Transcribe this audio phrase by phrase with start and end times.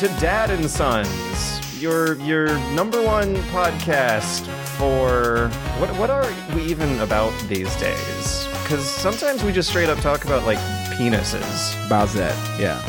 [0.00, 4.46] to Dad and Sons, your your number one podcast
[4.78, 8.46] for what what are we even about these days?
[8.62, 10.58] Because sometimes we just straight up talk about like
[10.96, 11.74] penises.
[11.88, 12.80] Bowsette, yeah.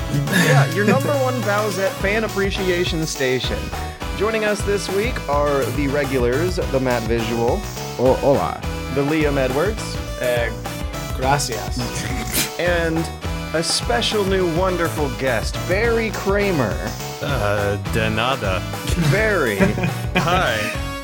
[0.46, 3.59] Yeah, your number one Bowsette fan appreciation station.
[4.18, 7.59] Joining us this week are the regulars, the Matt Visual,
[8.00, 8.62] Oh, hola.
[8.96, 9.82] the Liam Edwards,
[10.21, 10.50] Uh,
[11.18, 11.78] gracias.
[12.59, 12.98] and
[13.54, 16.75] a special new wonderful guest, Barry Kramer.
[17.21, 18.61] Uh, de nada.
[19.11, 19.57] Barry,
[20.15, 20.57] Hi.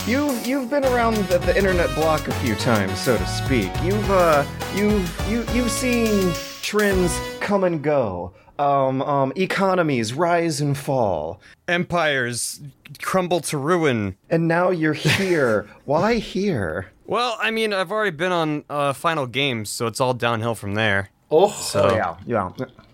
[0.07, 3.69] you've you've been around the, the internet block a few times, so to speak.
[3.83, 8.33] You've uh you've you you've seen trends come and go.
[8.59, 11.39] Um, um, economies rise and fall.
[11.67, 12.59] Empires
[12.99, 14.17] crumble to ruin.
[14.31, 15.67] And now you're here.
[15.85, 16.87] Why here?
[17.05, 20.73] Well, I mean, I've already been on uh, Final Games, so it's all downhill from
[20.73, 21.11] there.
[21.29, 21.93] Oh, So
[22.25, 22.49] yeah.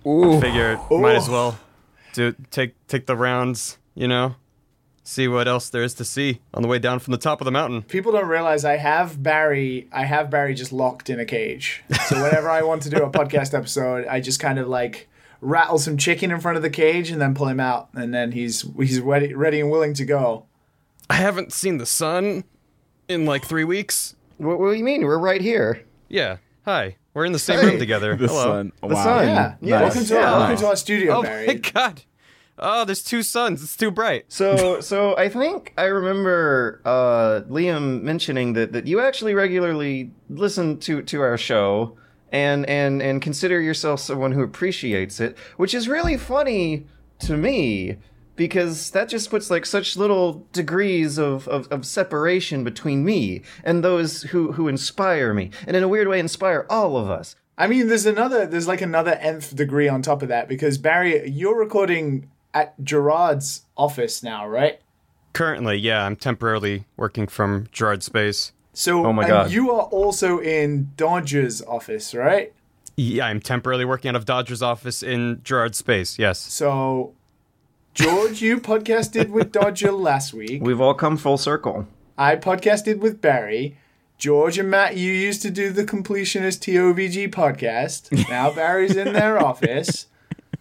[0.07, 0.39] Ooh.
[0.41, 1.57] figure might as well
[2.13, 4.35] do take take the rounds, you know,
[5.03, 7.45] see what else there is to see on the way down from the top of
[7.45, 7.81] the mountain.
[7.83, 9.87] people don't realize I have Barry.
[9.91, 11.83] I have Barry just locked in a cage.
[12.07, 15.07] So whenever I want to do a podcast episode, I just kind of like
[15.41, 18.31] rattle some chicken in front of the cage and then pull him out, and then
[18.31, 20.45] he's he's ready, ready and willing to go.
[21.09, 22.43] I haven't seen the sun
[23.07, 24.15] in like three weeks.
[24.37, 25.03] What, what do you mean?
[25.03, 25.83] We're right here.
[26.07, 26.37] Yeah.
[26.65, 26.95] Hi.
[27.13, 27.67] We're in the same Hey.
[27.67, 28.15] room together.
[28.15, 28.43] The Hello.
[28.43, 28.71] sun.
[28.81, 29.03] The wow.
[29.03, 29.27] sun.
[29.27, 30.31] Yeah, Yeah, Welcome to yeah.
[30.33, 31.47] our welcome to our studio, Oh Barry.
[31.47, 32.01] my god.
[32.59, 33.63] Oh, there's two suns.
[33.63, 34.25] It's too bright.
[34.29, 40.79] So, so I think I remember uh, Liam mentioning that, that you actually regularly listen
[40.81, 41.97] to, to our show
[42.31, 46.87] and, and and consider yourself someone who appreciates it, which is really funny
[47.19, 47.97] to me
[48.35, 53.83] because that just puts like such little degrees of, of, of separation between me and
[53.83, 57.35] those who, who inspire me, and in a weird way inspire all of us.
[57.57, 61.29] I mean, there's another, there's like another nth degree on top of that because Barry,
[61.29, 64.79] you're recording at Gerard's office now, right?
[65.33, 68.53] Currently, yeah, I'm temporarily working from gerard's Space.
[68.73, 69.51] So, Oh my God.
[69.51, 72.53] you are also in Dodger's office, right?
[72.97, 76.17] Yeah, I'm temporarily working out of Dodger's office in gerard's Space.
[76.19, 76.39] Yes.
[76.39, 77.13] So,
[77.93, 80.63] George, you podcasted with Dodger last week.
[80.63, 81.87] We've all come full circle.
[82.17, 83.77] I podcasted with Barry.
[84.17, 88.27] George and Matt, you used to do the completionist TOVG podcast.
[88.29, 90.07] Now Barry's in their office.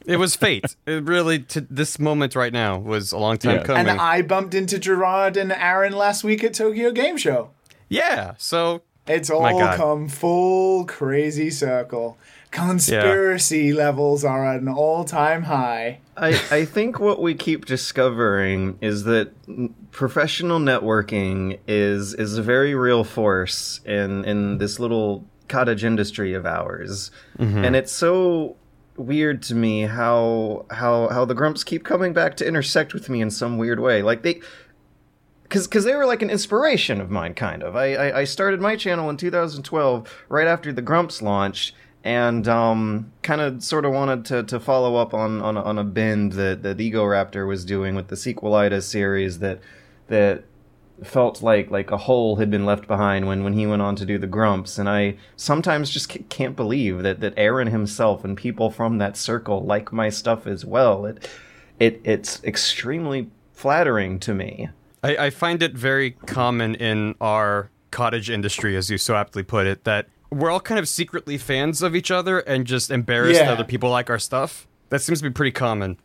[0.04, 0.76] It was fate.
[0.84, 3.62] It really, to this moment right now, was a long time Yeah.
[3.62, 3.88] coming.
[3.88, 7.50] And I bumped into Gerard and Arin last week at Tokyo Game Show.
[7.88, 9.42] yeah, so It's all
[9.76, 12.18] come full crazy circle.
[12.52, 16.00] Conspiracy levels are at an all time high.
[16.16, 19.32] I, I think what we keep discovering is that
[19.90, 26.44] professional networking is is a very real force in in this little cottage industry of
[26.44, 27.64] ours, mm-hmm.
[27.64, 28.56] and it's so
[28.96, 33.22] weird to me how how how the grumps keep coming back to intersect with me
[33.22, 34.02] in some weird way.
[34.02, 34.42] Like they
[35.44, 37.76] because because they were like an inspiration of mine, kind of.
[37.76, 41.74] I, I I started my channel in 2012, right after the Grumps launched,
[42.04, 45.78] and um, kind of sort of wanted to, to follow up on on a, on
[45.78, 49.60] a bend that that Egoraptor was doing with the Sequelitis series that
[50.08, 50.44] that
[51.04, 54.06] felt like like a hole had been left behind when when he went on to
[54.06, 58.36] do the Grumps, and I sometimes just c- can't believe that that Arin himself and
[58.36, 61.06] people from that circle like my stuff as well.
[61.06, 61.28] It
[61.78, 64.68] it it's extremely flattering to me.
[65.02, 69.66] I, I find it very common in our cottage industry, as you so aptly put
[69.66, 73.46] it, that we're all kind of secretly fans of each other and just embarrassed Yeah.
[73.46, 74.66] that other people like our stuff.
[74.88, 75.98] That seems to be pretty common.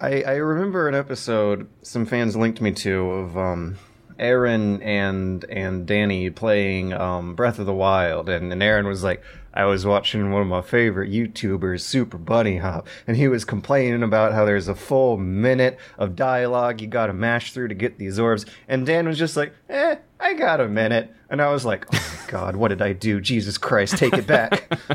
[0.00, 3.76] I, I remember an episode some fans linked me to of um,
[4.20, 9.22] Arin and and Danny playing um, Breath of the Wild, and, and Arin was like,
[9.52, 14.02] I was watching one of my favorite YouTubers, Super Bunny Hop, and he was complaining
[14.02, 17.98] about how there's a full minute of dialogue you got to mash through to get
[17.98, 21.64] these orbs, and Dan was just like, Eh, I got a minute, and I was
[21.64, 23.20] like, Oh my God, what did I do?
[23.20, 24.70] Jesus Christ, take it back.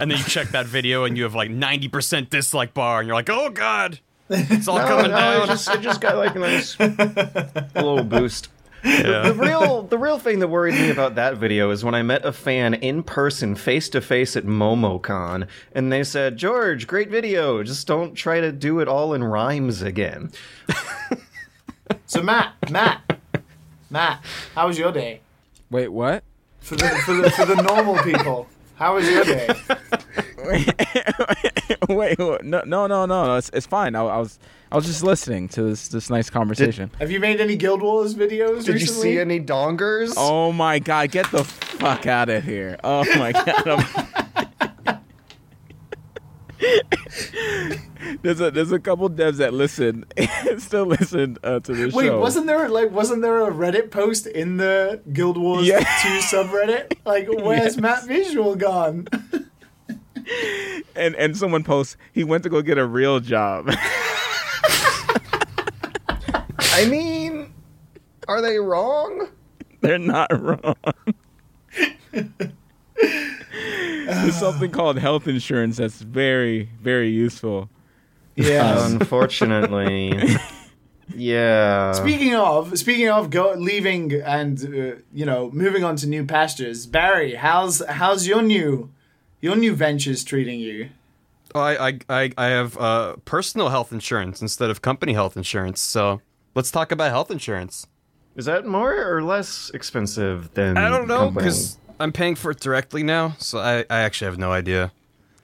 [0.00, 3.16] And then you check that video and you have like 90% dislike bar, and you're
[3.16, 3.98] like, oh god,
[4.30, 5.42] it's all No, coming no, down.
[5.42, 6.78] It just, it just got like a nice
[7.74, 8.48] little boost.
[8.82, 9.28] Yeah.
[9.28, 12.24] The real, the real thing that worried me about that video is when I met
[12.24, 17.62] a fan in person, face to face at MomoCon, and they said, "George, great video.
[17.62, 20.30] Just don't try to do it all in rhymes again."
[22.06, 23.18] So, Matt, Matt,
[23.90, 24.24] Matt,
[24.54, 25.20] how was your day?
[25.70, 26.24] Wait, what?
[26.60, 28.48] For the, for the, for the normal people,
[28.80, 29.48] how was your day?
[31.88, 32.44] Wait, what?
[32.44, 33.36] no, no, no, no, no.
[33.36, 33.94] It's, it's fine.
[33.94, 34.38] I, I was
[34.72, 36.90] I was just listening to this this nice conversation.
[36.98, 40.14] Have you made any Guild Wars videos Did you see any dongers?
[40.16, 42.78] oh my god, get the fuck out of here!
[42.82, 44.48] Oh my god.
[46.60, 47.80] I'm-
[48.22, 50.04] there's a there's a couple devs that listen,
[50.58, 52.18] still listen uh, to this Wait, show.
[52.20, 55.78] wasn't there like wasn't there a Reddit post in the Guild Wars Yeah.
[55.78, 55.84] 2
[56.36, 56.96] subreddit?
[57.04, 57.76] Like where's Yes.
[57.78, 59.06] Matt Visual gone?
[60.96, 63.70] and and someone posts he went to go get a real job.
[66.72, 67.52] I mean,
[68.28, 69.28] are they wrong?
[69.80, 70.74] They're not wrong.
[73.00, 77.68] There's something called health insurance that's very very useful.
[78.36, 78.86] Yeah.
[78.86, 80.36] Unfortunately.
[81.14, 81.92] yeah.
[81.92, 86.86] Speaking of, speaking of go leaving and uh, you know moving on to new pastures,
[86.86, 88.90] Barry, how's how's your new
[89.40, 90.90] your new ventures treating you?
[91.54, 95.80] Oh, I, I, I, I have uh, personal health insurance instead of company health insurance.
[95.80, 96.20] So
[96.54, 97.86] let's talk about health insurance.
[98.36, 102.60] Is that more or less expensive than I don't know because I'm paying for it
[102.60, 104.90] directly now, so I, I actually have no idea.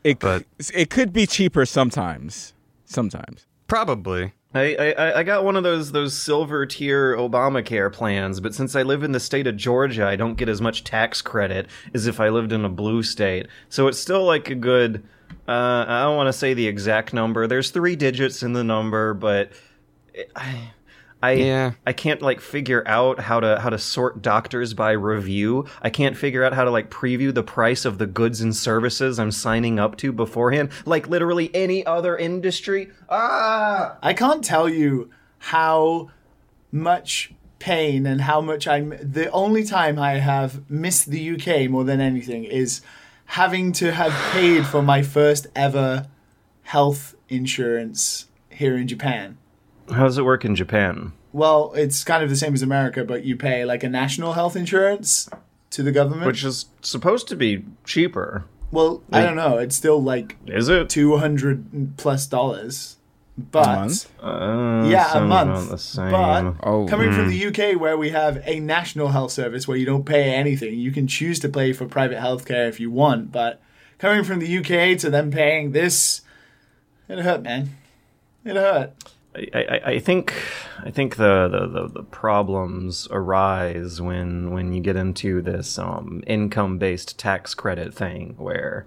[0.02, 0.44] It But-
[0.74, 2.52] it could be cheaper sometimes.
[2.84, 3.46] Sometimes.
[3.68, 4.32] Probably.
[4.54, 8.82] I, I I got one of those those silver tier Obamacare plans, but since I
[8.84, 12.20] live in the state of Georgia, I don't get as much tax credit as if
[12.20, 13.48] I lived in a blue state.
[13.68, 15.02] So it's still like a good.
[15.46, 17.46] Uh, I don't want to say the exact number.
[17.46, 19.50] There's three digits in the number, but
[20.14, 20.70] it- I.
[21.22, 21.72] I, Yeah.
[21.86, 25.66] I can't like figure out how to how to sort doctors by review.
[25.82, 29.18] I can't figure out how to like preview the price of the goods and services
[29.18, 30.70] I'm signing up to beforehand.
[30.84, 32.90] Like literally any other industry.
[33.08, 36.10] Ah, I can't tell you how
[36.70, 38.90] much pain and how much I'm.
[39.00, 42.82] The only time I have missed the UK more than anything is
[43.26, 46.06] having to have paid for my first ever
[46.62, 49.38] health insurance here in Japan.
[49.90, 51.12] How does it work in Japan?
[51.32, 54.56] Well, it's kind of the same as America, but you pay like a national health
[54.56, 55.28] insurance
[55.70, 56.26] to the government.
[56.26, 58.44] Which is supposed to be cheaper.
[58.70, 59.58] well, I don't know.
[59.58, 60.88] It's still like Is it?
[60.88, 62.96] two hundred plus dollars,
[63.36, 64.08] but month?
[64.22, 65.70] Uh, yeah, a month.
[65.70, 66.10] the same.
[66.10, 66.86] But Oh.
[66.88, 70.32] coming from the UK, where we have a national health service where you don't pay
[70.34, 73.30] anything, you can choose to pay for private healthcare if you want.
[73.30, 73.60] But
[73.98, 76.22] coming from the UK to them paying this,
[77.08, 77.76] it hurt, man.
[78.44, 78.92] It hurt.
[79.36, 80.34] I, I, think
[80.82, 86.22] I think the, the, the, the problems arise when when you get into this um,
[86.26, 88.86] income based tax credit thing where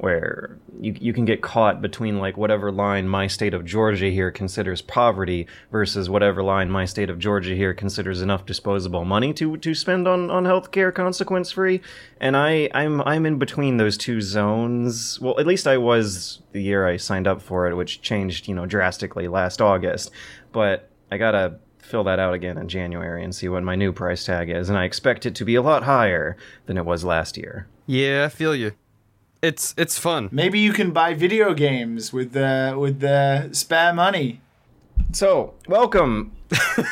[0.00, 4.30] where you you can get caught between like whatever line my state of Georgia here
[4.30, 9.58] considers poverty versus whatever line my state of Georgia here considers enough disposable money to
[9.58, 11.82] to spend on on healthcare consequence free.
[12.18, 15.20] And I I'm I'm in between those two zones.
[15.20, 18.54] Well at least I was the year I signed up for it which changed you
[18.54, 20.10] know drastically last August.
[20.52, 23.92] But I got to fill that out again in January and see what my new
[23.92, 24.68] price tag is.
[24.68, 26.36] And I expect it to be a lot higher
[26.66, 27.66] than it was last year.
[27.86, 28.72] Yeah, I feel you.
[29.42, 30.28] It's it's fun.
[30.32, 34.40] Maybe you can buy video games with the with the spare money.
[35.12, 36.32] So, welcome,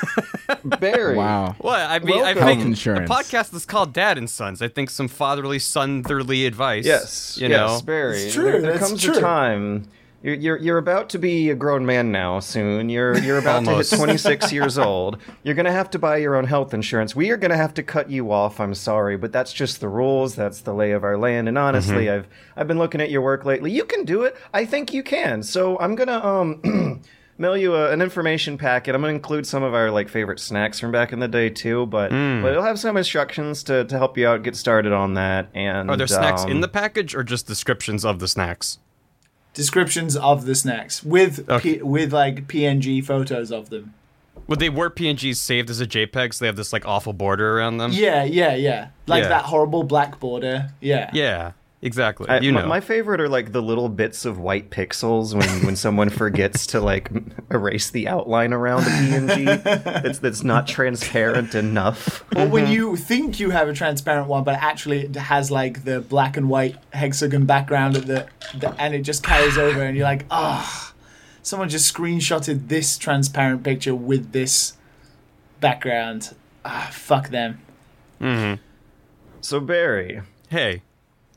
[0.65, 1.17] Barry.
[1.17, 1.55] Wow.
[1.61, 2.43] What I mean, I Welcome.
[2.47, 3.11] think Health insurance.
[3.11, 4.63] a podcast is called Dad and Sons.
[4.63, 6.87] I think some fatherly, sonderly advice.
[6.87, 7.85] Yes, you yes, know.
[7.85, 8.17] Barry.
[8.23, 9.17] It's true, There, there comes true.
[9.17, 9.89] a time.
[10.21, 12.41] You're, you're you're about to be a grown man now.
[12.41, 15.19] Soon, you're you're about to hit 26 years old.
[15.45, 17.15] You're gonna have to buy your own health insurance.
[17.15, 18.59] We are gonna have to cut you off.
[18.59, 20.35] I'm sorry, but that's just the rules.
[20.35, 21.47] That's the lay of our land.
[21.49, 22.15] And honestly, Mm-hmm.
[22.21, 23.71] I've I've been looking at your work lately.
[23.71, 24.37] You can do it.
[24.53, 25.43] I think you can.
[25.45, 27.03] So I'm gonna um.
[27.41, 28.97] Mail you a, an information packet.
[28.97, 31.87] I'm gonna include some of our like favorite snacks from back in the day too,
[31.87, 32.43] but Mm.
[32.43, 35.49] but it'll have some instructions to, to help you out get started on that.
[35.55, 38.81] And Are there snacks um, in the package or just descriptions of the snacks?
[39.59, 41.75] Descriptions of the snacks with Okay.
[41.79, 43.93] P- with like PNG photos of them.
[44.47, 47.59] Would they were PNGs saved as a JPEG, so they have this like awful border
[47.59, 47.91] around them?
[47.93, 48.91] Yeah, yeah, yeah.
[49.09, 49.31] Like Yeah.
[49.31, 50.71] that horrible black border.
[50.81, 51.11] Yeah.
[51.13, 52.29] Yeah, exactly.
[52.29, 52.69] I, you my- know.
[52.69, 56.81] my favorite are like the little bits of white pixels when, when someone forgets to
[56.81, 57.11] like
[57.51, 62.25] erase the outline around a PNG that's that's not transparent enough.
[62.37, 66.01] Or when you think you have a transparent one, but actually it has like the
[66.01, 70.07] black and white hexagon background at the, the and it just carries over, and you're
[70.07, 70.93] like, ah,
[71.43, 74.75] someone just screenshotted this transparent picture with this
[75.61, 76.35] background.
[76.65, 77.61] Ah, fuck them.
[78.19, 78.55] Hmm.
[79.41, 80.21] So Barry,
[80.51, 80.83] hey,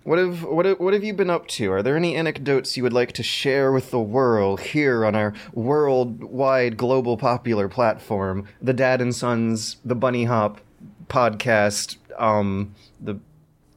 [0.03, 1.71] what have what have, what have you been up to?
[1.71, 5.33] Are there any anecdotes you would like to share with the world here on our
[5.53, 10.61] worldwide global popular platform, the Dad and Sons, the Bunny Hop
[11.07, 13.19] podcast, um, the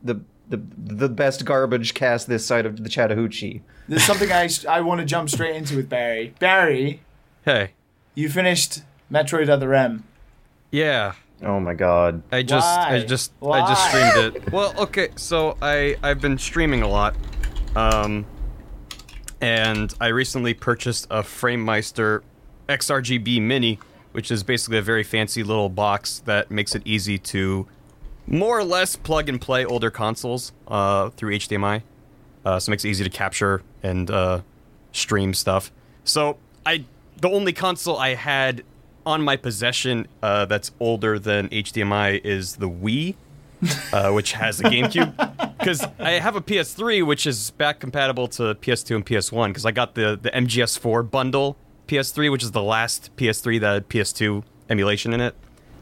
[0.02, 3.62] the the the best garbage cast this side of the Chattahoochee?
[3.88, 6.34] There's something I I want to jump straight into with Barry.
[6.38, 7.02] Barry,
[7.44, 7.72] hey,
[8.14, 10.04] you finished Metroid Other M.
[10.70, 11.14] yeah.
[11.44, 12.22] Oh my god.
[12.32, 13.04] I just, I Why?
[13.06, 14.52] just, I just streamed it.
[14.52, 17.14] Well, okay, so I, I've been streaming a lot,
[17.76, 18.24] um,
[19.40, 22.22] and I recently purchased a FrameMeister
[22.68, 23.78] XRGB Mini,
[24.12, 27.66] which is basically a very fancy little box that makes it easy to
[28.26, 31.82] more or less plug and play older consoles uh, through HDMI.
[32.44, 34.40] Uh, so it makes it easy to capture and uh,
[34.92, 35.72] stream stuff.
[36.04, 36.84] So I,
[37.20, 38.62] the only console I had
[39.06, 43.14] on my possession uh, that's older than HDMI is the Wii,
[43.92, 45.12] uh, which has a GameCube.
[45.64, 49.48] Because I have a PS3, which is back compatible to PS2 and PS1.
[49.48, 51.56] Because I got the the MGS4 bundle
[51.88, 55.34] PS3, which is the last PS3 that had PS2 emulation in it.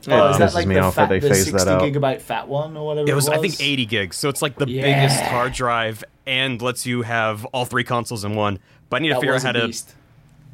[0.09, 1.83] Oh, is that like me the, off fat, they the 60 that out.
[1.83, 3.11] gigabyte fat one or whatever?
[3.11, 4.83] It was, I think, 80 gigs, so it's like the Yeah.
[4.83, 8.61] biggest hard drive and lets you have all three consoles in one.
[8.88, 9.95] But I need to figure out how a to beast.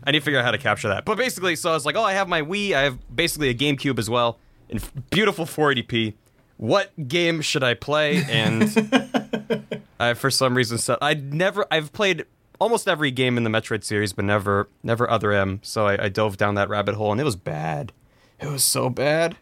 [0.08, 1.04] I need to figure out how to capture that.
[1.04, 2.72] But basically, so I was like, oh, I have my Wii.
[2.72, 4.38] I have basically a GameCube as well
[4.70, 6.14] in beautiful 480p.
[6.56, 8.24] What game should I play?
[8.26, 11.66] And I, for some reason, so I never.
[11.70, 12.24] I've played
[12.58, 15.60] almost every game in the Metroid series, but never, never Other M.
[15.62, 17.92] So I, I dove down that rabbit hole, and it was bad.
[18.40, 19.36] It was so bad.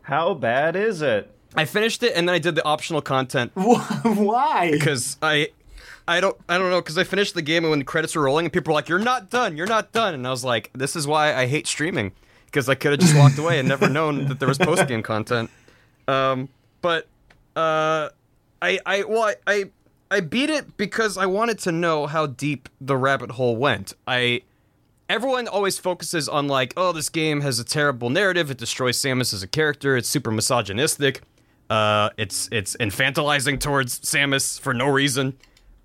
[0.00, 1.30] How bad is it?
[1.54, 4.70] I finished it, and then I did the optional content Why?
[4.70, 5.50] because I
[6.08, 8.22] I don't I don't know because I finished the game and when the credits were
[8.22, 10.70] rolling and people were like you're not done you're not done and I was like
[10.72, 12.12] this is why I hate streaming
[12.46, 15.02] because I could have just walked away and never known that there was post game
[15.02, 15.50] content.
[16.08, 16.48] Um,
[16.80, 17.06] but
[17.54, 18.10] uh,
[18.62, 19.64] I I well I, I
[20.10, 23.92] I beat it because I wanted to know how deep the rabbit hole went.
[24.06, 24.42] I
[25.08, 28.50] everyone always focuses on like, oh, this game has a terrible narrative.
[28.50, 29.96] It destroys Samus as a character.
[29.96, 31.22] It's super misogynistic.
[31.68, 35.36] Uh, it's it's infantilizing towards Samus for no reason.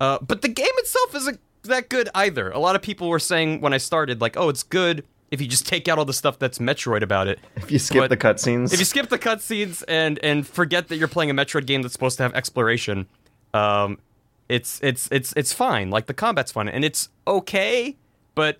[0.02, 2.50] Uh, but the game itself isn't that good either.
[2.50, 5.46] A lot of people were saying when I started, like, oh, it's good if you
[5.46, 7.38] just take out all the stuff that's Metroid about it.
[7.54, 10.96] If you skip But the cutscenes, If you skip the cutscenes and and forget that
[10.96, 13.06] you're playing a Metroid game that's supposed to have exploration,
[13.54, 14.00] um,
[14.48, 15.90] it's it's it's it's fine.
[15.90, 17.96] Like the combat's fun and it's okay,
[18.34, 18.58] but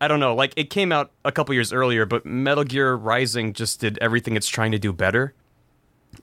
[0.00, 0.34] I don't know.
[0.34, 4.34] Like it came out a couple years earlier, but Metal Gear Rising just did everything
[4.34, 5.32] it's trying to do better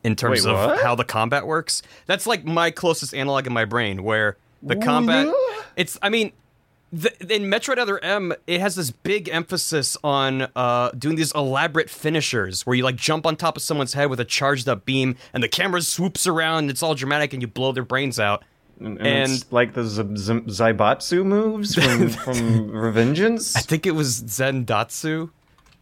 [0.03, 1.81] in terms Wait, of how the combat works.
[2.07, 5.27] That's like my closest analog in my brain, where the combat.
[5.75, 5.97] It's.
[6.01, 6.31] I mean,
[6.91, 11.89] the, in Metroid Other M, it has this big emphasis on uh, doing these elaborate
[11.89, 15.15] finishers where you like jump on top of someone's head with a charged up beam,
[15.33, 16.59] and the camera swoops around.
[16.65, 18.43] And it's all dramatic, and you blow their brains out.
[18.79, 23.55] and, and- it's like the Z- Z- Zaibatsu moves from from Revengeance.
[23.55, 25.29] I think it was Zandatsu.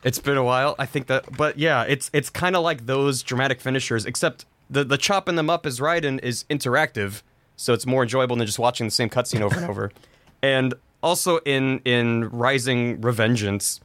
[0.03, 0.75] It's been a while.
[0.77, 4.84] I think that, but yeah, it's it's kind of like those dramatic finishers, except the
[4.84, 7.24] the chopping them up as Raiden is interactive,
[7.57, 9.91] so it's more enjoyable than just watching the same cutscene over and over.
[10.43, 13.79] And also in in Rising Revengeance,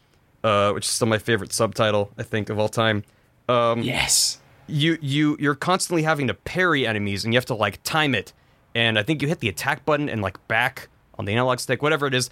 [0.45, 3.03] uh, which is still my favorite subtitle I think of all time.
[3.49, 4.39] Um, Yes.
[4.69, 8.33] you you you're constantly having to parry enemies and you have to like time it
[8.75, 10.89] and i think you hit the attack button and like back
[11.19, 12.31] on the analog stick whatever it is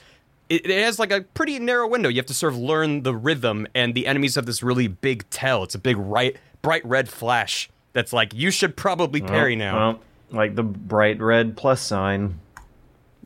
[0.49, 3.15] it, it has like a pretty narrow window you have to sort of learn the
[3.15, 7.09] rhythm and the enemies have this really big tell it's a big right bright red
[7.09, 12.41] flash that's like you should probably parry now Well, like the bright red plus sign.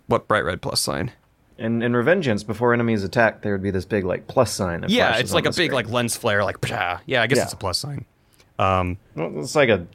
[0.07, 1.13] what bright red plus sign
[1.59, 4.81] In in Revengeance, before enemies attack, there would be this big like plus sign.
[4.83, 7.01] that yeah it's like a the big like lens flare like psha.
[7.07, 7.45] yeah i guess Yeah.
[7.45, 8.05] it's a plus sign
[8.59, 9.87] um Well, it's like a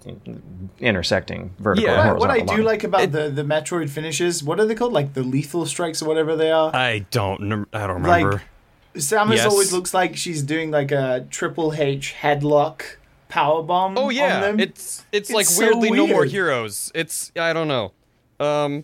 [0.80, 1.90] intersecting vertical.
[1.90, 2.02] Yeah.
[2.02, 2.64] and What, what I do line.
[2.66, 4.92] like about the, the Metroid finishes, what are they called?
[4.94, 6.74] Like the lethal strikes or whatever they are?
[6.76, 8.44] i don't i don't Like, remember
[8.96, 9.46] Samus yes.
[9.46, 12.82] always looks like she's doing like a Triple H headlock
[13.30, 13.98] power bomb.
[13.98, 16.92] Oh on yeah, it's, it's It's like so weirdly no more heroes.
[16.94, 17.94] It's I don't know.
[18.40, 18.84] Um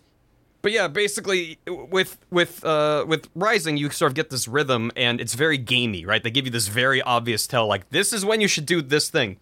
[0.62, 5.20] but yeah, basically with with uh with Rising you sort of get this rhythm and
[5.20, 6.24] it's very gamey, right?
[6.24, 9.10] They give you this very obvious tell like this is when you should do this
[9.10, 9.38] thing.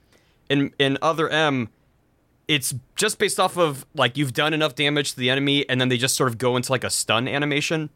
[0.49, 1.69] In in Other M
[2.47, 5.89] it's just based off of like you've done enough damage to the enemy and then
[5.89, 7.89] they just sort of go into like a stun animation.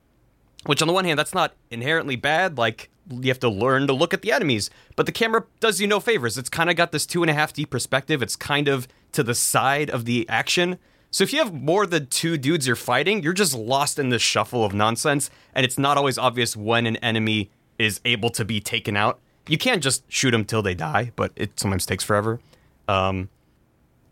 [0.66, 2.58] Which on the one hand, that's not inherently bad.
[2.58, 5.88] Like you have to learn to look at the enemies, but the camera does you
[5.88, 6.38] no favors.
[6.38, 8.22] It's kind of got this two and a half D perspective.
[8.22, 10.78] It's kind of to the side of the action.
[11.12, 14.22] So if you have more than two dudes you're fighting, you're just lost in this
[14.22, 17.50] shuffle of nonsense, and it's not always obvious when an enemy
[17.80, 19.20] is able to be taken out.
[19.48, 22.42] You can't just shoot them till they die, but it sometimes takes forever.
[22.88, 23.30] Um,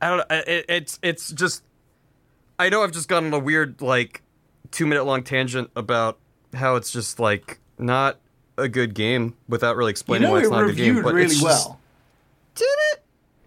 [0.02, 0.18] I don't.
[0.18, 0.25] know.
[0.30, 1.64] It, it's it's just.
[2.58, 4.22] I know I've just gone on a weird like
[4.72, 6.18] two minute long tangent about
[6.54, 8.18] how it's just like not
[8.58, 11.02] a good game without really you explaining know why it's it not a good game.
[11.02, 11.80] But really it's just, well.
[12.56, 13.04] Did it?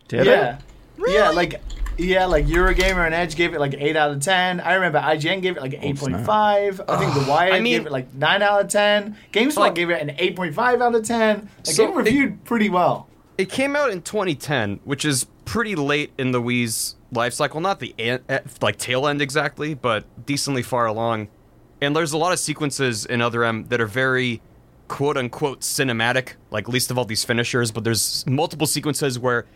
[0.09, 0.59] Did yeah.
[0.59, 1.13] it?
[1.13, 1.61] Yeah, like
[1.97, 4.61] yeah, like Eurogamer and Edge gave it like eight out of ten.
[4.61, 6.81] I remember IGN gave it like eight point five.
[6.89, 9.17] I think The Wired I mean- gave it like nine out of ten.
[9.33, 11.49] GameSpot Like- gave it an eight point five out of ten.
[11.59, 13.09] Like So it reviewed pretty well.
[13.37, 17.61] It came out in 2010, which is pretty late in the Wii's life cycle.
[17.61, 21.29] Not the an- eh, like tail end exactly, but decently far along.
[21.81, 24.41] and there's a lot of sequences in Other M that are very
[24.89, 27.71] quote unquote cinematic, like least of all these finishers.
[27.71, 29.47] But there's multiple sequences where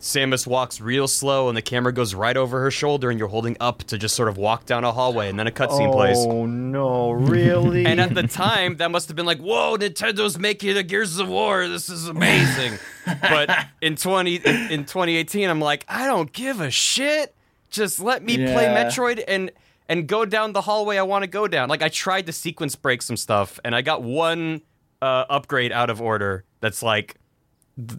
[0.00, 3.56] Samus walks real slow and the camera goes right over her shoulder, and you're holding
[3.60, 6.18] up to just sort of walk down a hallway, and then a cutscene plays.
[6.18, 7.86] Oh no, really?
[7.86, 11.28] And at the time, that must have been like, "Whoa, Nintendo's making a Gears of
[11.28, 11.66] War.
[11.66, 12.78] This is amazing."
[13.22, 13.50] but
[13.80, 17.34] in twenty in, in 2018, I'm like, I don't give a shit.
[17.70, 19.50] Just let me play Metroid and
[19.88, 21.68] and go down the hallway I want to go down.
[21.68, 24.60] Like I tried to sequence break some stuff, and I got one
[25.02, 26.44] uh, upgrade out of order.
[26.60, 27.16] That's like,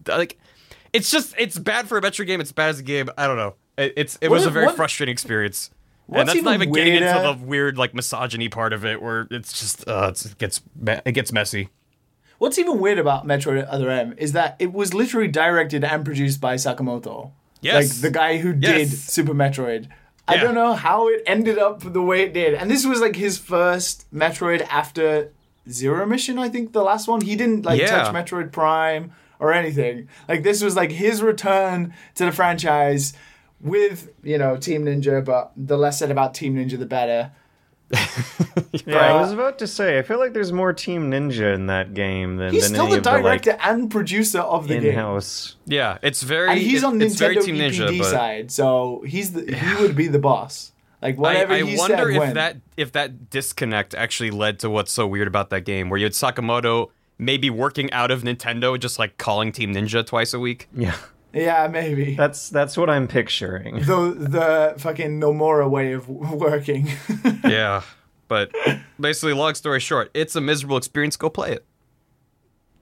[0.08, 0.38] like,
[0.94, 2.42] it's just it's bad for a Metroid game.
[2.42, 3.10] It's bad as a game.
[3.18, 3.56] I don't know.
[3.78, 5.72] It, it's it What was a very what- frustrating experience.
[6.10, 9.28] And that's not even getting into weirder- the weird like misogyny part of it, where
[9.30, 10.62] it's just uh, it's, it gets
[11.06, 11.68] it gets messy.
[12.38, 16.40] What's even weird about Metroid Other M is that it was literally directed and produced
[16.40, 17.32] by Sakamoto.
[17.62, 17.76] Yes.
[17.76, 18.98] Like the guy who did Yes.
[19.00, 19.90] Super Metroid.
[20.30, 22.54] I don't know how it ended up the way it did.
[22.54, 25.32] And this was like his first Metroid after
[25.70, 27.22] Zero Mission, I think the last one.
[27.22, 28.04] He didn't like Yeah.
[28.04, 30.08] touch Metroid Prime or anything.
[30.28, 33.14] Like this was like his return to the franchise
[33.62, 37.32] with, you know, Team Ninja, but the less said about Team Ninja the better.
[38.86, 39.98] yeah, I was about to say.
[39.98, 42.92] I feel like there's more Team Ninja in that game than He's than still any
[42.94, 44.86] the of the like director and producer of the game.
[44.88, 45.56] in-house.
[45.66, 48.52] Yeah, it's very and he's it- on it's very Nintendo Team EPD Ninja, but side,
[48.52, 50.74] so he's the he would be the boss.
[51.02, 52.34] Like I, whatever I he wonder said if when.
[52.36, 56.06] that if that disconnect actually led to what's so weird about that game, where you
[56.06, 60.68] had Sakamoto maybe working out of Nintendo, just like calling Team Ninja twice a week.
[60.76, 60.96] Yeah,
[61.34, 63.76] yeah, maybe that's that's what I'm picturing.
[63.80, 66.90] the the fucking Nomura way of working.
[67.44, 67.84] yeah,
[68.28, 68.52] but
[69.00, 71.16] basically, long story short, it's a miserable experience.
[71.16, 71.66] Go play it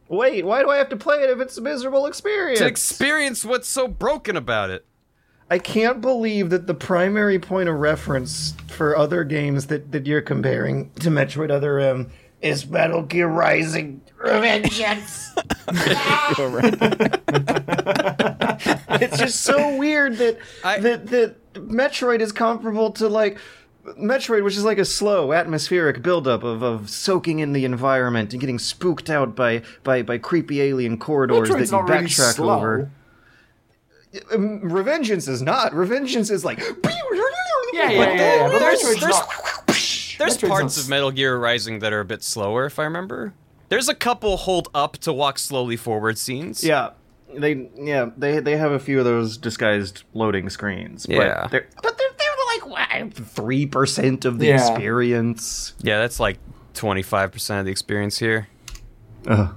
[0.07, 2.59] Wait, why do I have to play it if it's a miserable experience?
[2.59, 4.85] to experience what's so broken about it.
[5.49, 10.21] I can't believe that the primary point of reference for other games that, that you're
[10.21, 12.09] comparing to Metroid Other M
[12.41, 15.29] is Metal Gear Rising Revengeance.
[19.01, 23.37] it's just so weird that I- that that Metroid is comparable to like
[23.99, 28.39] Metroid, which is like a slow, atmospheric buildup of, of soaking in the environment and
[28.39, 32.33] getting spooked out by by, by creepy alien corridors Metroid's that you not really backtrack
[32.33, 32.57] slow.
[32.57, 32.91] over.
[34.31, 35.71] Um, Revengeance is not.
[35.73, 36.59] Revengeance is like.
[36.59, 36.65] Yeah,
[37.73, 38.13] yeah, yeah.
[38.15, 38.47] yeah.
[38.51, 42.65] But There's- Metroid's there's- There's parts of Metal Gear Rising that are a bit slower,
[42.65, 43.33] if I remember.
[43.67, 46.63] There's a couple hold up to walk slowly forward scenes.
[46.63, 46.91] Yeah,
[47.37, 51.05] they yeah they they have a few of those disguised loading screens.
[51.05, 51.47] But Yeah.
[51.51, 52.69] they're, but they're they're
[53.01, 54.69] like three percent of the Yeah.
[54.69, 55.73] experience.
[55.81, 56.37] Yeah, that's like
[56.75, 58.47] 25% of the experience here.
[59.27, 59.53] Ugh.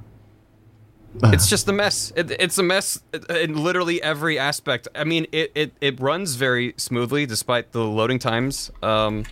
[1.22, 1.32] Uh-huh.
[1.34, 2.12] It's just a mess.
[2.16, 4.88] It, it's a mess in literally every aspect.
[4.94, 8.70] I mean, it, it, it runs very smoothly despite the loading times.
[8.82, 9.24] Um,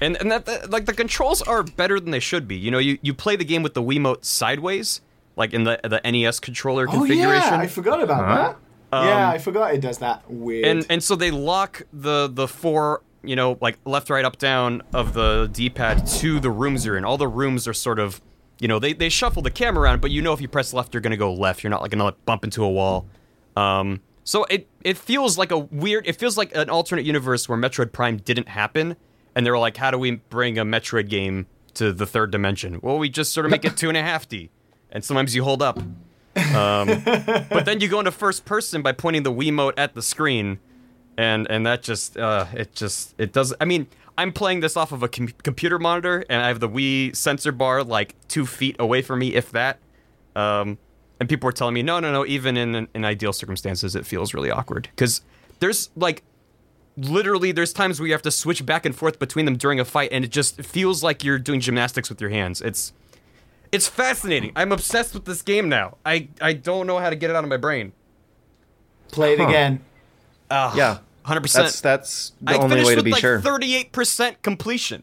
[0.00, 2.56] and and that, that like the controls are better than they should be.
[2.56, 5.00] You know, you, you play the game with the Wiimote sideways,
[5.36, 7.52] like in the the NES controller Oh configuration.
[7.52, 8.54] yeah, I forgot about Huh?
[8.92, 9.04] that.
[9.04, 10.64] yeah, um, I forgot it does that weird.
[10.66, 14.80] and and so they lock the the four you know like left right up down
[14.94, 18.20] of the d-pad to the rooms you're in all the rooms are sort of
[18.60, 20.94] you know they, they shuffle the camera around but you know if you press left
[20.94, 21.62] you're going to go left.
[21.62, 23.06] You're not like going to like, bump into a wall.
[23.56, 27.58] Um so it it feels like a weird it feels like an alternate universe where
[27.58, 28.96] metroid prime didn't happen
[29.34, 32.80] and they were like how do we bring a metroid game to the third dimension?
[32.82, 34.50] Well we just sort of make it two and a half d
[34.90, 35.78] and sometimes you hold up.
[35.78, 37.02] Um,
[37.50, 40.58] but then you go into first person by pointing the Wiimote at the screen,
[41.16, 43.54] and and that just uh, it just it does.
[43.60, 46.68] I mean, I'm playing this off of a com- computer monitor, and I have the
[46.68, 49.78] Wii sensor bar like two feet away from me, if that.
[50.36, 50.76] Um,
[51.20, 52.26] and people were telling me, no, no, no.
[52.26, 55.22] Even in in ideal circumstances, it feels really awkward because
[55.60, 56.22] there's like
[56.96, 59.84] literally there's times where you have to switch back and forth between them during a
[59.84, 62.60] fight, and it just feels like you're doing gymnastics with your hands.
[62.60, 62.92] It's
[63.70, 64.52] it's fascinating.
[64.56, 65.96] I'm obsessed with this game now.
[66.04, 67.92] I, I don't know how to get it out of my brain.
[69.12, 69.46] Play it Huh.
[69.48, 69.80] again.
[70.50, 70.98] Uh, Yeah,
[71.28, 71.52] 100%.
[71.52, 73.40] that's that's the I only finished way to with be like sure.
[73.40, 75.02] 38% completion.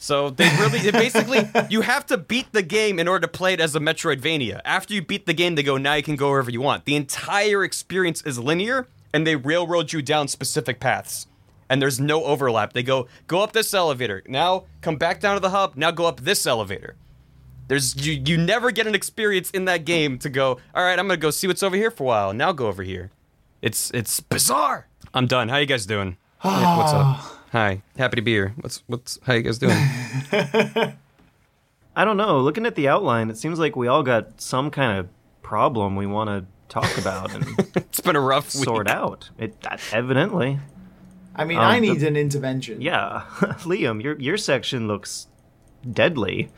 [0.00, 3.52] So they really, they basically, you have to beat the game in order to play
[3.52, 4.60] it as a Metroidvania.
[4.64, 6.84] After you beat the game, they go, now you can go wherever you want.
[6.84, 11.26] The entire experience is linear, and they railroad you down specific paths.
[11.68, 12.72] And there's no overlap.
[12.74, 14.22] They go, go up this elevator.
[14.26, 15.76] Now come back down to the hub.
[15.76, 16.94] Now go up this elevator.
[17.66, 21.06] There's you, you never get an experience in that game to go, all right, I'm
[21.06, 22.32] gonna go see what's over here for a while.
[22.32, 23.10] Now go over here.
[23.60, 24.86] It's it's bizarre.
[25.18, 25.48] I'm done.
[25.48, 26.16] How you guys doing?
[26.44, 27.38] Yeah, what's up?
[27.50, 27.82] Hi.
[27.96, 28.54] Happy to be here.
[28.60, 29.74] What's what's how you guys doing?
[31.96, 32.38] I don't know.
[32.38, 35.08] Looking at the outline, it seems like we all got some kind of
[35.42, 38.62] problem we want to talk about and it's been a rough week.
[38.62, 39.28] sort out.
[39.38, 40.60] It that, evidently,
[41.34, 42.80] I mean, Um, I the- need an intervention.
[42.80, 43.22] yeah.
[43.66, 45.26] Liam, your your section looks
[45.90, 46.48] deadly.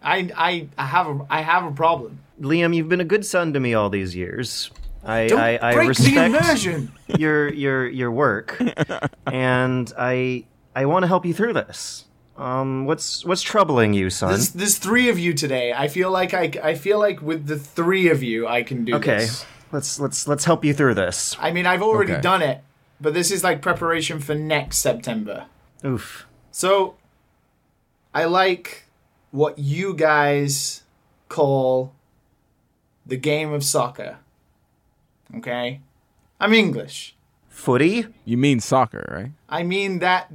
[0.00, 2.20] I I I have a I have a problem.
[2.40, 4.70] Liam, you've been a good son to me all these years.
[5.04, 6.92] I Don't I, I break the respect immersion.
[7.18, 8.60] your your your work,
[9.26, 12.04] and I I want to help you through this.
[12.36, 14.30] Um, what's what's troubling you, son?
[14.30, 15.72] There's, there's three of you today.
[15.72, 18.96] I feel like I, I feel like with the three of you, I can do
[18.96, 19.46] okay, this.
[19.70, 21.36] let's let's let's help you through this.
[21.38, 22.20] I mean, I've already Okay.
[22.20, 22.62] done it,
[23.00, 25.46] but this is like preparation for next September.
[25.84, 26.26] Oof.
[26.50, 26.96] So,
[28.12, 28.86] I like
[29.30, 30.82] what you guys
[31.28, 31.92] call
[33.06, 34.18] the game of soccer.
[35.36, 35.80] Okay?
[36.40, 37.14] I'm English.
[37.48, 38.06] Footy?
[38.24, 39.32] You mean soccer, right?
[39.48, 40.30] I mean that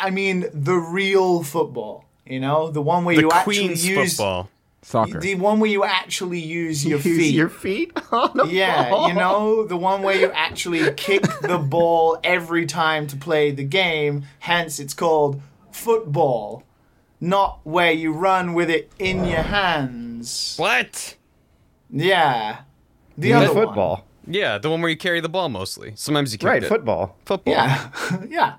[0.00, 2.70] I mean the real football, you know?
[2.70, 4.50] The one where The you Queen's actually use football.
[4.82, 5.18] Soccer.
[5.20, 7.34] the one where you actually use your Use feet.
[7.34, 9.08] your feet oh, on a Yeah, ball.
[9.08, 13.64] you know, the one where you actually kick the ball every time to play the
[13.64, 15.40] game, hence it's called
[15.72, 16.62] football.
[17.20, 20.54] Not where you run with it in your hands.
[20.58, 21.16] What?
[21.90, 22.58] Yeah.
[23.16, 24.02] The Yeah, other one.
[24.28, 24.40] Football.
[24.40, 25.92] Yeah, the one where you carry the ball mostly.
[25.96, 26.68] Sometimes you carry Right, it.
[26.68, 27.16] football.
[27.24, 27.54] Football.
[27.54, 27.90] Yeah.
[28.28, 28.54] yeah.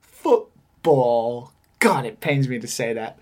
[0.00, 1.52] Football.
[1.78, 3.18] God, it pains me to say that.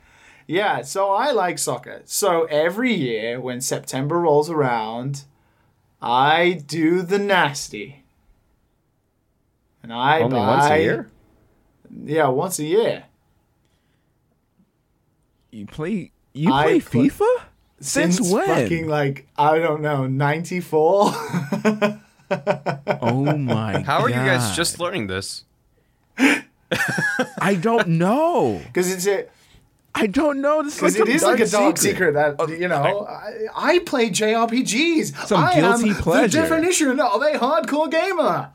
[0.46, 2.02] Yeah, so I like soccer.
[2.06, 5.24] So every year when September rolls around,
[6.00, 8.04] I do the nasty.
[9.82, 11.10] And I Only buy, once a year.
[12.04, 13.04] Yeah, once a year.
[15.50, 17.42] You play you I play put- FIFA?
[17.80, 18.46] Since, Since when?
[18.46, 21.12] fucking like I don't know, 94.
[23.00, 23.84] oh my god.
[23.84, 25.44] How are you guys just learning this?
[26.18, 28.60] I don't know.
[28.74, 29.26] Cuz it's a
[29.94, 30.62] I don't know.
[30.62, 33.06] This is like Because it some is like a dark dark secret, that you know.
[33.06, 35.26] I, I play JRPGs.
[35.26, 36.28] Some I guilty am pleasure.
[36.28, 38.50] The definition of a hardcore gamer,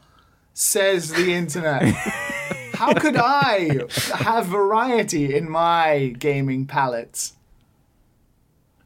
[0.53, 1.83] says the internet.
[2.75, 3.81] How could I
[4.15, 7.33] have variety in my gaming palettes?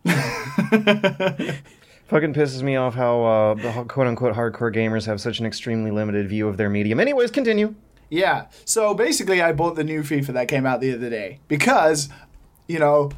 [2.07, 5.91] Fucking pisses me off how uh, the quote unquote hardcore gamers have such an extremely
[5.91, 6.99] limited view of their medium.
[7.01, 7.75] Anyways, continue.
[8.09, 8.45] Yeah.
[8.63, 12.07] So basically, I bought the new FIFA that came out the other day because,
[12.67, 13.11] you know,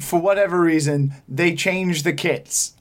[0.00, 2.74] for whatever reason, they changed the kits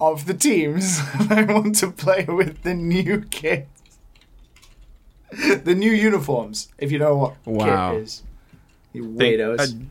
[0.00, 1.00] of the teams.
[1.30, 3.66] I want to play with the new kit.
[5.64, 7.94] The new uniforms, if you know what Wow.
[7.94, 8.22] kit is.
[8.92, 9.84] You They- weirdos.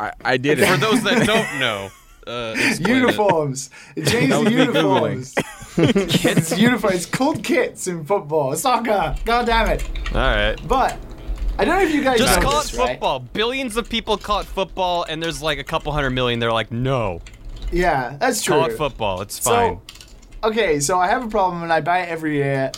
[0.00, 1.90] I, I did For those that don't know,
[2.26, 3.70] uh, uniforms.
[3.96, 4.74] It changed That the was me Googling.
[4.74, 5.34] uniforms.
[6.24, 6.92] it's uniform.
[6.94, 8.54] It's called kits in football.
[8.56, 9.14] Soccer.
[9.24, 9.84] God damn it.
[10.12, 10.56] All right.
[10.68, 10.98] But
[11.58, 12.88] I don't know if you guys Just know call this, it right?
[12.92, 13.20] football.
[13.20, 16.38] Billions of people call it football, and there's like a couple hundred million.
[16.38, 17.20] They're like, no,
[17.70, 18.56] Yeah, that's true.
[18.56, 19.20] call it football.
[19.22, 19.78] It's fine.
[20.42, 22.72] So, okay, so I have a problem and I buy it every year.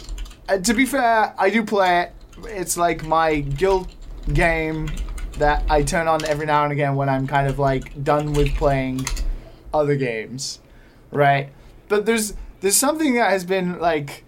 [0.49, 2.13] Uh, to be fair, I do play it.
[2.47, 3.89] It's like my guilt
[4.33, 4.91] game
[5.39, 8.55] that I turn on every now and again when I'm kind of like done with
[8.57, 9.07] playing
[9.73, 10.61] other games,
[11.11, 11.51] right?
[11.89, 14.25] But there's there's something that has been like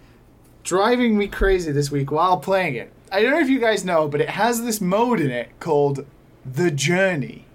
[0.62, 2.92] driving me crazy this week while playing it.
[3.12, 6.04] I don't know if you guys know, but it has this mode in it called
[6.44, 7.46] the Journey.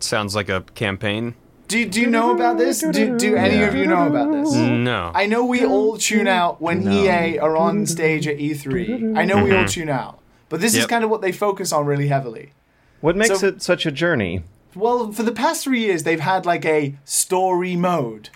[0.00, 1.34] Sounds like a campaign.
[1.68, 2.80] Do, do you know about this?
[2.80, 4.52] Do, do any of you know about this?
[4.52, 5.10] No.
[5.14, 9.16] I know we all tune out when EA are on stage at E3.
[9.16, 9.66] I know we all mm-hmm.
[9.66, 10.18] tune out.
[10.48, 12.52] But this is kind of what they focus on really heavily.
[13.00, 14.42] What makes So- it such a journey?
[14.74, 18.30] Well, for the past three years, they've had like a story mode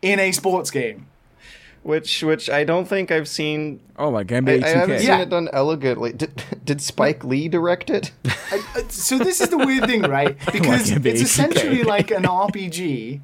[0.00, 1.06] in a sports game.
[1.82, 3.80] Which which I don't think I've seen.
[3.98, 4.98] Oh, like I, NBA I haven't 2K.
[5.00, 5.20] seen Yeah.
[5.22, 6.12] it done elegantly.
[6.12, 8.12] Did, did Spike Lee direct it?
[8.24, 10.36] I- uh, so this is the weird thing, right?
[10.52, 11.24] Because Like NBA it's 2K.
[11.24, 13.20] essentially like an RPG.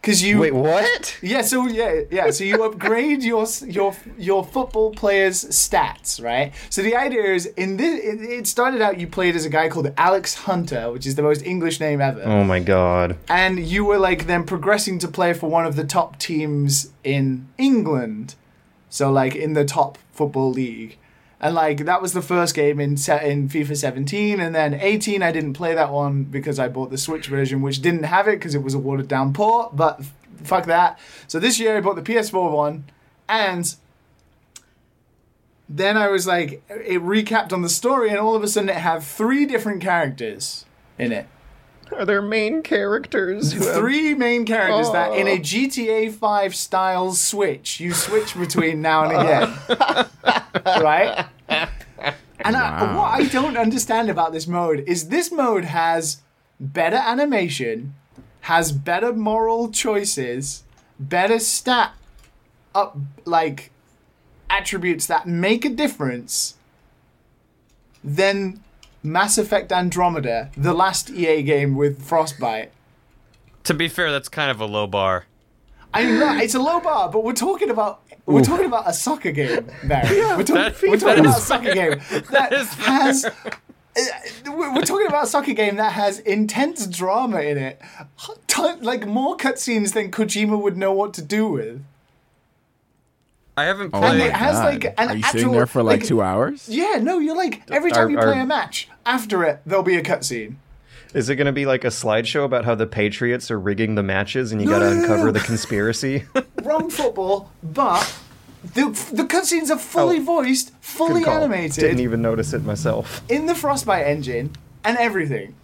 [0.00, 1.18] Because you Wait, what?
[1.22, 2.30] Yeah, so yeah, yeah.
[2.30, 6.52] So you upgrade your your your football players' stats, right?
[6.70, 9.68] So the idea is in this, it, it started out you played as a guy
[9.68, 13.16] called Alex Hunter, which is the most English name ever, Oh my god.
[13.28, 17.48] and you were like then progressing to play for one of the top teams in
[17.58, 18.36] England,
[18.88, 20.96] so like in the top football league.
[21.40, 25.30] And like that was the first game in in FIFA 17, and then 18 I
[25.30, 28.54] didn't play that one because I bought the Switch version, which didn't have it because
[28.54, 29.76] it was a watered down port.
[29.76, 30.98] But f- fuck that.
[31.28, 32.84] So this year I bought the PS4 one,
[33.28, 33.74] and
[35.68, 38.76] then I was like, it recapped on the story, and all of a sudden it
[38.76, 40.64] had three different characters
[40.98, 41.28] in it
[41.96, 43.52] Are there main characters?
[43.52, 45.38] who have- three main characters that in a Oh.
[45.38, 50.06] GTA 5 style switch you switch between now and again.
[50.82, 51.26] right?
[52.40, 56.22] And I, what I don't understand about this mode is this mode has
[56.60, 57.94] better animation,
[58.42, 60.62] has better moral choices,
[61.00, 61.92] better stat
[62.74, 63.70] up like
[64.50, 66.54] attributes that make a difference
[68.04, 68.62] than
[69.02, 72.72] Mass Effect Andromeda, the last EA game with Frostbite.
[73.64, 75.26] To be fair, that's kind of a low bar.
[75.94, 79.30] I mean, it's a low bar, but we're talking about we're talking about a soccer
[79.32, 80.18] game, Barry.
[80.20, 83.24] we're, talk- that- we're talking about a soccer game that is has.
[83.24, 83.30] uh,
[84.46, 87.80] We're we're talking about a soccer game that has intense drama in it,
[88.46, 91.82] Ton- like more cutscenes than Kojima would know what to do with.
[93.58, 94.26] I haven't Oh And played.
[94.28, 94.64] it has, God.
[94.64, 96.68] like, an Are you actual- sitting there for like, like- two hours?
[96.68, 99.82] Yeah, no, you're like every time Are- you play are- a match, after it there'll
[99.84, 100.54] be a cutscene.
[101.14, 104.02] Is it going to be like a slideshow about how the Patriots are rigging the
[104.02, 105.32] matches and you No, got to no, no, uncover no.
[105.32, 106.24] the conspiracy?
[106.62, 108.14] Wrong football, but
[108.74, 110.22] the the cutscenes are fully Oh.
[110.24, 111.36] voiced, fully Good call.
[111.38, 111.76] animated.
[111.80, 113.22] Didn't even notice it myself.
[113.28, 114.50] in the Frostbite engine
[114.84, 115.54] and everything.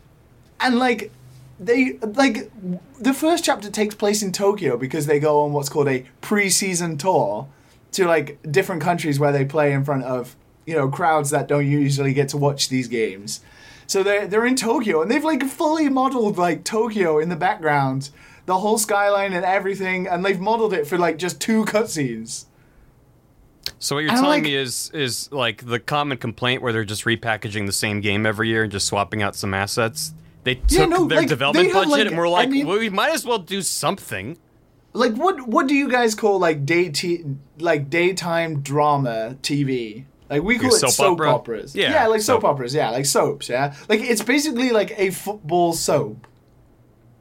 [0.61, 1.11] And like
[1.61, 2.51] they like
[2.99, 6.97] the first chapter takes place in Tokyo because they go on what's called a pre-season
[6.97, 7.47] tour
[7.95, 11.69] to like different countries where they play in front of, you know, crowds that don't
[11.69, 13.41] usually get to watch these games.
[13.87, 18.11] So they're they're in Tokyo and they've like fully modeled like Tokyo in the background,
[18.47, 22.47] the whole skyline and everything, and they've modeled it for like just two cutscenes.
[23.79, 26.85] So what you're I telling like- me is is like the common complaint where they're
[26.85, 30.15] just repackaging the same game every year and just swapping out some assets.
[30.45, 32.79] They took Yeah, no, their like, development budget like- and we're I like, mean- well,
[32.79, 34.37] we might as well do something.
[34.95, 37.25] Like what what do you guys call like day t-
[37.59, 40.05] like daytime drama TV?
[40.31, 41.31] Like we call it soap soap, opera?
[41.35, 41.77] operas.
[41.77, 42.43] Yeah, yeah, like soap.
[42.43, 42.51] soap.
[42.51, 42.75] operas.
[42.75, 43.49] Yeah, like soaps.
[43.49, 46.27] Yeah, like it's basically like a football soap,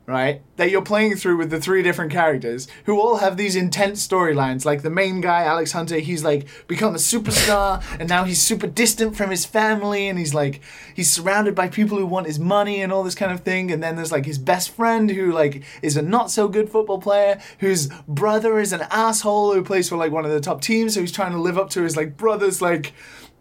[0.05, 0.41] right?
[0.57, 4.65] That you're playing through with the three different characters who all have these intense storylines.
[4.65, 8.67] Like the main guy, Alex Hunter, he's like become a superstar, and now he's super
[8.67, 10.61] distant from his family, and he's like
[10.93, 13.71] he's surrounded by people who want his money and all this kind of thing.
[13.71, 16.99] And then there's like his best friend who like is a not so good football
[16.99, 20.95] player, whose brother is an asshole who plays for like one of the top teams,
[20.95, 22.93] so he's trying to live up to his like brother's like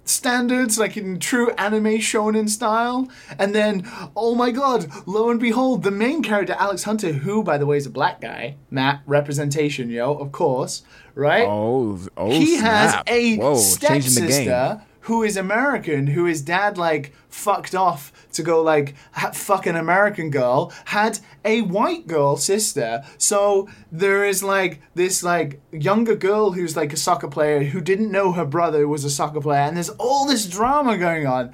[0.04, 3.08] standards, like in true anime shonen style.
[3.38, 7.58] And then, oh my god, lo and behold, the main character, Alex Hunter, who, by
[7.58, 10.82] the way, is a black guy, Matt, representation, yo, of course,
[11.14, 11.46] right?
[11.46, 13.08] Oh, oh, he has snap.
[13.08, 14.30] a Whoa, changing the game.
[14.30, 19.66] stepsister who is American, who his dad like fucked off to go like ha- fuck
[19.66, 23.02] an American girl, had a white girl sister.
[23.18, 28.12] So there is like this like younger girl who's like a soccer player who didn't
[28.12, 31.52] know her brother was a soccer player, and there's all this drama going on,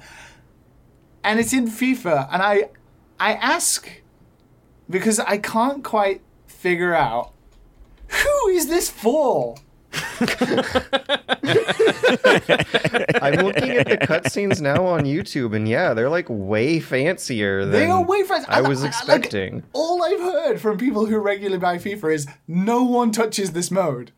[1.23, 2.69] and it's in FIFA, and I
[3.19, 3.89] I ask
[4.89, 7.33] because I can't quite figure out
[8.07, 9.55] who is this for.
[13.21, 17.71] I'm looking at the cutscenes now on YouTube, and yeah, they're like way fancier than
[17.71, 18.47] They are way fast.
[18.49, 19.63] I was uh, like, expecting.
[19.73, 24.11] all I've heard from people who regularly buy FIFA is no one touches this mode.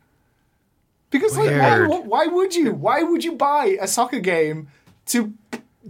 [1.10, 2.73] Because like, why, why would you?
[2.73, 4.69] Why would you buy a soccer game
[5.07, 5.34] to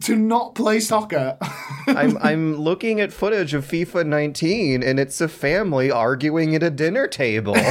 [0.01, 1.37] to not play soccer?
[1.87, 6.71] I'm I'm looking at footage of FIFA 19, and it's a family arguing at a
[6.71, 7.55] dinner table.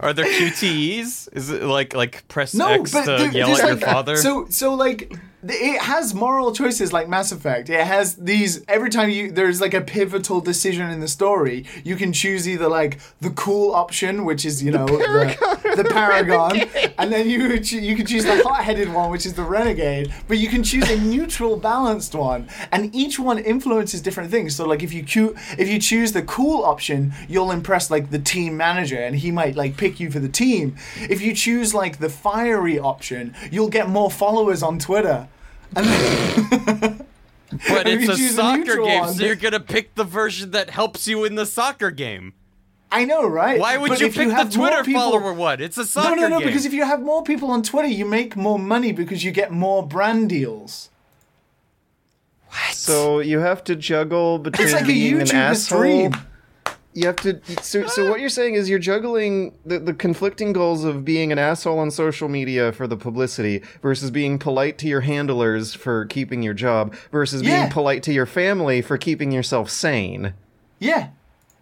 [0.00, 1.28] Are there QTEs?
[1.32, 4.16] Is it like like press no, X to yell at your father?
[4.16, 7.70] So so like it has moral choices like Mass Effect.
[7.70, 11.96] It has these every time you there's like a pivotal decision in the story, you
[11.96, 16.60] can choose either like the cool option, which is you know the, the Paragon,
[16.98, 20.12] and then you you can choose the hot-headed one, which is the Renegade.
[20.28, 24.54] But you can choose a neutral, balanced one, and each one influences different things.
[24.54, 28.18] So like if you choo- if you choose the cool option, you'll impress like the
[28.18, 30.76] team manager, and he might like pick you for the team.
[31.08, 35.28] If you choose like the fiery option, you'll get more followers on Twitter.
[35.76, 37.04] And
[37.68, 41.08] but it's a soccer neutral game, one, so you're gonna pick the version that helps
[41.08, 42.34] you in the soccer game.
[42.92, 43.58] I know, right?
[43.58, 45.60] Why would But you if pick the Twitter people- follower one?
[45.60, 46.16] It's a soccer game.
[46.16, 46.38] No, no, no.
[46.40, 46.48] game.
[46.48, 49.50] Because if you have more people on Twitter, you make more money because you get
[49.52, 50.90] more brand deals.
[52.48, 52.74] What?
[52.74, 55.78] So you have to juggle between It's like a being an asshole.
[55.78, 56.12] stream.
[56.92, 57.40] You have to.
[57.62, 61.38] So, so what you're saying is you're juggling the, the conflicting goals of being an
[61.38, 66.42] asshole on social media for the publicity versus being polite to your handlers for keeping
[66.42, 67.60] your job versus Yeah.
[67.60, 70.34] being polite to your family for keeping yourself sane.
[70.80, 71.10] Yeah,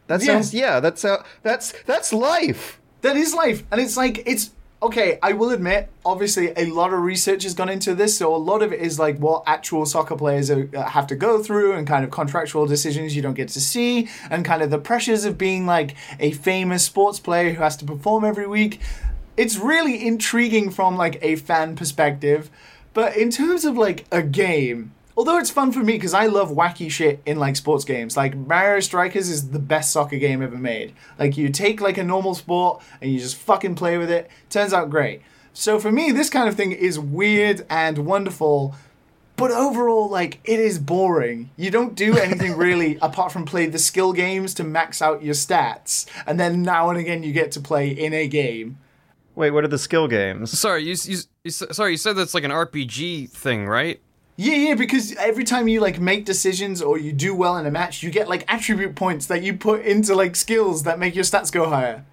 [0.07, 0.27] That Yeah.
[0.35, 0.55] sounds.
[0.55, 1.23] Yeah, that's how.
[1.43, 2.81] That's that's life.
[3.03, 4.51] that is life, and it's like it's
[4.83, 5.19] okay.
[5.23, 8.63] I will admit, obviously, a lot of research has gone into this, so a lot
[8.63, 12.05] of it is like what actual soccer players uh, have to go through, and kind
[12.05, 15.67] of contractual decisions you don't get to see, and kind of the pressures of being
[15.67, 18.81] like a famous sports player who has to perform every week.
[19.37, 22.51] It's really intriguing from like a fan perspective,
[22.93, 26.53] but in terms of like a game, although it's fun for me because I love
[26.53, 28.17] wacky shit in like sports games.
[28.17, 30.95] Like Mario Strikers is the best soccer game ever made.
[31.19, 34.31] Like you take like a normal sport and you just fucking play with it.
[34.49, 35.23] Turns out great.
[35.53, 38.77] So for me, this kind of thing is weird and wonderful,
[39.35, 41.51] but overall, like it is boring.
[41.57, 45.35] You don't do anything really apart from play the skill games to max out your
[45.35, 48.79] stats, and then now and again you get to play in a game.
[49.35, 50.57] Wait, what are the skill games?
[50.57, 54.01] Sorry, you, you, you sorry, you said that's like an RPG thing, right?
[54.41, 57.73] Yeah, yeah, because every time you like make decisions or you do well in a
[57.73, 61.25] match, you get like attribute points that you put into like skills that make your
[61.25, 62.05] stats go higher.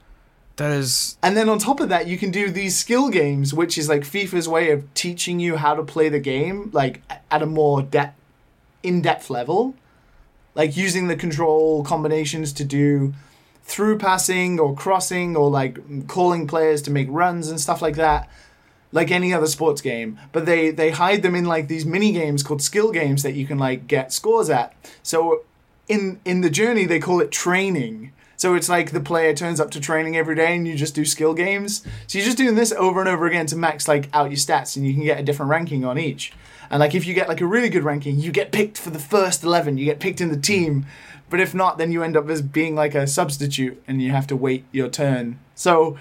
[0.55, 3.77] That is And then on top of that, you can do these skill games, which
[3.77, 7.45] is like FIFA's way of teaching you how to play the game, like at a
[7.45, 8.15] more de-
[8.81, 9.75] in-depth level,
[10.55, 13.13] like using the control combinations to do
[13.65, 18.27] through passing or crossing or like calling players to make runs and stuff like that,
[18.95, 20.17] like any other sports game.
[20.31, 23.45] But they they hide them in like these mini games called skill games that you
[23.45, 24.73] can like get scores at.
[25.03, 25.43] So
[25.87, 28.13] in in the journey, they call it training.
[28.37, 31.05] So it's like the player turns up to training every day and you just do
[31.05, 31.83] skill games.
[32.07, 34.75] So you're just doing this over and over again to max like out your stats
[34.77, 36.33] and you can get a different ranking on each.
[36.69, 38.99] And like if you get like a really good ranking, you get picked for the
[38.99, 40.85] first 11, you get picked in the team.
[41.29, 44.27] But if not, then you end up as being like a substitute and you have
[44.27, 45.39] to wait your turn.
[45.55, 45.97] So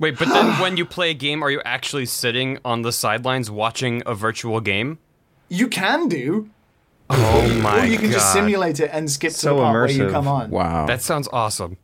[0.00, 3.50] wait, but then when you play a game, are you actually sitting on the sidelines
[3.50, 4.98] watching a virtual game?
[5.50, 6.48] you can do,
[7.10, 10.08] Oh my or you can just simulate it and skip to the part where you
[10.10, 10.48] come on.
[10.50, 10.86] Wow.
[10.86, 11.76] That sounds awesome.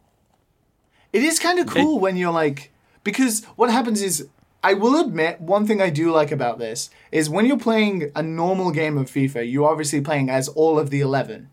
[1.13, 4.29] It is kind of cool when you're like, because what happens is,
[4.63, 8.23] I will admit, one thing I do like about this is when you're playing a
[8.23, 11.51] normal game of FIFA, you're obviously playing as all of the 11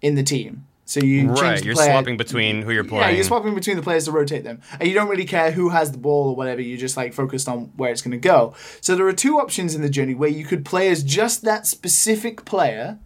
[0.00, 0.66] in the team.
[0.88, 3.02] So you change Right, you're player- swapping between who you're playing.
[3.08, 4.60] Yeah, you're swapping between the players to rotate them.
[4.78, 7.48] And you don't really care who has the ball or whatever, you're just like focused
[7.48, 8.54] on where it's going to go.
[8.80, 11.66] So there are two options in the journey where you could play as just that
[11.66, 12.98] specific player.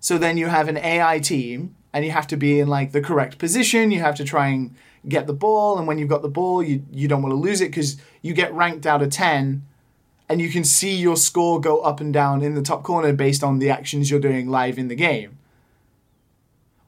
[0.00, 3.02] So then you have an AI team and you have to be in like the
[3.02, 4.74] correct position, you have to try and
[5.06, 7.60] get the ball and when you've got the ball, you you don't want to lose
[7.60, 9.62] it cuz you get ranked out of 10
[10.30, 13.44] and you can see your score go up and down in the top corner based
[13.44, 15.36] on the actions you're doing live in the game.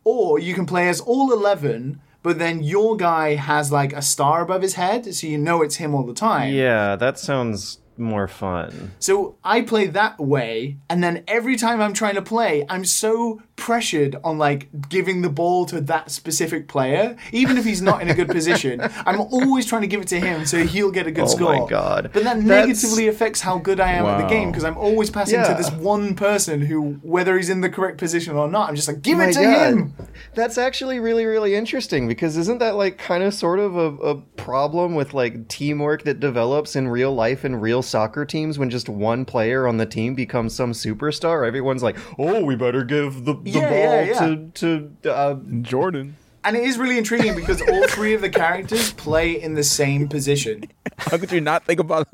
[0.05, 4.43] Or you can play as all 11, but then your guy has like a star
[4.43, 6.53] above his head, so you know it's him all the time.
[6.53, 8.93] Yeah, that sounds more fun.
[8.99, 13.41] So I play that way, and then every time I'm trying to play, I'm so
[13.67, 18.09] pressured on like giving the ball to that specific player, even if he's not in
[18.09, 18.81] a good position.
[19.07, 21.57] I'm always trying to give it to him so he'll get a good Oh score.
[21.61, 22.11] my God.
[22.13, 22.45] But that That's-
[22.83, 25.47] negatively affects how good I am at the game because I'm always passing Yeah.
[25.49, 28.89] to this one person who, whether he's in the correct position or not, I'm just
[28.89, 29.69] like, give it to God.
[29.75, 29.95] him.
[30.35, 34.15] That's actually really, really interesting because isn't that like kind of sort of a, a
[34.37, 38.89] problem with like teamwork that develops in real life in real soccer teams when just
[38.89, 41.47] one player on the team becomes some superstar?
[41.47, 44.37] Everyone's like, oh, we better give the, the Yeah, ball yeah, yeah.
[44.55, 46.17] to, to uh, Jordan.
[46.45, 50.09] And it is really intriguing because all three of the characters play in the same
[50.09, 50.65] position.
[50.99, 52.09] How could you not think about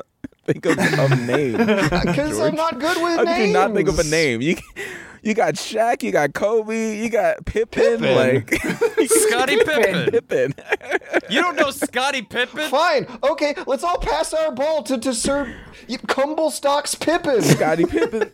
[0.44, 1.52] think of a name?
[1.56, 3.38] because I'm not good with How names.
[3.38, 4.42] could you not think of a name?
[4.42, 4.56] You
[5.22, 8.14] you got Shaq, you got Kobe, you got Pippen, Pippen.
[8.14, 8.54] like
[9.08, 10.10] Scottie Pippen.
[10.10, 10.54] Pippen.
[11.30, 12.68] You don't know Scottie Pippen?
[12.70, 15.54] Fine, okay, let's all pass our ball to, to Sir
[16.06, 17.40] Cumble Stocks Pippin.
[17.42, 18.30] Scottie Pippen.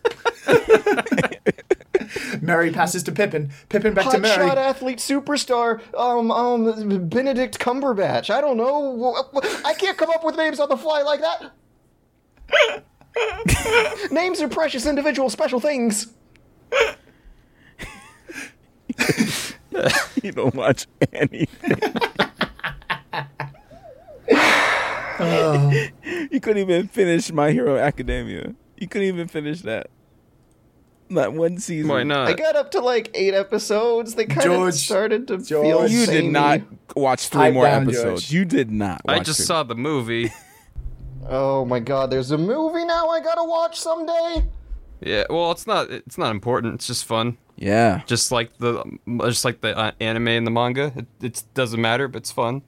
[2.40, 3.50] Mary passes to Pippin.
[3.68, 4.48] Pippin back to Mary.
[4.48, 8.30] Hotshot athlete superstar, um, um, Benedict Cumberbatch.
[8.30, 9.30] I don't know.
[9.64, 11.52] I can't come up with names on the fly like that.
[14.10, 16.12] names are precious individual special things.
[20.22, 21.48] You don't watch anything.
[26.30, 28.54] you couldn't even finish My Hero Academia.
[28.78, 29.90] You couldn't even finish that.
[31.14, 31.88] Not one season.
[31.88, 32.28] Why not?
[32.28, 34.14] I got up to like eight episodes.
[34.14, 35.66] They kind George, of started to George.
[35.66, 35.88] feel.
[35.88, 36.60] You did not
[36.96, 38.22] watch three Pipe more episodes.
[38.22, 38.32] George.
[38.32, 39.00] You did not.
[39.06, 40.30] I just three- saw the movie.
[41.26, 42.10] Oh my god!
[42.10, 43.08] There's a movie now.
[43.08, 44.44] I gotta watch someday.
[45.00, 46.74] Yeah, well, it's not it's not important.
[46.74, 47.38] It's just fun.
[47.56, 48.02] Yeah.
[48.04, 48.84] Just like the
[49.28, 50.92] just like the uh, anime and the manga.
[50.94, 52.60] It, it doesn't matter, but it's fun.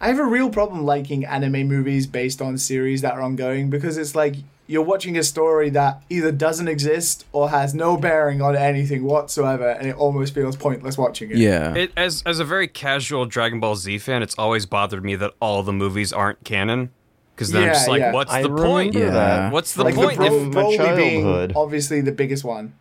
[0.00, 3.96] I have a real problem liking anime movies based on series that are ongoing because
[3.98, 4.36] it's like
[4.72, 9.68] you're watching a story that either doesn't exist or has no bearing on anything whatsoever,
[9.70, 11.36] and it almost feels pointless watching it.
[11.36, 11.74] Yeah.
[11.74, 15.32] It as as a very casual Dragon Ball Z fan, it's always bothered me that
[15.40, 16.90] all the movies aren't canon.
[17.34, 18.12] Because then I'm just like, yeah.
[18.12, 18.94] what's I the point?
[18.94, 19.10] Yeah.
[19.10, 19.52] that.
[19.52, 20.18] What's the like point?
[20.18, 21.52] the if Bro- in my Broly being childhood.
[21.56, 22.74] obviously the biggest one.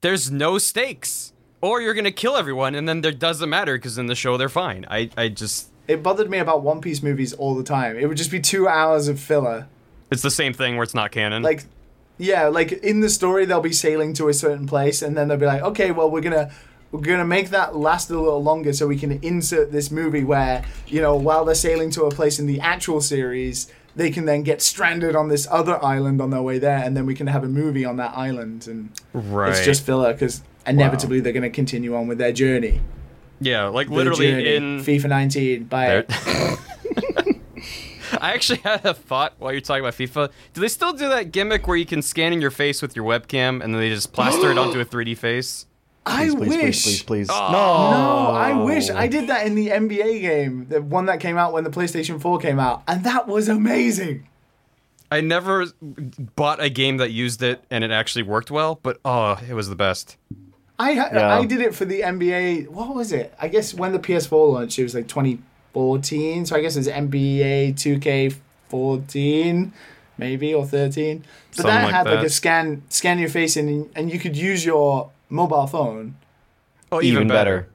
[0.00, 4.06] there's no stakes, or you're gonna kill everyone, and then there doesn't matter because in
[4.06, 4.84] the show they're fine.
[4.90, 7.96] I I just It bothered me about One Piece movies all the time.
[7.98, 9.66] It would just be two hours of filler.
[10.10, 11.42] It's the same thing where it's not canon.
[11.42, 11.64] Like,
[12.18, 15.36] yeah, like in the story they'll be sailing to a certain place, and then they'll
[15.38, 16.50] be like, okay, well we're gonna
[16.92, 20.64] we're gonna make that last a little longer so we can insert this movie where
[20.86, 24.42] you know while they're sailing to a place in the actual series, they can then
[24.42, 27.44] get stranded on this other island on their way there, and then we can have
[27.44, 29.50] a movie on that island, and Right.
[29.50, 32.80] it's just filler because inevitably they're gonna continue on with their journey.
[33.40, 34.54] yeah, like literally journey.
[34.56, 35.64] in FIFA 19.
[35.64, 36.58] Buy There- it.
[38.20, 40.30] I actually had a thought while you're talking about FIFA.
[40.54, 43.04] Do they still do that gimmick where you can scan in your face with your
[43.04, 45.66] webcam and then they just plaster it onto a 3D face?
[46.08, 46.58] I Please, please, wish.
[46.60, 47.28] please, please, please.
[47.30, 47.48] Oh.
[47.52, 51.52] No, I wish I did that in the NBA game, the one that came out
[51.52, 54.28] when the PlayStation 4 came out, and that was amazing.
[55.10, 59.38] I never bought a game that used it and it actually worked well, but oh,
[59.48, 60.16] it was the best.
[60.78, 61.38] I ha- Yeah.
[61.38, 62.68] I did it for the NBA.
[62.68, 63.34] What was it?
[63.40, 65.06] I guess when the PS4 launched, it was like
[65.76, 66.46] 2014.
[66.46, 67.74] So I guess it's NBA
[68.70, 69.70] 2K14,
[70.18, 71.18] maybe or 13.
[71.18, 74.36] But Something that like had like a scan scan your face in, and you could
[74.36, 76.16] use your mobile phone.
[76.90, 77.68] Oh, Even better.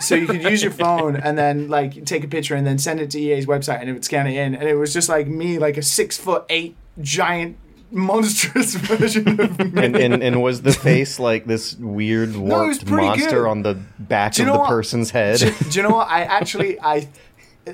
[0.00, 3.00] So you could use your phone and then like take a picture and then send
[3.00, 5.26] it to EA's website and it would scan it in, and it was just like
[5.26, 7.56] me, like a six foot eight giant
[7.96, 9.72] monstrous version of me.
[9.84, 13.48] And, and and was the face like this weird warped pretty monster good.
[13.48, 14.68] on the back Do you of know the what?
[14.68, 15.38] person's head?
[15.38, 16.08] do, do you know what?
[16.08, 17.08] I actually I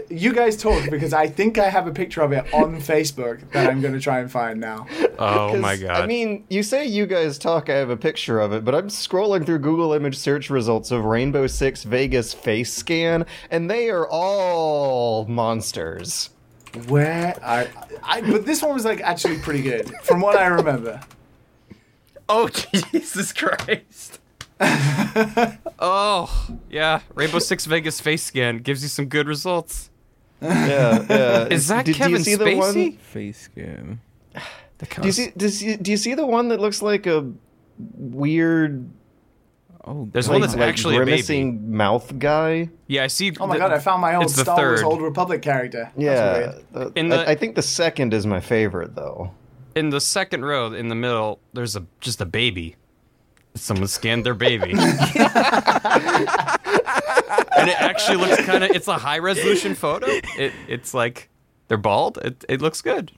[0.09, 3.69] you guys talk because I think I have a picture of it on Facebook that
[3.69, 4.87] I'm going to try and find now.
[5.19, 6.01] Oh my god.
[6.03, 8.89] I mean, you say you guys talk, I have a picture of it, but I'm
[8.89, 14.09] scrolling through Google image search results of Rainbow Six Vegas face scan, and they are
[14.09, 16.31] all monsters.
[16.89, 17.69] Where I,
[18.03, 21.01] I but this one was like actually pretty good from what I remember.
[22.29, 24.21] oh Jesus Christ.
[25.79, 29.91] oh yeah, Rainbow Six Vegas face scan gives you some good results.
[30.41, 31.47] Yeah, yeah.
[31.49, 32.59] Is that Did- do you Kevin see the Spacey?
[32.59, 34.01] one- Face scan.
[35.01, 35.33] Do you see?
[35.37, 37.31] Does you, do you see the one that looks like a
[37.95, 38.91] weird,
[39.85, 40.33] Oh, There's God.
[40.35, 41.45] one that's like actually a baby.
[41.45, 42.69] mouth guy?
[42.87, 43.33] Yeah, I see.
[43.41, 44.83] Oh my the- god, I found my old it's the Star Wars.
[44.83, 45.91] Old Republic character.
[45.97, 46.97] That's Yeah, weird.
[46.97, 49.33] In I- the- I think the second is my favorite though.
[49.75, 51.41] in the second row in the middle.
[51.53, 52.77] There's a just a baby.
[53.55, 54.71] Someone scanned their baby.
[54.73, 54.79] and
[57.69, 58.71] it actually looks kind of.
[58.71, 60.07] It's a high resolution photo.
[60.39, 61.29] It it's like
[61.69, 62.19] they're bald.
[62.19, 63.13] It it looks good.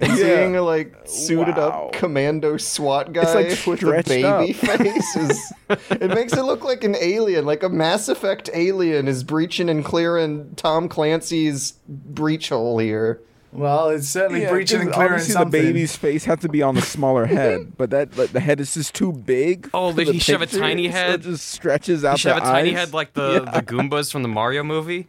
[0.00, 1.86] And seeing a like suited Wow.
[1.86, 4.48] up commando SWAT guy like with a baby up.
[4.56, 5.52] face is
[5.90, 9.84] it makes it look like an alien, like a Mass Effect alien is breaching and
[9.84, 13.20] clearing Tom Clancy's breach hole here.
[13.52, 15.62] Well, it's certainly Yeah, breaching 'cause and clearing obviously something.
[15.62, 18.58] the baby's face has to be on the smaller head, but that like, the head
[18.58, 19.70] is just too big.
[19.72, 21.14] Oh, for did the he shove a tiny so head?
[21.20, 22.76] it just stretches out You should have the a tiny eyes.
[22.86, 25.06] head like the the Goombas from the Mario movie.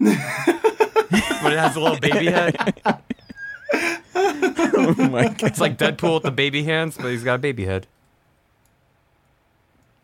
[0.00, 0.08] but
[1.52, 2.56] it has a little baby head.
[4.14, 5.42] oh my god!
[5.42, 7.86] It's like Deadpool with the baby hands, but he's got a baby head.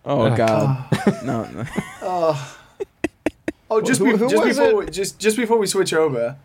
[0.04, 0.86] Oh god!
[0.92, 1.20] Ah.
[1.24, 1.64] no, no.
[2.02, 2.56] Ah.
[3.72, 4.86] Oh, just, Who- be- who just was before it?
[4.86, 6.36] we, just just before we switch over,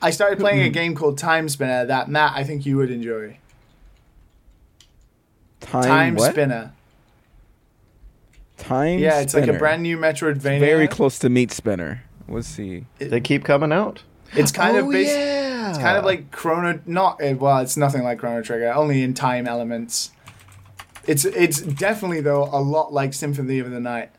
[0.00, 0.72] I started playing a hmm.
[0.72, 3.36] game called Timespinner that Matt I think you would enjoy.
[5.60, 6.32] Time, Time what?
[6.32, 6.72] Spinner.
[8.56, 8.98] Time.
[8.98, 10.60] Yeah, it's like a brand new Metroidvania.
[10.60, 12.02] Very close to Meat Spinner.
[12.28, 12.86] Let's see.
[12.98, 14.02] They keep coming out.
[14.34, 15.10] It's kind oh, of based.
[15.10, 15.70] yeah.
[15.70, 16.80] It's kind of like Chrono.
[16.86, 17.58] Not eh, well.
[17.58, 18.72] It's nothing like Chrono Trigger.
[18.72, 20.10] Only in time elements.
[21.06, 24.10] It's it's definitely though a lot like Symphony of the Night.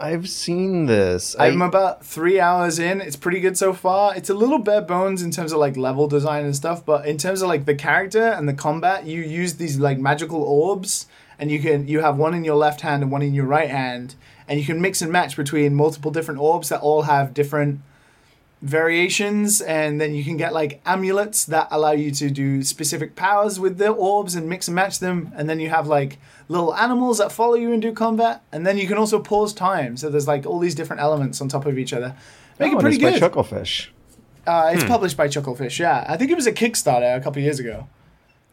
[0.00, 1.36] I've seen this.
[1.38, 3.02] I, I'm about three hours in.
[3.02, 4.16] It's pretty good so far.
[4.16, 7.18] It's a little bare bones in terms of like level design and stuff, but in
[7.18, 11.06] terms of like the character and the combat, you use these like magical orbs,
[11.38, 13.68] and you can you have one in your left hand and one in your right
[13.68, 14.14] hand,
[14.48, 17.80] and you can mix and match between multiple different orbs that all have different
[18.62, 23.58] variations, and then you can get like amulets that allow you to do specific powers
[23.58, 27.18] with the orbs and mix and match them, and then you have like little animals
[27.18, 29.96] that follow you and do combat, and then you can also pause time.
[29.96, 32.14] So there's like all these different elements on top of each other.
[32.58, 33.20] Make oh, it pretty it's good.
[33.20, 33.88] by Chucklefish.
[34.46, 35.78] uh, it's published by Chucklefish.
[35.78, 37.88] Yeah, I think it was a Kickstarter a couple years ago.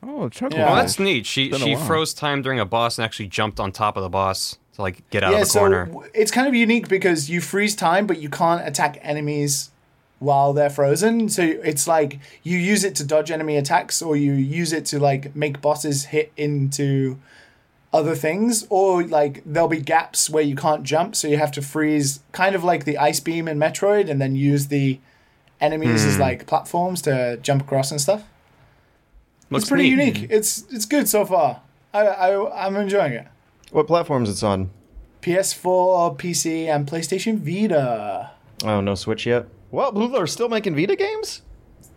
[0.02, 0.60] Oh, Chuckle.
[0.60, 0.72] Yeah.
[0.72, 1.26] Oh, that's neat.
[1.26, 4.58] She she froze time during a boss and actually jumped on top of the boss
[4.76, 5.90] to like get out yeah, of the so corner.
[6.14, 9.72] it's kind of unique because you freeze time, but you can't attack enemies
[10.20, 11.30] while they're frozen.
[11.30, 15.00] So it's like you use it to dodge enemy attacks, or you use it to
[15.00, 17.18] like make bosses hit into
[17.94, 21.62] other things, or like there'll be gaps where you can't jump, so you have to
[21.62, 25.00] freeze, kind of like the ice beam in Metroid, and then use the
[25.62, 26.10] enemies Hmm.
[26.10, 28.24] as like platforms to jump across and stuff.
[29.50, 30.18] Looks it's pretty neat.
[30.18, 30.28] unique.
[30.30, 31.62] It's it's good so far.
[31.94, 33.28] I, I I'm enjoying it.
[33.72, 34.70] What platforms it's on?
[35.22, 38.32] PS4, PC, and PlayStation Vita.
[38.64, 39.48] Oh, no Switch yet.
[39.72, 41.42] Well, they're still making Vita games.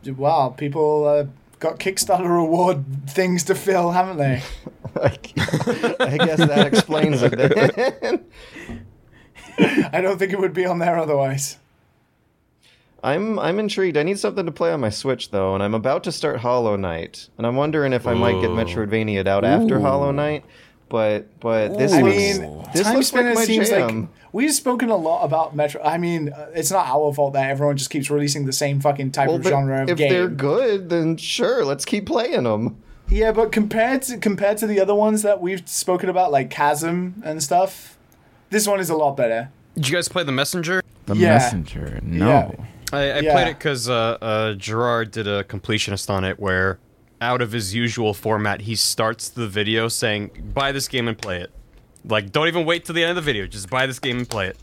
[0.04, 1.28] Wow, people are
[1.60, 4.42] got Kickstarter reward things to fill, haven't they?
[5.00, 7.36] I guess that explains it.
[7.36, 8.24] Then.
[9.92, 11.58] I don't think it would be on there otherwise.
[13.02, 13.96] I'm I'm intrigued.
[13.96, 16.76] I need something to play on my Switch though, and I'm about to start Hollow
[16.76, 19.82] Knight, and I'm wondering if I might get Metroidvania out after Ooh.
[19.82, 20.44] Hollow Knight.
[20.90, 24.00] But but this I looks mean, this Time looks like my seems jam.
[24.00, 25.80] like we've spoken a lot about Metro.
[25.82, 29.12] I mean, uh, it's not our fault that everyone just keeps releasing the same fucking
[29.12, 30.12] type well, of genre of if game.
[30.12, 32.76] they're good, then sure, let's keep playing them.
[33.08, 37.22] Yeah, but compared to compared to the other ones that we've spoken about, like Chasm
[37.24, 37.96] and stuff,
[38.50, 39.50] this one is a lot better.
[39.76, 40.82] Did you guys play The Messenger?
[41.06, 41.34] The Yeah.
[41.34, 42.00] messenger.
[42.02, 42.26] No.
[42.58, 42.64] Yeah.
[42.92, 43.32] I, I Yeah.
[43.32, 46.78] played it because uh, uh, Jirard did a completionist on it where,
[47.20, 51.40] out of his usual format, he starts the video saying, "Buy this game and play
[51.40, 51.50] it."
[52.04, 53.46] Like, don't even wait till the end of the video.
[53.46, 54.56] Just buy this game and play it.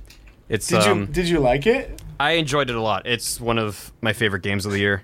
[0.50, 2.02] It's Did um, you did you like it?
[2.20, 3.06] I enjoyed it a lot.
[3.06, 5.04] It's one of my favorite games of the year.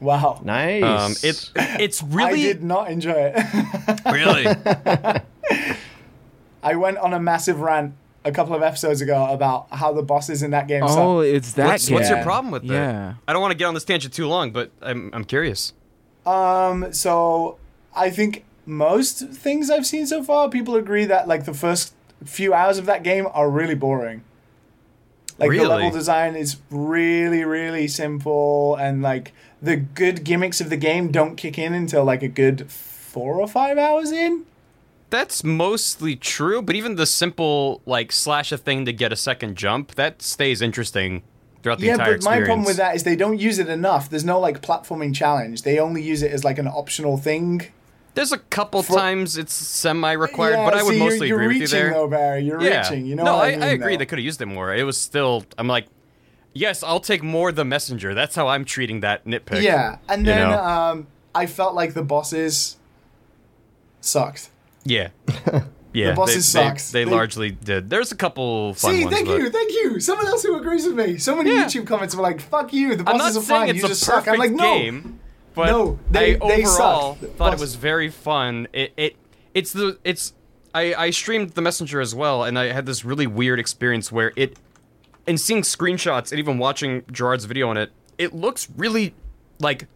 [0.00, 0.40] Wow.
[0.44, 0.82] Nice.
[0.82, 1.50] Um, it
[1.80, 2.40] it's really.
[2.40, 4.00] I did not enjoy it.
[4.12, 5.22] really
[6.62, 10.42] I went on a massive rant a couple of episodes ago about how the bosses
[10.42, 11.32] in that game Oh, suck.
[11.34, 11.94] it's that what's, game.
[11.94, 12.74] what's your problem with that?
[12.74, 13.14] Yeah.
[13.28, 15.72] I don't want to get on this tangent too long, but I'm I'm curious.
[16.26, 17.58] Um, so
[17.94, 22.52] I think most things I've seen so far, people agree that like the first few
[22.52, 24.24] hours of that game are really boring.
[25.38, 30.78] Like the level design is really, really simple, and like the good gimmicks of the
[30.78, 34.46] game don't kick in until like a good four or five hours in.
[35.10, 39.56] That's mostly true, but even the simple like slash a thing to get a second
[39.56, 41.22] jump that stays interesting
[41.62, 44.08] throughout the yeah, entire but my problem with that is they don't use it enough.
[44.10, 45.62] There's no like platforming challenge.
[45.62, 47.66] They only use it as like an optional thing.
[48.14, 51.46] There's a couple For- times it's semi-required, Yeah, but I would see, you're- you're, agree
[51.48, 51.90] reaching, with you there.
[51.92, 52.44] though, Barry.
[52.44, 53.04] You're yeah, reaching.
[53.04, 53.94] You know no, what I, I, mean, I agree.
[53.94, 53.98] though.
[53.98, 54.74] They could have used it more.
[54.74, 55.44] It was still.
[55.58, 55.86] I'm like,
[56.54, 58.14] yes, I'll take more the messenger.
[58.14, 59.60] That's how I'm treating that nitpick.
[59.62, 60.62] Yeah, and you then know?
[60.64, 62.78] um, I felt like the bosses
[64.00, 64.48] sucked.
[64.84, 65.08] yeah,
[65.96, 66.10] yeah.
[66.10, 66.90] The bosses they, they- sucks.
[66.90, 67.90] They, They- largely did.
[67.90, 69.16] There's a couple fun See, ones.
[69.16, 70.00] thank but- you, thank you.
[70.00, 71.18] Someone else who agrees with me.
[71.18, 71.64] So many Yeah.
[71.64, 73.68] YouTube comments were like, "Fuck you, the bosses are fine.
[73.70, 74.74] it's You a just suck." I'm like, no.
[74.78, 75.20] game,
[75.54, 77.14] but No, they- I they overall.
[77.14, 78.68] Thought it was very fun.
[78.72, 79.16] It it
[79.54, 80.32] it's the it's
[80.74, 84.32] I I streamed the messenger as well, and I had this really weird experience where
[84.36, 84.58] it,
[85.26, 89.14] and seeing screenshots and even watching Jirard's video on it, it looks really
[89.58, 89.88] like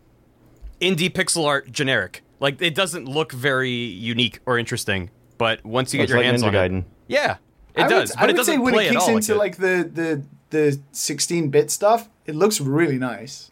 [0.81, 2.23] indie pixel art generic.
[2.41, 5.11] Like it doesn't look very unique or interesting.
[5.41, 7.37] But once you get Looks your like hands Ninja on it, yeah,
[7.75, 8.11] it I does.
[8.11, 9.91] Would, but I it would doesn't say when it kicks all into like, like the
[9.91, 13.51] the the 16-bit stuff, it looks really nice.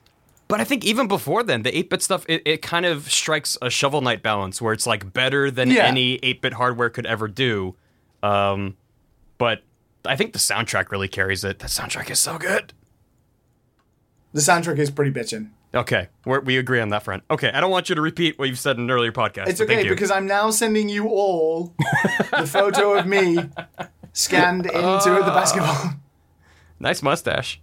[0.49, 3.57] But I think even before then, the 8 bit stuff, it, it kind of strikes
[3.63, 5.87] a Shovel Knight balance where it's like better than Yeah.
[5.87, 7.75] any 8 bit hardware could ever do.
[8.23, 8.77] Um,
[9.39, 9.63] but
[10.05, 11.61] I think the soundtrack really carries it.
[11.61, 12.75] The soundtrack is so good.
[14.35, 15.53] The soundtrack is pretty bitchin'.
[15.79, 17.23] Okay, we're, we agree on that front.
[17.31, 19.47] Okay, I don't want you to repeat what you've said in an earlier podcast.
[19.49, 21.75] It's okay because I'm now sending you all
[22.37, 23.39] the photo of me
[24.13, 25.93] scanned into Uh, the basketball.
[26.81, 27.61] Nice mustache.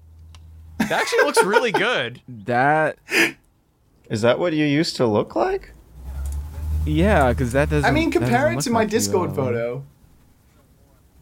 [0.80, 2.22] That actually looks really good.
[2.46, 2.98] That
[4.10, 5.72] Is that what you used to look like?
[6.86, 7.86] yeah, because that doesn't.
[7.90, 9.84] I mean, compare it to my like Discord uh, photo.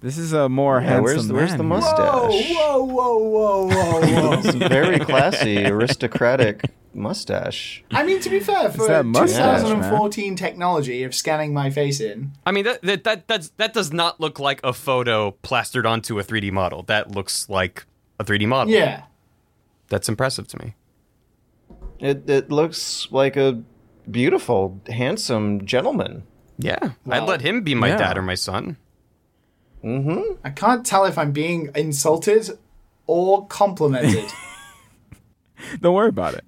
[0.01, 1.89] This is a more Yeah, where's handsome the- where's the man here.
[1.91, 2.51] mustache?
[2.55, 4.65] Whoa, whoa, whoa, whoa, whoa, whoa.
[4.65, 6.65] a very classy, aristocratic
[6.95, 7.83] mustache.
[7.91, 12.31] I mean, to be fair, for that mustache, 2014 technology of scanning my face in,
[12.45, 16.19] I mean, that, that, that, that's, that does not look like a photo plastered onto
[16.19, 16.83] a 3D model.
[16.83, 17.85] That looks like
[18.19, 18.73] a 3D model.
[18.73, 19.03] yeah.
[19.89, 20.75] That's impressive to me.
[21.99, 23.61] It it looks like a
[24.09, 26.23] beautiful, handsome gentleman.
[26.57, 27.15] Yeah, Wow.
[27.23, 27.97] I'd let him be my Yeah.
[27.97, 28.77] dad or my son.
[29.81, 30.21] Hmm.
[30.43, 32.57] I can't tell if I'm being insulted
[33.05, 34.25] or complimented.
[35.81, 36.43] Don't worry about it.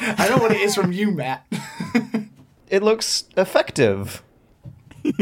[0.00, 1.46] I know what it is from you, Matt.
[2.70, 4.22] It looks effective.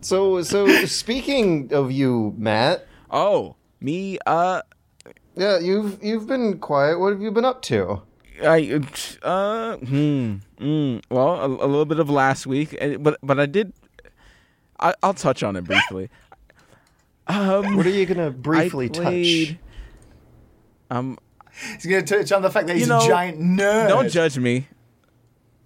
[0.00, 4.18] so so speaking of you, Matt, Oh, me.
[4.26, 4.62] Uh,
[5.34, 7.00] yeah, you've you've been quiet.
[7.00, 8.02] What have you been up to?
[8.42, 8.80] I
[9.22, 13.72] uh hmm, mm, well a, a little bit of last week, but but I did.
[14.78, 16.10] I, I'll touch on it briefly.
[17.26, 19.56] Um, What are you gonna briefly I played, touch?
[20.90, 21.18] Um,
[21.74, 23.88] He's going to touch on the fact that he's You know, a giant nerd.
[23.88, 24.68] don't judge me.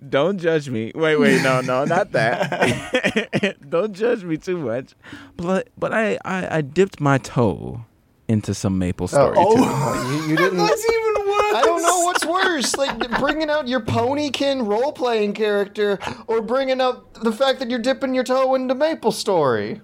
[0.06, 0.92] Don't judge me.
[0.94, 3.56] Wait, wait, no, no, not that.
[3.68, 4.94] Don't judge me too much.
[5.36, 7.84] But but I I, I dipped my toe
[8.26, 9.56] into some Maple uh, Story oh.
[9.56, 9.62] too.
[9.62, 10.56] Oh, you, you didn't.
[10.56, 11.54] That's even worse.
[11.54, 17.12] I don't know what's worse, like bringing out your ponykin role-playing character, or bringing up
[17.14, 19.80] the fact that you're dipping your toe into Maple Story.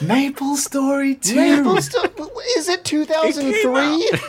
[0.00, 1.34] Maple Story 2.
[1.34, 2.10] Maple Story
[2.56, 3.80] is it 2003?
[3.82, 4.20] It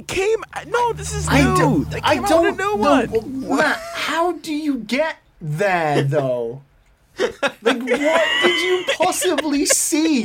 [0.00, 0.38] came.
[0.68, 1.34] No, this is new.
[1.34, 1.90] I don't.
[1.90, 3.56] They came out don't with a new know.
[3.56, 6.62] Matt, how do you get there though?
[7.18, 10.24] like, what did you possibly see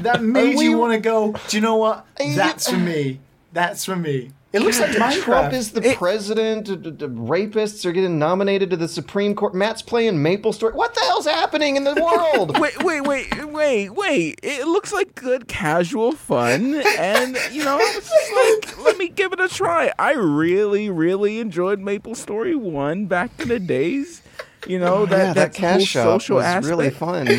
[0.00, 1.34] that made we- you want to go?
[1.48, 2.06] Do you know what?
[2.18, 3.20] That's for me.
[3.52, 4.30] That's for me.
[4.50, 5.22] It looks like Minecraft.
[5.22, 6.64] Trump is the It- president.
[6.64, 9.54] d- d- rapists are getting nominated to the Supreme Court.
[9.54, 10.72] Matt's playing Maple Story.
[10.72, 12.58] What the hell's happening in the world?
[12.60, 14.40] Wait, wait, wait, wait, wait.
[14.42, 19.40] It looks like good casual fun, and you know, just like, let me give it
[19.40, 19.92] a try.
[19.98, 24.22] I really, really enjoyed Maple Story One back in the days.
[24.66, 26.66] You know oh, that Oh, yeah, that, that shop social was aspect.
[26.66, 27.28] really fun.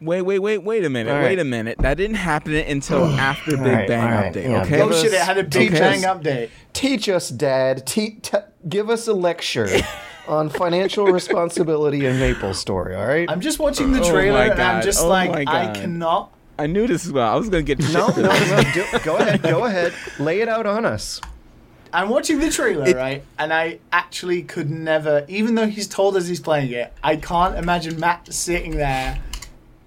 [0.00, 1.78] Wait, wait, wait, wait a minute, All wait a minute.
[1.78, 4.48] That didn't happen until after Big right, Bang all right, update.
[4.48, 5.12] yeah, okay, give Oh us- shit!
[5.12, 5.80] It had a Big Okay.
[5.80, 6.50] Bang update.
[6.72, 7.84] Teach us, Dad.
[7.86, 8.38] Te- t-
[8.68, 9.68] give us a lecture
[10.28, 12.94] on financial responsibility in Maple Story.
[12.94, 13.28] All right.
[13.30, 15.76] I'm just watching the Oh trailer my and I'm just oh like, my I God.
[15.76, 16.32] cannot.
[16.60, 17.32] I knew this was well.
[17.32, 18.62] I was gonna get shit no, no, no.
[18.74, 19.42] Do, go ahead.
[19.42, 19.92] Go ahead.
[20.20, 21.20] Lay it out on us.
[21.92, 23.24] I'm watching the trailer, It- right?
[23.38, 27.56] And I actually could never, even though he's told us he's playing it, I can't
[27.56, 29.18] imagine Matt sitting there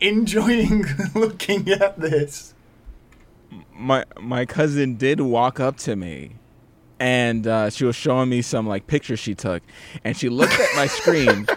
[0.01, 0.85] enjoying
[1.15, 2.53] looking at this.
[3.73, 6.33] my my cousin did walk up to me
[6.99, 9.63] and uh, she was showing me some like pictures she took
[10.03, 11.47] and she looked at my screen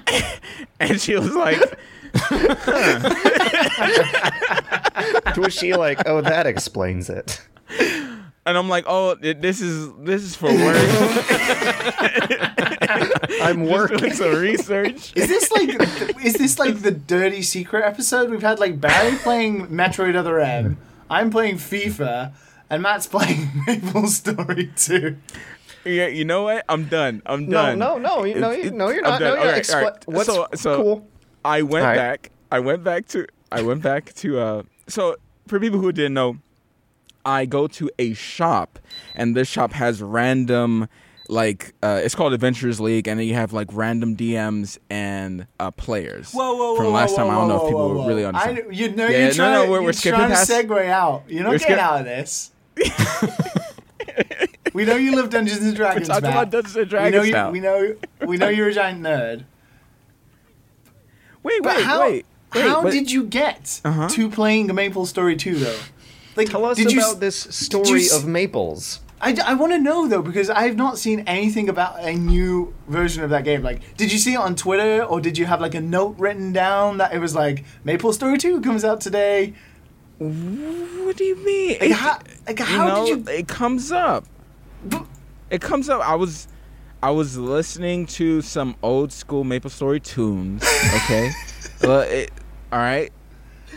[0.80, 1.58] and she was like
[5.36, 7.40] Was she like, oh, that explains it?
[8.46, 10.76] and i'm like oh this is this is for work
[13.42, 14.12] I'm doing working.
[14.12, 15.68] some research Is this like,
[16.24, 18.30] is this like the dirty secret episode?
[18.30, 20.78] We've had like Barry playing Metroid Other M,
[21.08, 22.32] I'm playing FIFA,
[22.68, 25.16] and Matt's playing Maple Story 2.
[25.84, 28.88] yeah you know what i'm done i'm done no, no, you- no, It's- you- no,
[28.90, 29.18] it's- you're I'm not.
[29.20, 29.28] done.
[29.28, 30.04] No, yeah, Alright, expla- alright.
[30.08, 31.08] What's so, so cool?
[31.44, 31.96] I went All right.
[31.96, 32.30] back.
[32.52, 33.26] I went back to.
[33.50, 34.38] I went back to.
[34.38, 35.16] Uh, so
[35.48, 36.36] for people who didn't know,
[37.24, 38.78] I go to a shop,
[39.14, 40.86] and this shop has random,
[41.30, 45.70] like uh, it's called Adventurers League, and then you have like random DMs and uh,
[45.70, 46.32] players.
[46.32, 46.76] Whoa, whoa, whoa!
[46.76, 48.58] From last whoa, time, I don't whoa, know if people whoa, really understand.
[48.68, 50.50] I, you know, Yeah, you're no, trying, no, to, we're- we're you're skipping trying past-
[50.50, 51.22] to segue out.
[51.28, 52.50] You're not We're getting skip- out of this.
[54.74, 56.08] we know you love Dungeons and Dragons.
[56.08, 56.32] talking Matt.
[56.32, 57.12] about Dungeons and Dragons.
[57.12, 57.50] we know you, now.
[57.50, 57.96] We know.
[58.26, 59.44] We know you're a giant nerd.
[61.42, 62.00] Wait, But wait, how?
[62.00, 62.26] wait.
[62.54, 64.08] wait, how but- did you get Uh-huh.
[64.08, 65.78] to playing Maple Story 2 though?
[66.36, 69.00] Like, Tell us did you, about this you story s- of Maples.
[69.22, 73.22] I, I want to know though because I've not seen anything about a new version
[73.22, 73.62] of that game.
[73.62, 76.52] Like, did you see it on Twitter or did you have like a note written
[76.52, 79.52] down that it was like Maple Story 2 comes out today?
[80.18, 81.70] What do you mean?
[81.72, 83.34] Like, It- how, like, you how know, did you?
[83.34, 84.24] it comes up.
[85.50, 86.00] It comes up.
[86.06, 86.46] I was
[87.02, 90.62] I was listening to some old school Maple Story tunes.
[90.94, 91.30] Okay,
[91.82, 92.30] well, it,
[92.70, 93.10] all right.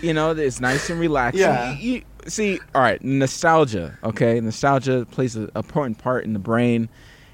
[0.01, 1.41] You know, it's nice and relaxing.
[1.41, 1.73] Yeah.
[1.77, 3.97] You, you- see, all right, nostalgia.
[4.03, 6.89] Okay, nostalgia plays an important part in the brain.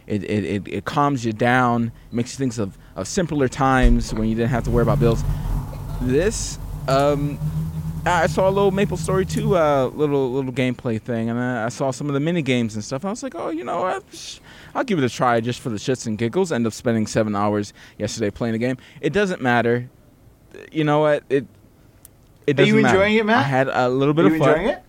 [0.07, 4.27] It, it, it, it calms you down, makes you think of, of simpler times when
[4.27, 5.23] you didn't have to worry about bills.
[6.01, 7.37] This, um,
[8.05, 11.69] I saw a little Maple Story 2 uh, little little gameplay thing, and I, I
[11.69, 13.05] saw some of the mini games and stuff.
[13.05, 14.39] I was like, oh, you know what?
[14.73, 16.51] I'll give it a try just for the shits and giggles.
[16.51, 18.77] End up spending seven hours yesterday playing the game.
[19.01, 19.89] It doesn't matter.
[20.71, 21.23] You know what?
[21.29, 21.45] It
[22.49, 22.97] it Are you doesn't matter.
[22.97, 23.37] enjoying it, Matt?
[23.37, 24.49] I had a little bit Are you of fun.
[24.49, 24.83] enjoying it?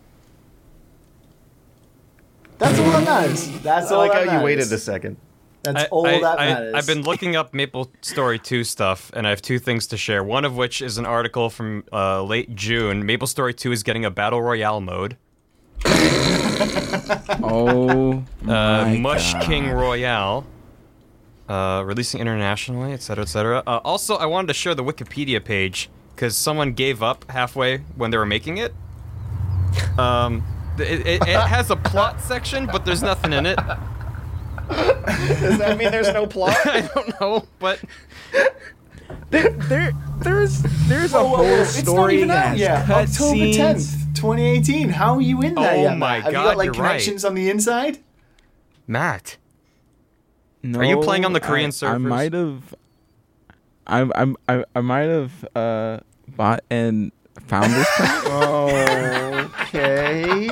[2.58, 3.60] That's all that matters.
[3.60, 5.16] That's I all like that how you waited a second.
[5.62, 6.74] That's I, all I, that I, matters.
[6.74, 10.22] I've been looking up Maple Story 2 stuff, and I have two things to share.
[10.24, 13.04] One of which is an article from uh, late June.
[13.06, 15.16] Maple Story 2 is getting a Battle Royale mode.
[17.42, 19.42] Oh, Uh, my Mush God.
[19.44, 20.44] King Royale.
[21.48, 23.62] Uh, releasing internationally, etc., etc.
[23.66, 25.88] Uh, also, I wanted to share the Wikipedia page
[26.20, 28.74] because someone gave up halfway when they were making it.
[29.96, 30.44] Um,
[30.78, 33.56] it, it, it has a plot section, but there's nothing in it.
[34.68, 36.54] Does that mean there's no plot?
[36.66, 37.80] I don't know, but
[39.30, 41.62] There, there, there's, there's a Whoa, whoa, whole whoa.
[41.62, 42.90] It's not even out has yet.
[42.90, 43.56] October scenes.
[43.56, 44.90] 10th, 2018.
[44.90, 46.24] How are you in there Oh yet, my Matt?
[46.24, 46.88] Have God, you got like you're right.
[46.90, 47.98] connections on the inside?
[48.86, 49.38] Matt.
[50.62, 52.74] No, Are you playing on the Korean I, I might have.
[53.86, 56.00] I I I, I might have uh,
[56.36, 57.12] bought and
[57.46, 57.88] found this.
[57.96, 58.26] pack.
[59.74, 60.48] okay.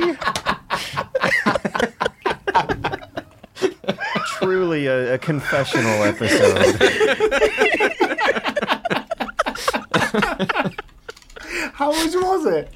[4.38, 6.76] Truly a, a confessional episode.
[11.72, 12.72] How much was it?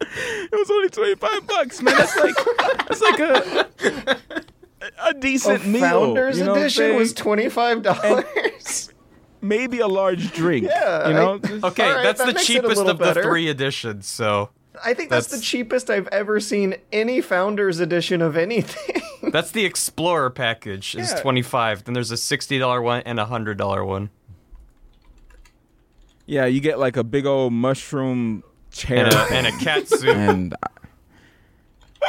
[0.00, 1.94] it was only twenty five bucks, man.
[1.96, 2.34] That's like
[2.88, 3.68] that's like a
[4.80, 5.80] a A decent meal.
[5.80, 8.90] Founders you know edition was twenty five dollars.
[9.48, 10.66] Maybe a large drink.
[10.70, 11.40] Yeah, you know.
[11.42, 13.48] I- Okay, All right, that's that the makes it a cheapest little of the three
[13.48, 14.06] editions.
[14.06, 14.50] So
[14.84, 19.02] I think that's, the cheapest I've ever seen any Founders edition of anything.
[19.32, 20.94] That's the Explorer package.
[20.94, 21.20] Is Yeah.
[21.20, 21.82] twenty five.
[21.84, 24.10] Then there's a sixty dollar one and a hundred dollar one,
[26.26, 30.08] Yeah, you get like a big old mushroom chair and a, and a cat suit.
[30.16, 32.06] and uh,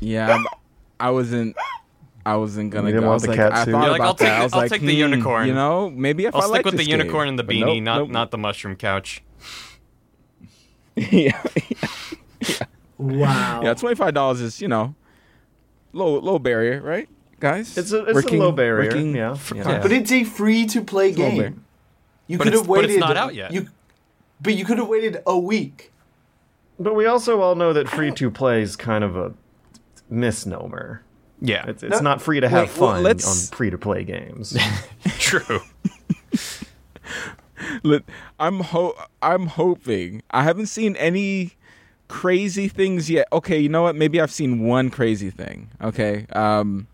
[0.00, 0.46] yeah, I'm-
[1.00, 1.56] I wasn't.
[2.24, 3.10] I wasn't gonna You didn't go.
[3.10, 3.72] I was the like, cat I suit?
[3.72, 4.34] thought You're like, about I'll take that.
[4.34, 5.46] I the- was I'll like, take the hmm, unicorn.
[5.48, 6.98] You know, maybe if I'll I stick like with the this game.
[7.00, 9.22] unicorn and the But beanie, nope, not nope, not the mushroom couch.
[10.96, 11.42] yeah,
[12.98, 13.62] Wow.
[13.64, 13.74] yeah.
[13.74, 14.94] Twenty five dollars is you know,
[15.92, 17.08] low low barrier, right,
[17.40, 17.76] guys?
[17.76, 19.68] It's a- it's a low barrier, working- yeah, yeah.
[19.68, 19.78] yeah.
[19.82, 21.36] But it's a free to play a little bit.
[21.54, 21.64] game.
[22.28, 22.90] You But could it's- have but waited.
[22.92, 23.52] it's not out yet.
[23.52, 23.68] You,
[24.40, 25.90] but you could have waited a week.
[26.78, 29.32] but we also all know that free to play is kind of a
[30.10, 31.02] misnomer.
[31.44, 34.04] Yeah, It's, it's No- not free to have Wait, fun let's- on free to play
[34.04, 34.56] games.
[35.18, 35.60] true.
[37.82, 38.04] Look,
[38.40, 40.22] I'm ho- I'm hoping.
[40.30, 41.52] I haven't seen any
[42.08, 43.28] crazy things yet.
[43.32, 43.96] Okay, you know what?
[43.96, 45.70] Maybe I've seen one crazy thing.
[45.80, 46.86] Okay, um,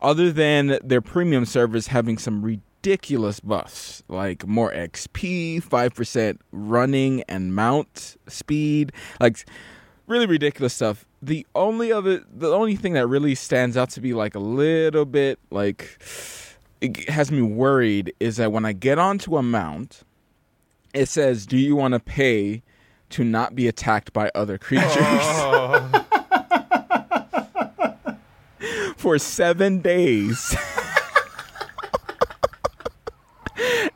[0.00, 7.22] other than their premium servers having some ridiculous buffs, like more XP, five percent running
[7.28, 9.44] and mount speed, like
[10.06, 11.04] really ridiculous stuff.
[11.24, 15.04] The only other, the only thing that really stands out to be like a little
[15.04, 15.98] bit like
[16.80, 20.02] it has me worried is that when I get onto a mount,
[20.92, 22.62] it says, "Do you want to pay
[23.10, 26.06] to not be attacked by other creatures Oh.
[28.96, 30.56] for seven days?"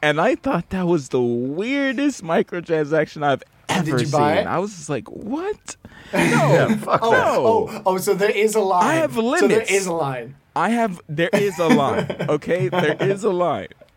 [0.03, 4.47] and I thought that was the weirdest microtransaction I've ever did you buy seen.
[4.47, 4.49] it?
[4.49, 5.77] I was just like, "What?"
[6.14, 7.28] yeah, fuck Oh, that.
[7.28, 7.98] oh, oh!
[7.98, 8.84] So there is a line.
[8.84, 9.40] I have limits.
[9.40, 10.36] So there is a line.
[10.54, 11.00] I have.
[11.09, 12.16] There is a line.
[12.28, 13.68] Okay, there is a line.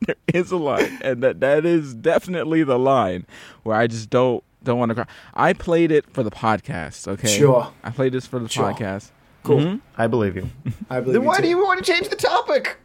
[0.00, 3.26] there is a line, and that that is definitely the line
[3.62, 5.06] where I just don't don't want to cry.
[5.34, 7.06] I played it for the podcast.
[7.08, 7.72] Okay, Sure.
[7.82, 8.72] I played this for the Sure.
[8.72, 9.10] podcast.
[9.42, 9.58] Cool.
[9.58, 9.80] Mhm.
[9.96, 10.50] I believe you.
[10.90, 11.14] I believe.
[11.14, 11.42] Then you why too.
[11.42, 12.76] do you want to change the topic?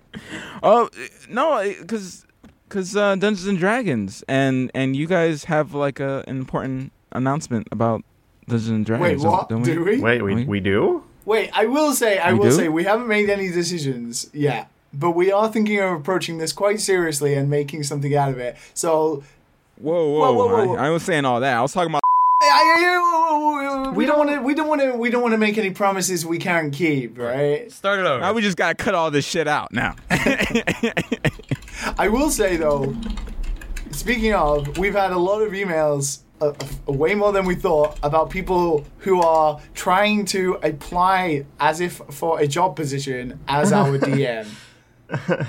[0.64, 0.90] Oh
[1.30, 2.26] no, because
[2.70, 7.68] because uh, Dungeons and Dragons, and and you guys have like a an important announcement
[7.72, 8.04] about
[8.48, 9.24] Dungeons and Wait, Dragons.
[9.26, 9.50] what?
[9.50, 10.00] don't Do we?
[10.00, 11.04] Wait, we, We- we do?
[11.26, 12.56] Wait, I will say, I We will do?
[12.56, 16.80] say, we haven't made any decisions yet, but we are thinking of approaching this quite
[16.80, 18.56] seriously and making something out of it.
[18.76, 19.24] So,
[19.78, 20.76] Whoa, whoa, Whoa, whoa, whoa, whoa.
[20.76, 21.58] I, I was saying all that.
[21.58, 22.02] I was talking about.
[22.44, 23.02] I- I-
[23.88, 25.70] I- we don't want to, we don't want to, we don't want to make any
[25.72, 27.72] promises we can't keep, right?
[27.72, 28.20] Start it over.
[28.22, 29.96] Now we just gotta cut all this shit out now.
[31.98, 32.96] I will say though,
[33.92, 36.54] speaking of, we've had a lot of emails, uh,
[36.86, 42.40] way more than we thought, about people who are trying to apply as if for
[42.40, 44.48] a job position as our DM.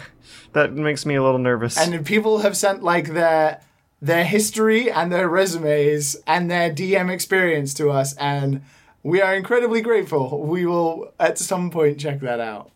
[0.53, 1.77] That makes me a little nervous.
[1.77, 3.61] and people have sent like their
[4.01, 8.63] their history and their resumes and their DM experience to us, and
[9.03, 10.41] we are incredibly grateful.
[10.47, 12.71] We will at some point check that out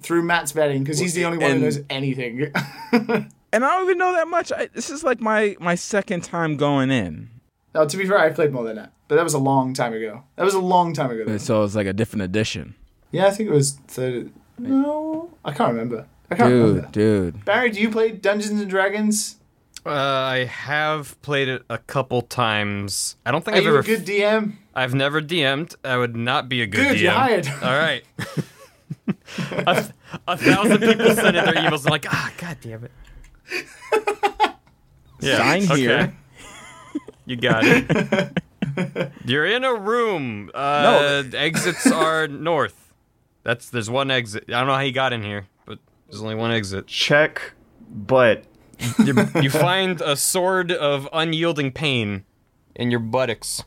[0.00, 2.52] through Matt's betting because he's the only one who knows anything.
[3.52, 4.52] and I don't even know that much.
[4.52, 7.30] I, this is like my my second time going in,
[7.74, 9.92] now, to be fair, I played more than that, but that was a long time
[9.92, 10.24] ago.
[10.36, 11.24] That was a long time ago.
[11.24, 11.38] though.
[11.38, 12.74] so it's like a different edition.
[13.12, 14.32] Yeah, I think it was third.
[14.58, 16.06] No, I can't remember.
[16.30, 16.88] I can't Dude, remember.
[16.92, 17.44] dude.
[17.44, 19.36] Barry, do you play Dungeons and Dragons?
[19.84, 23.16] Uh, I have played it a couple times.
[23.24, 23.78] I don't think Are I've you ever.
[23.80, 24.52] a good DM?
[24.74, 25.74] I've never DM'd.
[25.84, 27.00] I would not be a good, Good, DM.
[27.00, 27.46] you're hired.
[27.62, 28.04] All right.
[29.66, 29.92] a,
[30.28, 31.84] a thousand people send in their emails.
[31.86, 32.92] I'm like, ah, god damn it.
[35.20, 35.36] Yeah.
[35.36, 35.76] Sign okay.
[35.76, 36.16] here.
[37.26, 38.32] You got it.
[39.26, 40.50] You're in a room.
[40.54, 42.94] Uh, exits are north.
[43.42, 44.44] That's there's one exit.
[44.48, 45.78] I don't know how he got in here, but
[46.08, 46.86] there's only one exit.
[46.86, 47.52] Check,
[47.90, 48.44] but
[49.04, 52.24] You, you find a sword of unyielding pain
[52.74, 53.62] in your buttocks.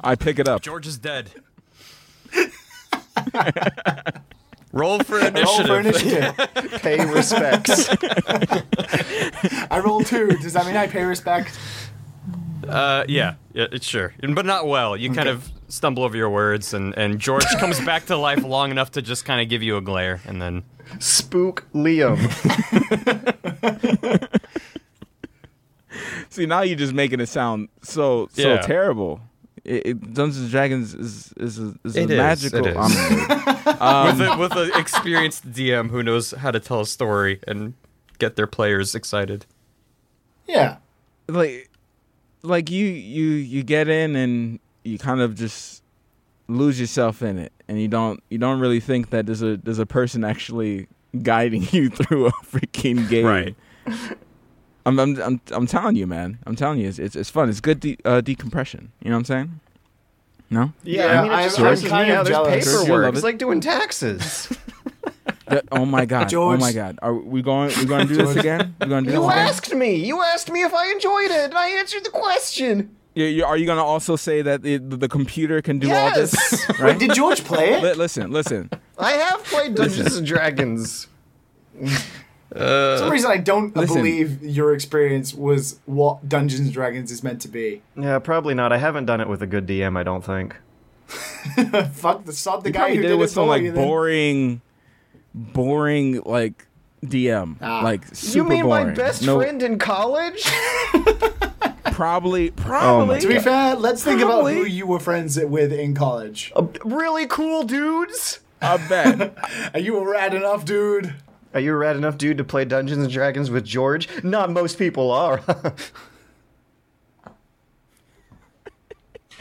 [0.00, 0.62] I pick it up.
[0.62, 1.30] George is dead.
[4.72, 5.46] Roll for initiative.
[5.46, 6.36] Roll for initiative.
[6.82, 7.88] pay respects.
[9.70, 10.28] I roll two.
[10.38, 11.58] Does that mean I pay respect?
[12.68, 14.96] Uh, yeah, yeah, it's sure, but not well.
[14.96, 18.70] You kind of stumble over your words, and and George comes back to life long
[18.70, 20.62] enough to just kind of give you a glare, and then
[21.00, 22.18] Spook Liam.
[26.28, 28.60] See, now you're just making it sound so so Yeah.
[28.60, 29.20] terrible.
[29.64, 32.66] It, it, Dungeons and Dragons is is a, is a It is, magical.
[32.66, 32.76] it is.
[32.76, 37.40] I'm- um, with a, with an experienced DM who knows how to tell a story
[37.46, 37.74] and
[38.18, 39.46] get their players excited.
[40.46, 40.76] Yeah.
[41.28, 41.68] like
[42.42, 45.82] like you you you get in and you kind of just
[46.48, 49.78] lose yourself in it and you don't you don't really think that there's a there's
[49.78, 50.88] a person actually
[51.22, 53.56] guiding you through a freaking game Right.
[54.90, 56.38] I'm, I'm, I'm, I'm telling you, man.
[56.46, 57.48] I'm telling you, it's, it's, it's fun.
[57.48, 58.92] It's good de- uh, decompression.
[59.02, 59.60] You know what I'm saying?
[60.50, 60.72] No.
[60.82, 62.24] Yeah, Yeah, I mean, it I'm- just I'm kind of out.
[62.24, 62.82] There's jealous.
[62.84, 63.04] Paperwork.
[63.04, 64.48] love It's like doing taxes.
[65.46, 66.28] That- oh my god.
[66.28, 66.98] George- Oh my god.
[67.02, 67.72] Are we going?
[67.76, 68.76] We going to do this again?
[68.80, 69.46] We going to do you this again?
[69.48, 69.94] asked me.
[69.96, 72.94] You asked me if I enjoyed it, and I answered the question.
[73.16, 76.14] You- you- are you going to also say that the, the computer can do all
[76.14, 76.32] this?
[76.32, 76.66] Yes.
[76.80, 76.96] Right?
[76.96, 77.82] Did George play it?
[77.82, 78.70] Li- listen, listen.
[78.96, 81.08] I have played Dungeons and Dragons.
[82.52, 83.96] For some reason, I don't Listen.
[83.98, 87.82] believe your experience was what Dungeons and Dragons is meant to be.
[87.96, 88.72] Yeah, probably not.
[88.72, 89.96] I haven't done it with a good DM.
[89.96, 90.56] I don't think.
[91.92, 93.74] Fuck the sod the You guy who did did it with it some like then.
[93.74, 94.60] boring,
[95.34, 96.66] boring like
[97.04, 97.82] DM, Ah.
[97.82, 98.02] like
[98.34, 98.88] You mean boring.
[98.88, 100.44] my best No, friend in college?
[101.92, 103.20] Probably, probably.
[103.20, 106.50] To be fair, let's think about who you were friends with in college.
[106.56, 108.40] Uh, really cool dudes.
[108.62, 109.36] I bet.
[109.74, 111.14] Are you a rad enough, dude?
[111.52, 114.08] Are you a rad enough dude to play Dungeons and Dragons with George?
[114.22, 115.42] Not most people are.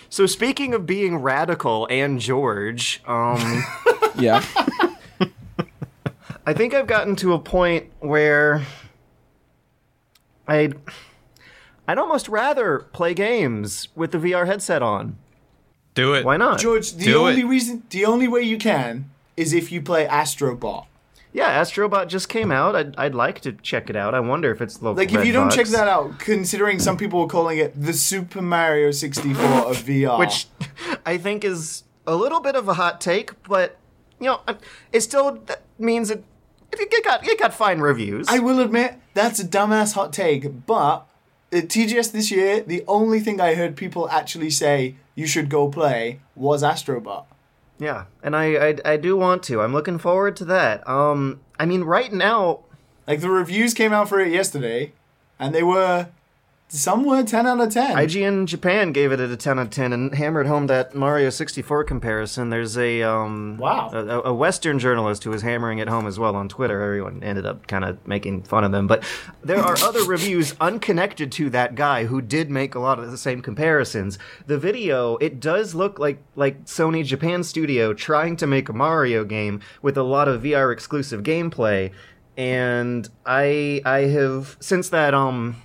[0.10, 3.64] so speaking of being radical and George, um,
[4.18, 4.43] yeah.
[6.45, 8.66] I think I've gotten to a point where
[10.47, 10.80] I'd
[11.88, 15.18] I'd almost rather play games with the VR headset on.
[15.93, 16.26] Do it.
[16.26, 16.60] Why not?
[16.60, 17.32] George, the Do it.
[17.32, 20.86] only reason, the only way you can is if you play Astrobot.
[21.32, 22.75] Yeah, Astrobot just came out.
[22.75, 24.15] I'd, I'd like to check it out.
[24.15, 27.21] I wonder if it's the Like, if you don't check that out, considering some people
[27.21, 30.17] are calling it the Super Mario 64 of VR.
[30.17, 30.47] which
[31.05, 33.77] I think is a little bit of a hot take, but
[34.19, 34.41] you know,
[34.91, 35.39] it still
[35.77, 36.23] means it
[36.71, 38.27] it got it got fine reviews.
[38.27, 41.07] I will admit, that's a dumbass hot take, but
[41.51, 45.69] at TGS this year, the only thing I heard people actually say you should go
[45.69, 47.25] play was Astrobot.
[47.80, 49.61] Yeah, and I, I I do want to.
[49.61, 50.88] I'm looking forward to that.
[50.88, 52.59] Um, I mean, right now,
[53.07, 54.93] Like, the reviews came out for it yesterday,
[55.39, 56.07] and they were.
[56.72, 57.97] Some were 10 out of 10.
[57.97, 61.84] IGN Japan gave it a 10 out of 10 and hammered home that Mario 64
[61.84, 62.51] comparison.
[62.51, 63.89] There's a um Wow.
[63.91, 66.80] a, a Western journalist who was hammering it home as well on Twitter.
[66.80, 69.03] Everyone ended up kind of making fun of them, but
[69.43, 73.17] there are other reviews unconnected to that guy who did make a lot of the
[73.17, 74.20] same comparisons.
[74.45, 79.24] The video it does look like like Sony Japan Studio trying to make a Mario
[79.24, 81.91] game with a lot of VR exclusive gameplay,
[82.38, 85.55] and I I have since that um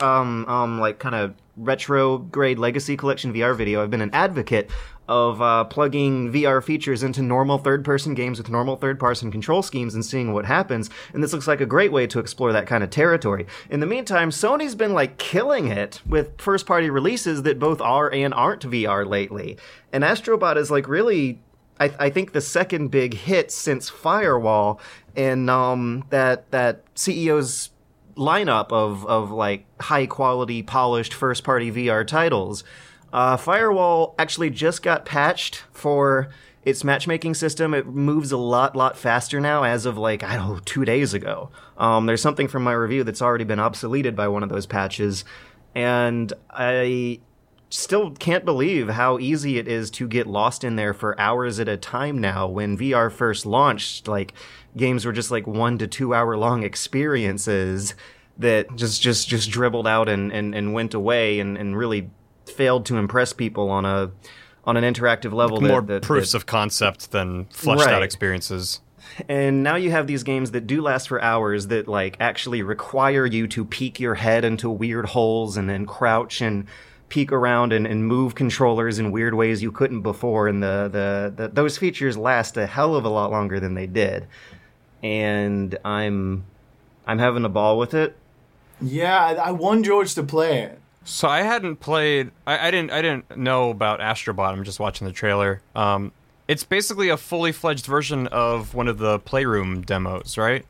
[0.00, 4.70] um, um, like kind of retrograde legacy collection VR video, I've been an advocate
[5.08, 10.04] of uh, plugging VR features into normal third-person games with normal third-person control schemes and
[10.04, 10.88] seeing what happens.
[11.12, 13.46] And this looks like a great way to explore that kind of territory.
[13.68, 18.32] In the meantime, Sony's been like killing it with first-party releases that both are and
[18.32, 19.58] aren't VR lately.
[19.92, 21.40] And Astrobot is like really
[21.80, 24.80] I, I think the second big hit since Firewall,
[25.16, 27.70] and um, that that CEO's
[28.16, 32.64] lineup of of like high quality, polished first party VR titles.
[33.12, 36.30] Uh, Firewall actually just got patched for
[36.64, 37.74] its matchmaking system.
[37.74, 41.14] It moves a lot lot faster now, as of like I don't know two days
[41.14, 41.50] ago.
[41.76, 45.24] Um, there's something from my review that's already been obsoleted by one of those patches,
[45.74, 47.20] and I
[47.72, 51.68] still can't believe how easy it is to get lost in there for hours at
[51.68, 54.34] a time now when VR first launched like
[54.76, 57.94] games were just like 1 to 2 hour long experiences
[58.36, 62.10] that just just just dribbled out and and, and went away and, and really
[62.44, 64.10] failed to impress people on a
[64.64, 68.80] on an interactive level that, More that, proofs that- of concept than fleshed out experiences.
[69.28, 73.24] and now you have these games that do last for hours that like actually require
[73.24, 76.66] you to peek your head into weird holes and then crouch and
[77.12, 81.32] peek around and, and move controllers in weird ways you couldn't before and the, the,
[81.36, 84.26] the those features last a hell of a lot longer than they did
[85.02, 86.42] and i'm
[87.06, 88.16] i'm having a ball with it
[88.80, 90.78] Yeah, I, I want George to play it.
[91.04, 92.30] So I hadn't played.
[92.46, 92.90] I, I didn't.
[92.90, 94.52] I didn't know about Astrobot.
[94.52, 95.60] I'm just watching the trailer.
[95.74, 96.12] Um,
[96.48, 100.64] it's basically a fully fledged version of one of the Playroom demos, right?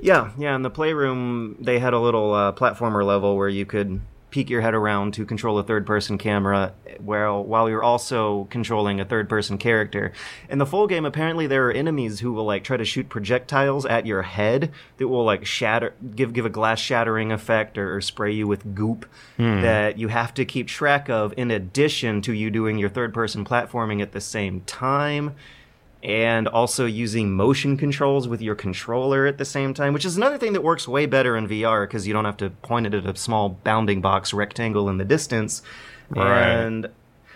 [0.00, 0.54] Yeah, yeah.
[0.54, 4.00] In the playroom, they had a little uh, platformer level where you could
[4.32, 9.04] peek your head around to control a third-person camera, while while you're also controlling a
[9.04, 10.12] third-person character.
[10.48, 13.86] In the full game, apparently there are enemies who will like try to shoot projectiles
[13.86, 18.00] at your head that will like shatter, give give a glass shattering effect, or, or
[18.00, 19.06] spray you with goop
[19.36, 19.60] hmm.
[19.60, 21.32] that you have to keep track of.
[21.36, 25.36] In addition to you doing your third-person platforming at the same time
[26.02, 30.36] and also using motion controls with your controller at the same time, which is another
[30.36, 33.06] thing that works way better in VR because you don't have to point it at
[33.06, 35.62] a small bounding box rectangle in the distance.
[36.10, 36.42] Right.
[36.42, 36.88] And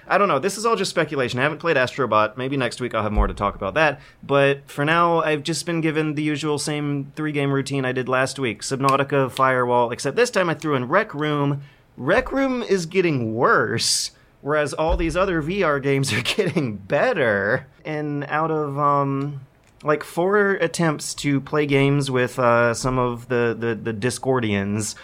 [0.09, 0.39] I don't know.
[0.39, 1.39] This is all just speculation.
[1.39, 2.37] I haven't played Astrobot.
[2.37, 4.01] Maybe next week I'll have more to talk about that.
[4.23, 8.09] But for now, I've just been given the usual same three game routine I did
[8.09, 11.63] last week Subnautica, Firewall, except this time I threw in Rec Room.
[11.97, 14.11] Rec Room is getting worse,
[14.47, 17.67] whereas all these other VR games are getting better.
[17.85, 19.41] And out of, um,
[19.83, 24.95] like four attempts to play games with uh, some of the, the, the Discordians,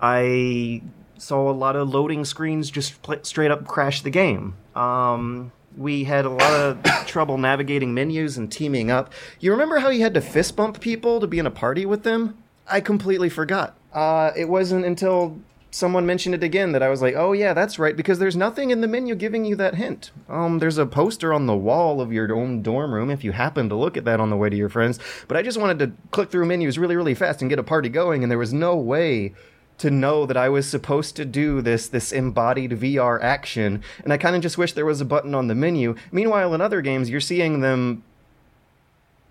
[0.00, 0.82] I
[1.18, 4.54] saw a lot of loading screens just pl- straight up crash the game.
[4.76, 9.12] Um, we had a lot of trouble navigating menus and teaming up.
[9.40, 12.04] You remember how you had to fist bump people to be in a party with
[12.04, 12.38] them?
[12.68, 13.76] I completely forgot.
[13.92, 15.40] Uh, it wasn't until
[15.76, 18.70] someone mentioned it again that I was like, oh yeah, that's right, because there's nothing
[18.70, 20.10] in the menu giving you that hint.
[20.26, 23.68] Um, there's a poster on the wall of your own dorm room if you happen
[23.68, 24.98] to look at that on the way to your friends.
[25.28, 27.90] But I just wanted to click through menus really, really fast and get a party
[27.90, 29.34] going, and there was no way
[29.76, 34.16] to know that I was supposed to do this this embodied VR action, and I
[34.16, 35.94] kind of just wish there was a button on the menu.
[36.10, 38.02] Meanwhile, in other games, you're seeing them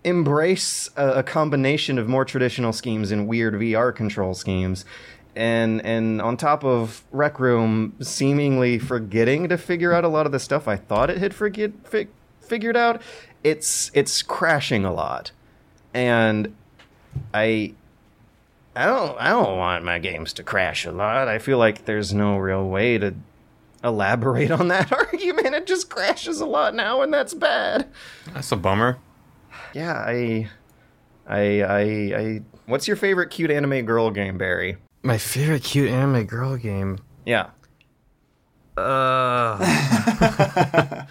[0.04, 4.84] embrace a, a combination of more traditional schemes and weird VR control schemes.
[5.36, 10.32] And and on top of Rec Room seemingly forgetting to figure out a lot of
[10.32, 12.08] the stuff I thought it had forget, fi-
[12.40, 13.02] figured out,
[13.44, 15.32] it's it's crashing a lot.
[15.92, 16.54] And
[17.34, 17.74] I
[18.74, 21.28] I don't I don't want my games to crash a lot.
[21.28, 23.14] I feel like there's no real way to
[23.84, 25.54] elaborate on that argument.
[25.54, 27.88] It just crashes a lot now and that's bad.
[28.32, 28.98] That's a bummer.
[29.74, 30.48] Yeah, I
[31.26, 34.78] I I I What's your favorite cute anime girl game, Barry?
[35.06, 36.98] My favorite cute anime girl game.
[37.24, 37.50] Yeah.
[38.76, 39.56] Uh,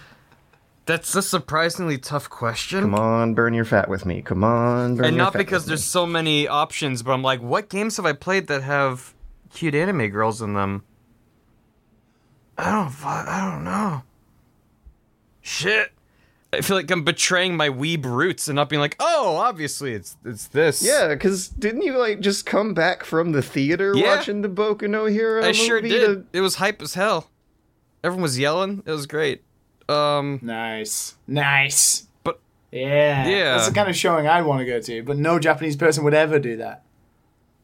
[0.84, 2.82] that's a surprisingly tough question.
[2.82, 4.20] Come on, burn your fat with me.
[4.20, 5.84] Come on, burn and your not because with there's me.
[5.84, 9.14] so many options, but I'm like, what games have I played that have
[9.54, 10.84] cute anime girls in them?
[12.58, 12.92] I don't.
[13.02, 14.02] I don't know.
[15.40, 15.92] Shit.
[16.56, 20.16] I feel like I'm betraying my weeb roots and not being like, oh, obviously it's
[20.24, 20.82] it's this.
[20.82, 24.16] Yeah, because didn't you like just come back from the theater Yeah.
[24.16, 25.90] watching the Boku no Hero I sure did.
[25.90, 27.30] to- It was hype as hell.
[28.04, 28.82] Everyone was yelling.
[28.86, 29.42] It was great.
[29.88, 31.16] Um, Nice.
[31.26, 32.06] Nice.
[32.24, 32.40] But-
[32.72, 33.54] yeah, Yeah.
[33.56, 35.02] that's the kind of showing I'd want to go to.
[35.02, 36.82] But no Japanese person would ever do that.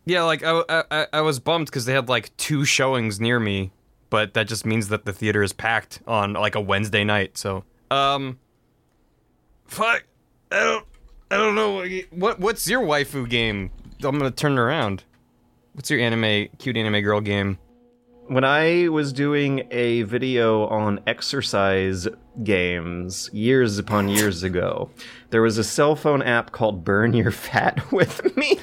[0.04, 3.38] yeah, like I I, I- I was bummed because they had like two showings near
[3.38, 3.70] me,
[4.10, 7.38] but that just means that the theater is packed on like a Wednesday night.
[7.38, 8.38] So, um,
[9.72, 10.04] fuck,
[10.50, 10.86] I don't,
[11.30, 13.70] I don't know what what what's your waifu game?
[14.04, 15.04] I'm gonna turn it around.
[15.72, 17.58] What's your anime cute anime girl game?
[18.32, 22.08] when I was doing a video on exercise
[22.42, 24.90] games years upon years ago,
[25.30, 28.58] there was a cell phone app called Burn Your Fat with Me.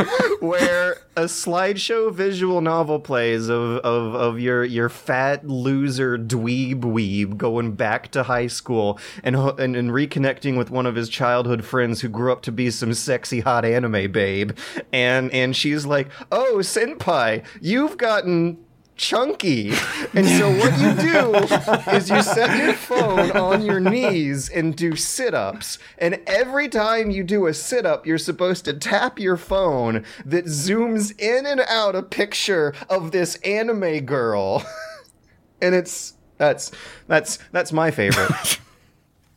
[0.40, 7.36] where a slideshow visual novel plays of, of, of your your fat loser dweeb weeb
[7.36, 12.00] going back to high school and, and and reconnecting with one of his childhood friends
[12.00, 14.52] who grew up to be some sexy hot anime babe.
[14.92, 18.58] And and she's like oh senpai you've gotten
[19.00, 19.72] chunky.
[20.14, 21.34] And so what you do
[21.92, 25.78] is you set your phone on your knees and do sit-ups.
[25.98, 31.18] And every time you do a sit-up, you're supposed to tap your phone that zooms
[31.18, 34.64] in and out a picture of this anime girl.
[35.62, 36.70] and it's that's
[37.06, 38.60] that's that's my favorite.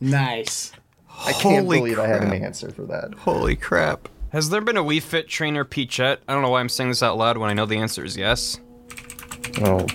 [0.00, 0.72] Nice.
[1.08, 3.14] I can't Holy believe I had an answer for that.
[3.14, 4.08] Holy crap!
[4.32, 6.20] Has there been a Wii Fit trainer Peachette?
[6.28, 8.14] I don't know why I'm saying this out loud when I know the answer is
[8.14, 8.58] yes.
[9.61, 9.85] Oh.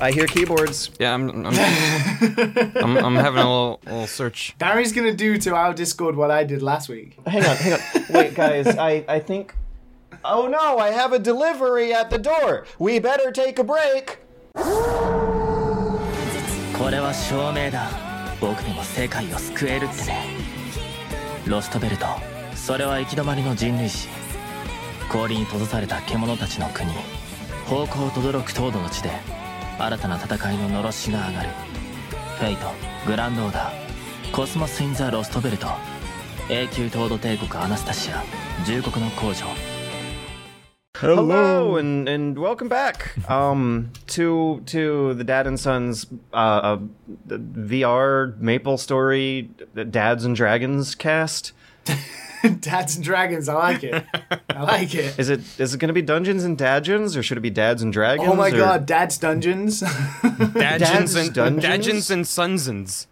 [0.00, 0.90] I hear keyboards.
[0.98, 4.56] Yeah, I'm I'm, I'm, I'm having a little, little search.
[4.58, 7.16] Barry's gonna do to our Discord what I did last week.
[7.26, 7.80] Hang on, hang on.
[8.10, 9.54] Wait, guys, I, I think.
[10.24, 12.64] Oh no, I have a delivery at the door.
[12.78, 14.18] We better take a break.
[16.82, 17.88] これは証明だ
[18.40, 20.26] 僕にも世界を救えるってね
[21.46, 22.06] ロストベルト
[22.56, 24.08] それは行き止まりの人類史
[25.08, 26.90] 氷に閉ざされた獣たちの国
[27.66, 29.10] 方向とどろく東土の地で
[29.78, 31.48] 新たな戦いののろしが上がる
[32.38, 32.66] フェイト
[33.06, 35.68] グランドオーダーコスモス・イン・ザ・ロストベルト
[36.48, 38.22] 永久東土帝国アナスタシア
[38.66, 39.46] 重国の工場
[40.94, 46.78] Hello and and welcome back um to to the Dad and Sons uh, uh
[47.26, 51.54] the VR Maple Story Dads and Dragons cast.
[52.59, 54.03] Dads and Dragons, I like it.
[54.49, 55.17] I like it.
[55.19, 57.81] Is it is it going to be Dungeons and Dadgens or should it be Dads
[57.81, 58.27] and Dragons?
[58.29, 59.81] Oh my or- god, Dad's Dungeons.
[60.21, 61.65] Dadgens and Dungeons?
[61.87, 63.07] Dadgens and Sunsons.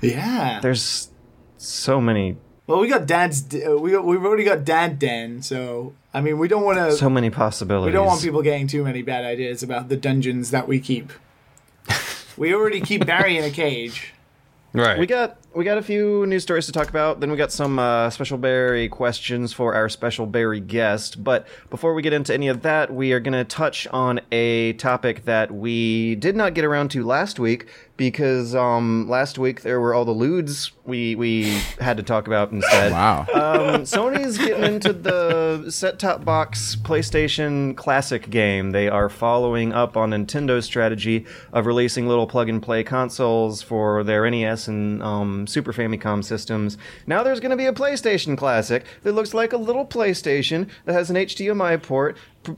[0.00, 0.60] yeah.
[0.60, 1.10] There's
[1.58, 2.36] so many
[2.66, 3.44] Well, we got Dad's.
[3.54, 6.92] Uh, we got, we've already got Dad Den, so I mean, we don't want to.
[6.92, 7.86] so many possibilities.
[7.86, 11.12] we don't want people getting too many bad ideas about the dungeons that we keep.
[12.38, 14.12] We already keep Barry in a cage.
[14.74, 14.98] Right.
[14.98, 17.20] We got we got a few news stories to talk about.
[17.20, 21.24] Then we got some uh, special Barry questions for our special Barry guest.
[21.24, 24.74] But before we get into any of that, we are going to touch on a
[24.74, 29.80] topic that we did not get around to last week because um, last week there
[29.80, 31.44] were all the lewds we we
[31.80, 32.92] had to talk about instead.
[32.92, 33.20] Wow.
[33.32, 38.72] Um, Sony's getting into the set-top box PlayStation Classic game.
[38.72, 44.68] They are following up on Nintendo's strategy of releasing little plug-and-play consoles for their NES
[44.68, 46.78] and um, Super Famicom systems.
[47.06, 50.92] Now there's going to be a PlayStation Classic that looks like a little PlayStation that
[50.92, 52.16] has an HDMI port.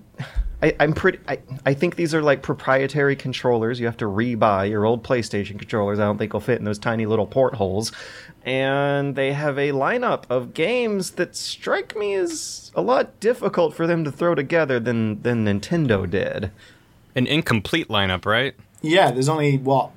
[0.60, 1.20] I, I'm pretty.
[1.28, 3.78] I, I think these are like proprietary controllers.
[3.78, 6.00] You have to re-buy your old PlayStation controllers.
[6.00, 7.92] I don't think will fit in those tiny little portholes.
[8.44, 13.86] And they have a lineup of games that strike me as a lot difficult for
[13.86, 16.50] them to throw together than than Nintendo did.
[17.14, 18.54] An incomplete lineup, right?
[18.80, 19.90] Yeah, there's only what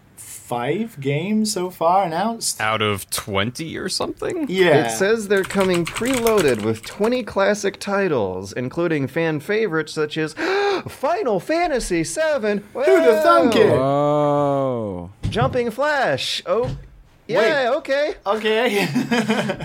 [0.51, 2.59] five games so far announced.
[2.59, 4.47] Out of 20 or something?
[4.49, 10.33] Yeah, It says they're coming preloaded with 20 classic titles, including fan favorites such as
[10.89, 12.59] Final Fantasy VII.
[12.73, 13.71] Who'd have thunk it?
[13.71, 15.09] Oh.
[15.29, 16.43] Jumping Flash.
[16.45, 16.75] Oh,
[17.27, 18.15] yeah, okay.
[18.25, 18.87] okay.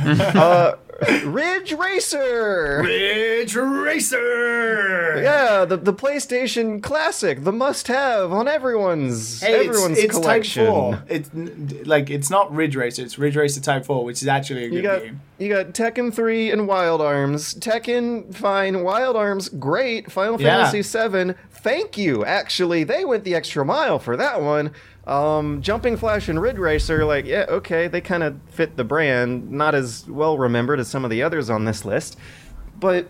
[0.06, 0.76] Uh,
[1.24, 2.80] Ridge Racer.
[2.82, 5.20] Ridge Racer.
[5.22, 10.64] Yeah, the, the PlayStation Classic, the must-have on everyone's Hey, it's, everyone's it's collection.
[10.66, 11.02] Type Four.
[11.08, 13.02] It's like it's not Ridge Racer.
[13.02, 15.20] It's Ridge Racer Type Four, which is actually a good You got game.
[15.38, 17.54] you got Tekken 3 and Wild Arms.
[17.54, 20.10] Tekken fine, Wild Arms great.
[20.10, 20.56] Final Yeah.
[20.64, 22.24] Fantasy 7, thank you.
[22.24, 24.70] Actually, they went the extra mile for that one.
[25.06, 29.50] Um, Jumping Flash and Ridge Racer, like yeah, okay, they kind of fit the brand.
[29.50, 32.16] Not as well remembered as some of the others on this list,
[32.78, 33.08] but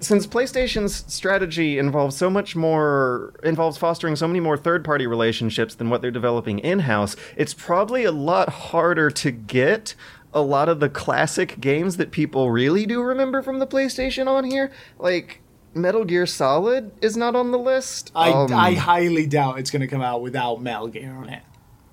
[0.00, 5.90] since PlayStation's strategy involves so much more involves fostering so many more third-party relationships than
[5.90, 9.94] what they're developing in-house, it's probably a lot harder to get
[10.32, 14.44] a lot of the classic games that people really do remember from the PlayStation on
[14.44, 14.70] here.
[14.98, 15.40] Like
[15.74, 18.10] Metal Gear Solid is not on the list.
[18.14, 21.42] I, Um, I highly doubt it's going to come out without Metal Gear on it.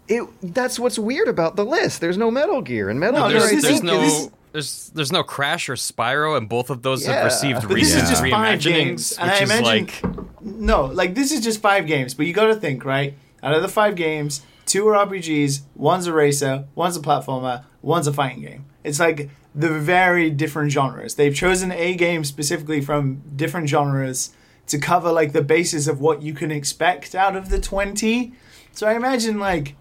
[0.08, 2.02] it, that's what's weird about the list.
[2.02, 3.40] There's no Metal Gear and Metal No, Gear.
[3.40, 7.06] There's, there's think, is- no there's there's no Crash or Spyro, and both of those
[7.06, 7.16] Yeah.
[7.16, 9.50] have received But But this recent is just five reimaginings, games, and which I is
[9.52, 12.14] imagine like no, like this is just five games.
[12.14, 13.16] But you got to think, right?
[13.44, 18.08] Out of the five games, two are RPGs, one's a racer, one's a platformer, one's
[18.08, 18.66] a fighting game.
[18.86, 21.16] It's like the very different genres.
[21.16, 24.32] They've chosen a game specifically from different genres
[24.68, 28.34] to cover like the basis of what you can expect out of the twenty.
[28.74, 29.76] So I imagine like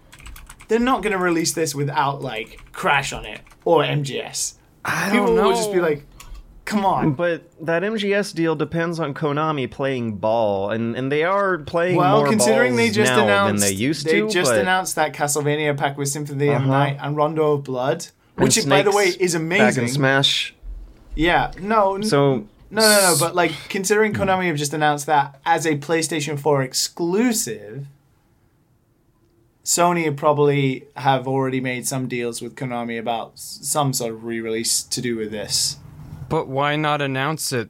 [0.67, 4.55] they're not going to release this without like Crash on it or MGS.
[4.83, 5.43] I People don't know.
[5.49, 6.05] will just be like,
[6.65, 11.57] "Come on." But that MGS deal depends on Konami playing ball, and, and they are
[11.59, 14.29] playing Well, more considering balls they just now announced than they used they to.
[14.29, 16.67] just but announced that Castlevania pack with Symphony of Uh-huh.
[16.67, 18.07] Night and Rondo of Blood,
[18.37, 19.87] and which by the way Snake's is Back in amazing.
[19.89, 20.55] Smash.
[21.15, 22.35] Yeah, no, So
[22.69, 23.15] no, no, no.
[23.19, 27.87] But like, considering Konami have just announced that as a PlayStation 4 exclusive,
[29.63, 35.01] Sony probably have already made some deals with Konami about some sort of re-release to
[35.01, 35.77] do with this.
[36.29, 37.69] But why not announce it?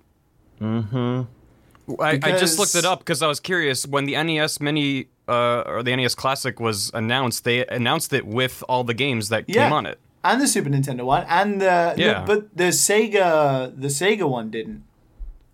[0.60, 2.02] Mm-hmm.
[2.02, 3.86] I, I just looked it up because I was curious.
[3.86, 8.64] When the NES Mini uh, or the NES Classic was announced, they announced it with
[8.68, 9.66] all the games that Yeah.
[9.66, 10.00] came on it.
[10.32, 12.24] And the Super Nintendo one, and the no, Yeah.
[12.26, 14.84] but the Sega, the Sega one didn't.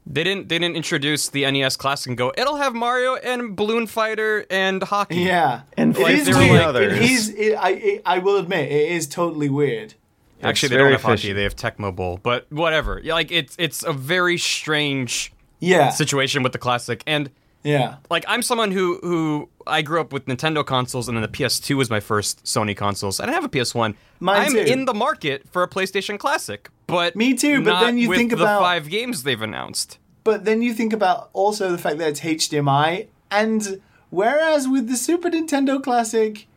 [0.07, 0.49] They didn't.
[0.49, 2.33] They didn't introduce the NES Classic and go.
[2.37, 5.17] It'll have Mario and Balloon Fighter and hockey.
[5.17, 6.61] Yeah, And it like is there were weird.
[6.63, 6.93] others.
[6.97, 7.29] It is.
[7.29, 7.69] It, I.
[7.71, 9.93] It, I will admit, it is totally weird.
[10.41, 11.33] Actually, It's they don't very have hockey.
[11.33, 12.19] They have Tecmo Bowl.
[12.23, 12.99] But whatever.
[13.03, 17.03] Like it's it's a very strange Yeah, situation with the classic.
[17.05, 17.29] And
[17.63, 21.27] yeah, like I'm someone who who I grew up with Nintendo consoles, and then the
[21.27, 23.19] PS2 was my first Sony consoles.
[23.19, 23.95] I didn't have a PS1.
[24.19, 24.59] Mine I'm too.
[24.59, 28.37] in the market for a PlayStation Classic, but Me too, but then you think the
[28.37, 29.97] about- five games they've announced.
[30.23, 33.79] but then you think about also the fact that it's HDMI, and
[34.09, 36.47] whereas with the Super Nintendo Classic,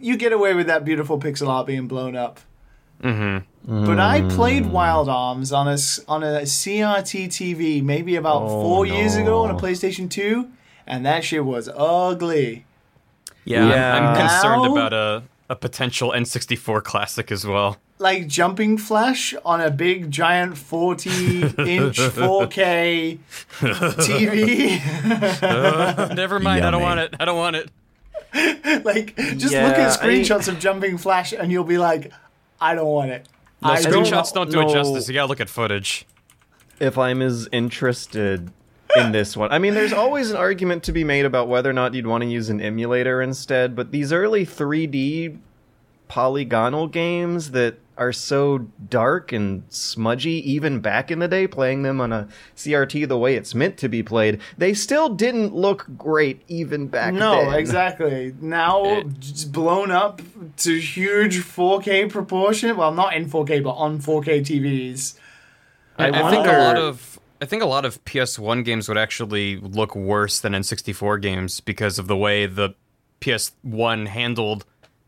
[0.00, 2.40] you get away with that beautiful pixel art being blown up.
[3.04, 3.84] Mm-hmm.
[3.86, 8.48] But I played Wild Arms on a s- on a CRT TV maybe about Oh,
[8.62, 9.54] four years ago on a.
[9.54, 10.48] PlayStation Two,
[10.86, 12.64] and that shit was ugly.
[13.44, 13.96] Yeah, Yeah.
[13.96, 17.76] I'm, I'm concerned Now- about a a potential N64 Classic as well.
[17.98, 21.10] like jumping flash on a big giant 40
[21.58, 23.18] inch 4K
[23.60, 24.80] TV.
[26.16, 26.64] Never mind.
[26.64, 27.14] I don't want it.
[27.20, 27.70] I don't want it.
[28.84, 32.10] like just Yeah, look at I- screenshots of jumping flash and you'll be like,
[32.64, 33.28] I don't want it.
[33.62, 35.08] No, I do screenshots not- don't do it justice.
[35.08, 36.06] You gotta look at footage.
[36.80, 38.50] if I'm as interested
[38.96, 39.52] in this one.
[39.52, 42.22] I mean, there's always an argument to be made about whether or not you'd want
[42.24, 45.38] to use an emulator instead, but these early 3D
[46.08, 48.58] polygonal games that are so
[48.88, 53.36] dark and smudgy, even back in the day, playing them on a CRT the way
[53.36, 57.58] it's meant to be played, they still didn't look great even back No, then.
[57.58, 58.34] exactly.
[58.40, 60.20] Now just blown up
[60.58, 62.76] to huge 4K proportion.
[62.76, 65.18] Well, not in 4K, but on 4K TVs.
[65.96, 68.98] I, I, wonder, think a lot of I think a lot of PS1 games would
[68.98, 72.74] actually look worse than N64 games because of the way the
[73.20, 74.64] PS1 handled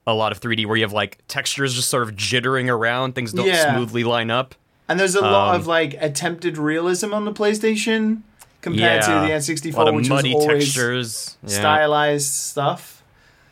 [0.06, 3.32] a lot of 3D, where you have like textures just sort of jittering around, things
[3.32, 3.74] don't Yeah.
[3.74, 4.54] smoothly line up.
[4.88, 8.22] And there's a lot Um, of like attempted realism on the PlayStation
[8.60, 11.36] compared to the a N64, lot of which muddy was always textures.
[11.42, 11.58] Yeah.
[11.58, 13.02] stylized stuff.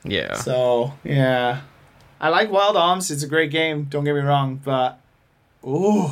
[0.04, 0.34] Yeah.
[0.34, 1.62] So yeah,
[2.20, 3.10] I like Wild Arms.
[3.10, 3.84] It's a great game.
[3.90, 5.00] Don't get me wrong, but
[5.66, 6.10] ooh,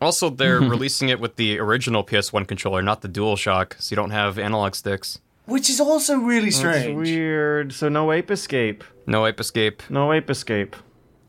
[0.00, 4.10] Also, they're releasing it with the original PS1 controller, not the DualShock, so you don't
[4.10, 5.20] have analog sticks.
[5.52, 6.96] Which is also really That's strange.
[6.96, 7.72] weird.
[7.72, 8.82] So no Ape Escape.
[9.06, 9.82] No Ape Escape.
[9.90, 10.74] No Ape Escape.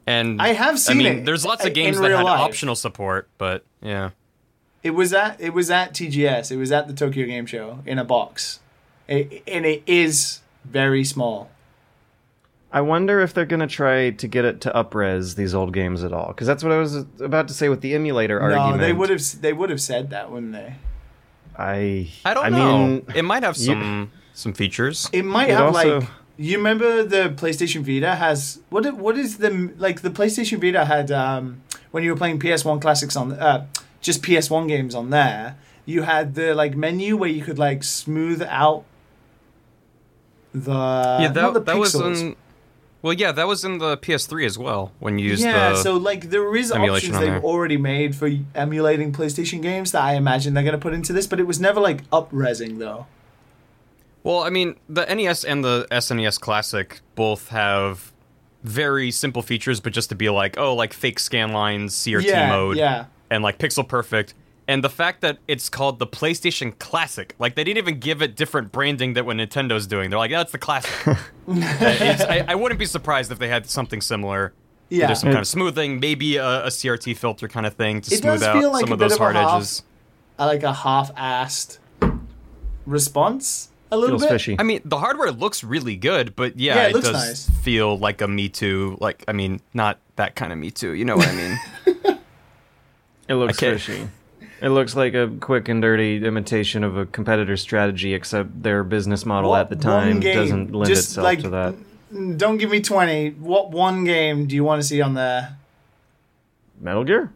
[0.07, 2.23] And I have seen I mean, it there's lots of uh, games that real had
[2.23, 2.39] life.
[2.39, 4.11] optional support, but yeah.
[4.81, 6.51] It was at it was at TGS.
[6.51, 8.59] It was at the Tokyo Game Show in a box,
[9.07, 11.49] it, and it is very small.
[12.71, 16.11] I wonder if they're gonna try to get it to upres these old games at
[16.11, 18.77] all, because that's what I was about to say with the emulator argument.
[18.77, 20.75] No, they would have they would have said that, wouldn't they?
[21.57, 22.77] I I don't I know.
[22.87, 25.09] Mean, it might have you- some some features.
[25.13, 29.37] It might It have also- like you remember the PlayStation Vita has what what is
[29.37, 31.61] the like the PlayStation Vita had um
[31.91, 33.65] when you were playing PS1 classics on uh
[34.01, 35.55] just PS1 games on there
[35.85, 38.83] you had the like menu where you could like smooth out
[40.53, 42.35] the yeah, not that, the that was pixels.
[43.03, 46.29] Well, yeah, that was in the PS3 as well when you used yeah, so like
[46.29, 47.51] there is emulation options on they've there.
[47.51, 51.27] already made for emulating PlayStation games that I imagine they're going to put into this,
[51.27, 53.05] but it was never like up-resing though.
[54.23, 58.13] Well, I mean, the NES and the SNES Classic both have
[58.63, 62.47] very simple features, but just to be like, oh, like fake scan lines, CRT yeah,
[62.47, 63.07] mode, yeah.
[63.29, 64.33] and like pixel perfect.
[64.67, 68.35] And the fact that it's called the PlayStation Classic, like they didn't even give it
[68.37, 70.09] different branding that what Nintendo's doing.
[70.09, 70.91] They're like, that's the classic.
[71.45, 74.53] Uh, it's- I, I wouldn't be surprised if they had something similar.
[74.89, 75.07] Yeah.
[75.07, 78.19] There's some kind of smoothing, maybe a, a CRT filter kind of thing to It
[78.19, 79.83] smooth out like some of those of hard half- edges.
[80.39, 81.79] I like a half-assed
[82.85, 84.31] response a little feels bit.
[84.31, 84.55] fishy.
[84.59, 87.49] I mean, the hardware looks really good, but yeah, Yeah, it it, does nice.
[87.61, 88.97] feel like a Me Too.
[89.01, 90.93] Like, I mean, not that kind of Me Too.
[90.93, 91.59] You know what I mean?
[93.29, 93.71] It looks Okay.
[93.77, 94.07] fishy.
[94.63, 99.25] It looks like a quick and dirty imitation of a competitor's strategy, except their business
[99.25, 101.75] model What at the time game- doesn't lend just, itself like, to that.
[102.37, 103.31] Don't give me 20.
[103.31, 105.57] What one game do you want to see on there?
[106.79, 107.33] Metal Gear?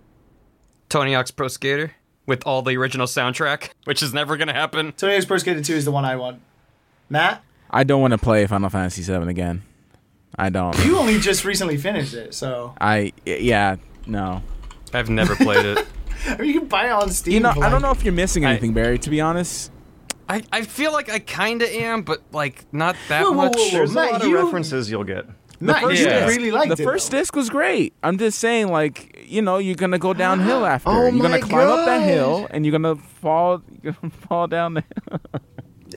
[0.87, 1.91] Tony Hawk's Pro Skater
[2.25, 4.93] with all the original soundtrack, which is never gonna happen.
[4.93, 6.41] Tony Hawk's Pro Skater 2 is the one I want.
[7.09, 9.63] Matt, I don't want to play Final Fantasy VII again.
[10.37, 10.77] I don't.
[10.85, 13.75] you only just recently finished it, so I yeah
[14.05, 14.43] no.
[14.93, 15.85] I've never played it.
[16.27, 17.33] I mean, you can buy it on Steam.
[17.35, 18.97] You know, for, I don't know if you're missing I- anything, Barry.
[18.99, 19.71] To be honest,
[20.29, 23.55] I, I feel like I kind of am, but like not that Whoa, whoa, much.
[23.57, 23.71] whoa, whoa.
[23.71, 25.25] There's Matt, a lot of you- references you'll get.
[25.59, 26.85] Matt, first you disc- really liked the it.
[26.85, 27.17] first though.
[27.17, 27.93] disc was great.
[28.03, 30.89] I'm just saying, like you know, you're gonna go downhill oh after.
[30.89, 33.63] Oh you're gonna climb up that hill, and you're gonna fall.
[33.81, 34.83] You're gonna fall down the.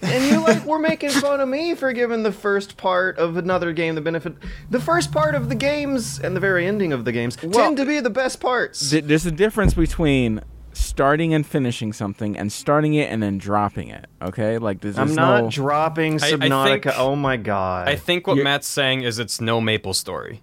[0.02, 3.72] And you like we're making fun of me for giving the first part of another
[3.72, 4.34] game the benefit.
[4.70, 7.84] The first part of the games and the very ending of the games tend to
[7.86, 8.90] be the best parts.
[8.90, 10.40] Th- There's a difference between
[10.72, 14.06] starting and finishing something and starting it and then dropping it.
[14.22, 14.96] Okay, like this.
[14.96, 15.50] I'm not no.
[15.50, 16.82] dropping I- I Subnautica.
[16.84, 17.88] think- oh my god.
[17.88, 20.42] I think what You're- Matt's saying is it's no Maple Story.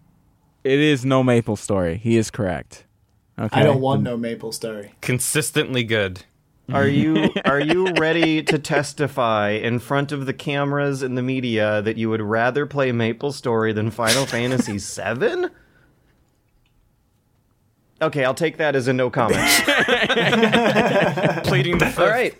[0.63, 1.97] it is no Maple Story.
[1.97, 2.83] He is correct.
[3.39, 3.61] Okay.
[3.61, 4.93] I don't want no Maple Story.
[5.01, 6.23] Consistently good.
[6.71, 11.81] Are you are you ready to testify in front of the cameras and the media
[11.81, 15.47] that you would rather play Maple Story than Final Fantasy VII?
[17.99, 19.39] Okay, I'll take that as a no comment.
[21.45, 21.99] Pleading the fifth.
[21.99, 22.35] All right.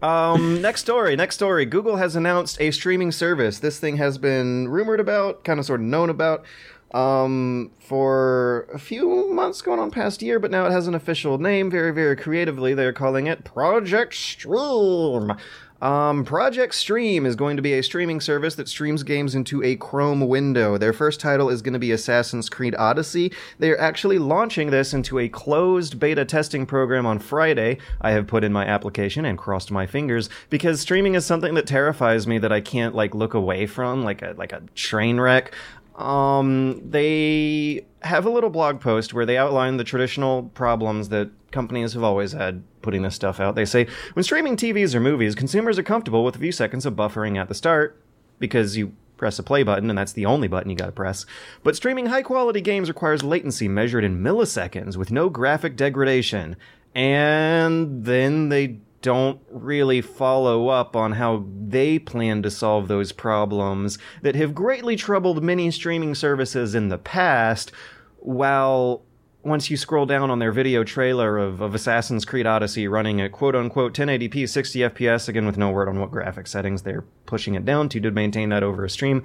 [0.00, 1.16] Um, next story.
[1.16, 1.66] Next story.
[1.66, 3.58] Google has announced a streaming service.
[3.58, 6.44] This thing has been rumored about, kind of sort of known about,
[6.92, 11.38] um, for a few months, going on past year, but now it has an official
[11.38, 11.70] name.
[11.70, 15.32] Very, very creatively, they're calling it Project Stream.
[15.80, 19.76] Um, Project Stream is going to be a streaming service that streams games into a
[19.76, 20.76] Chrome window.
[20.76, 23.32] Their first title is going to be Assassin's Creed Odyssey.
[23.60, 27.78] They are actually launching this into a closed beta testing program on Friday.
[28.00, 31.66] I have put in my application and crossed my fingers because streaming is something that
[31.66, 35.54] terrifies me that I can't like look away from, like a like a train wreck.
[35.98, 41.92] Um, they have a little blog post where they outline the traditional problems that companies
[41.94, 43.56] have always had putting this stuff out.
[43.56, 46.94] They say when streaming TVs or movies, consumers are comfortable with a few seconds of
[46.94, 48.00] buffering at the start
[48.38, 51.26] because you press a play button and that's the only button you got to press.
[51.64, 56.56] But streaming high quality games requires latency measured in milliseconds with no graphic degradation.
[56.94, 63.98] And then they don't really follow up on how they plan to solve those problems
[64.22, 67.70] that have greatly troubled many streaming services in the past,
[68.18, 69.02] while
[69.42, 73.32] once you scroll down on their video trailer of, of Assassin's Creed Odyssey running at
[73.32, 77.54] quote unquote 1080p 60 FPS, again with no word on what graphic settings they're pushing
[77.54, 79.22] it down to to maintain that over a stream,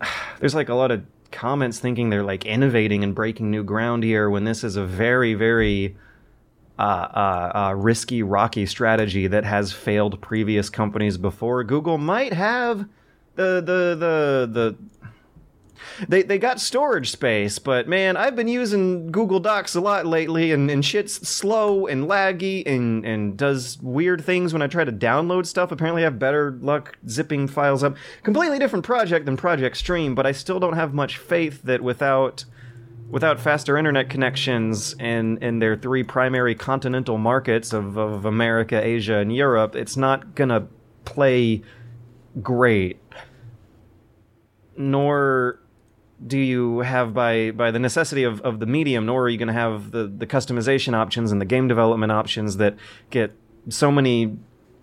[0.40, 4.30] there's like a lot of comments thinking they're like innovating and breaking new ground here
[4.30, 5.96] when this is a very, very
[6.78, 11.64] uh, uh, uh, risky, rocky strategy that has failed previous companies before.
[11.64, 12.86] Google might have
[13.36, 14.76] the the the the.
[16.08, 20.52] They they got storage space, but man, I've been using Google Docs a lot lately,
[20.52, 24.92] and, and shit's slow and laggy and and does weird things when I try to
[24.92, 25.72] download stuff.
[25.72, 27.96] Apparently, I have better luck zipping files up.
[28.22, 32.44] Completely different project than Project Stream, but I still don't have much faith that without
[33.08, 39.18] without faster internet connections in, in their three primary continental markets of, of America, Asia,
[39.18, 40.66] and Europe, it's not gonna
[41.04, 41.62] play
[42.42, 43.00] great.
[44.76, 45.60] Nor
[46.24, 49.52] do you have by by the necessity of, of the medium, nor are you gonna
[49.52, 52.74] have the, the customization options and the game development options that
[53.10, 53.32] get
[53.68, 54.36] so many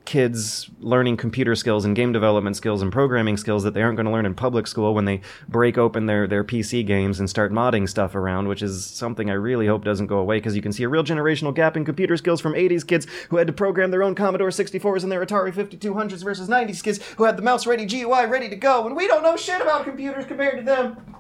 [0.05, 4.05] kids learning computer skills and game development skills and programming skills that they aren't going
[4.05, 7.51] to learn in public school when they break open their, their PC games and start
[7.51, 10.73] modding stuff around, which is something I really hope doesn't go away because you can
[10.73, 13.91] see a real generational gap in computer skills from 80s kids who had to program
[13.91, 17.65] their own Commodore 64s and their Atari 5200s versus 90s kids who had the mouse
[17.65, 21.15] ready GUI ready to go, and we don't know shit about computers compared to them.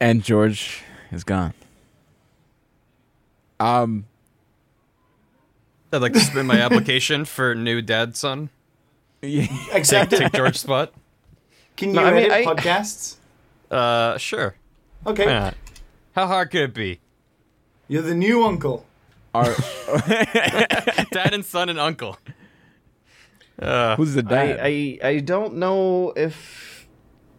[0.00, 1.54] And George is gone.
[3.60, 4.06] Um,
[5.92, 8.50] I'd like to submit my application for new dad son.
[9.22, 10.18] yeah, Take, Accepted.
[10.18, 10.92] take George spot.
[11.76, 13.16] Can you No, I mean, I- podcasts?
[13.70, 14.54] Uh, sure.
[15.06, 15.26] Okay.
[15.26, 15.54] Why not?
[16.14, 17.00] How hard could it be?
[17.86, 18.84] You're the new uncle.
[19.34, 19.44] our,
[21.12, 22.18] Dad and son and uncle.
[23.60, 24.58] Uh, who's the dad?
[24.60, 26.86] I, I I don't know if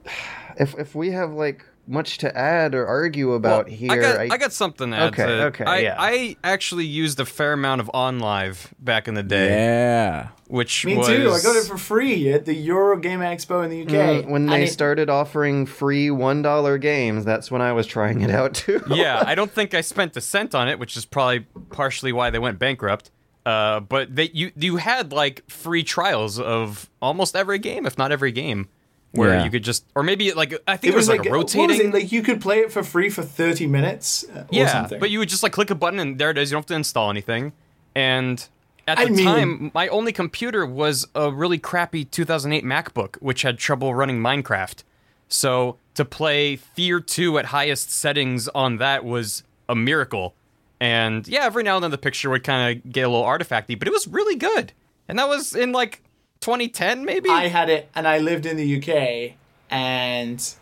[0.59, 3.91] if if we have like much to add or argue about well, here.
[3.91, 5.95] I got, I, got something to add Okay, to okay, I, yeah.
[5.97, 10.29] I actually used a fair amount of OnLive back in the day, yeah.
[10.47, 11.31] which Me was too.
[11.31, 14.23] I got it for free at the Eurogamer Expo in the UK.
[14.25, 18.21] Mm, when they it- started offering free one dollar games, that's when I was trying
[18.21, 18.81] it out too.
[18.89, 21.41] yeah, I don't think I spent a cent on it, which is probably
[21.71, 23.09] partially why they went bankrupt.
[23.45, 28.11] Uh, but they you you had like free trials of almost every game, if not
[28.11, 28.67] every game,
[29.11, 29.43] where Yeah.
[29.43, 31.55] you could just or maybe like I think It it was, like, a what was
[31.55, 31.91] rotating.
[31.91, 34.99] Like you could play it for free for 30 minutes uh, or yeah, something.
[34.99, 36.51] but you would just like click a button and there it is.
[36.51, 37.53] You don't have to install anything.
[37.95, 38.45] And
[38.87, 43.41] at I the mean- time, my only computer was a really crappy 2008 MacBook, which
[43.43, 44.83] had trouble running Minecraft.
[45.27, 50.33] So to play Fear 2 at highest settings on that was a miracle.
[50.79, 53.77] And yeah, every now and then the picture would kind of get a little artifacty,
[53.77, 54.71] but it was really good.
[55.07, 56.01] And that was in like
[56.41, 57.29] 2010, maybe.
[57.29, 59.35] I had it and I lived in the UK
[59.69, 60.53] and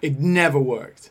[0.00, 1.10] it never worked.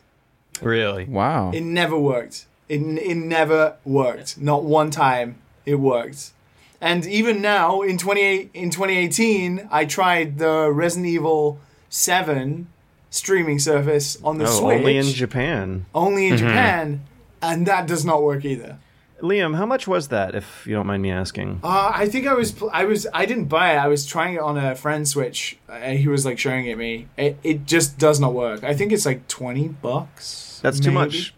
[0.62, 1.04] really.
[1.04, 1.50] Wow.
[1.52, 2.46] It never worked.
[2.68, 4.38] It, it never worked.
[4.38, 6.32] Not one time it worked.
[6.80, 11.58] And even now in 28 in 2018, I tried the Resident Evil
[11.90, 12.66] 7
[13.10, 15.86] streaming service on the Oh, Switch only in Japan.
[15.94, 16.46] only in mm-hmm.
[16.46, 17.04] Japan,
[17.42, 18.78] and that does not work either.
[19.20, 21.60] Liam, how much was that, if you don't mind me asking?
[21.62, 23.78] Uh, I think I was, pl- I was, I didn't buy it.
[23.78, 25.58] I was trying it on a friend's Switch.
[25.68, 27.08] Uh, he was like showing it me.
[27.16, 28.64] It, it just does not work.
[28.64, 30.60] I think it's like twenty bucks.
[30.62, 31.34] That's too much.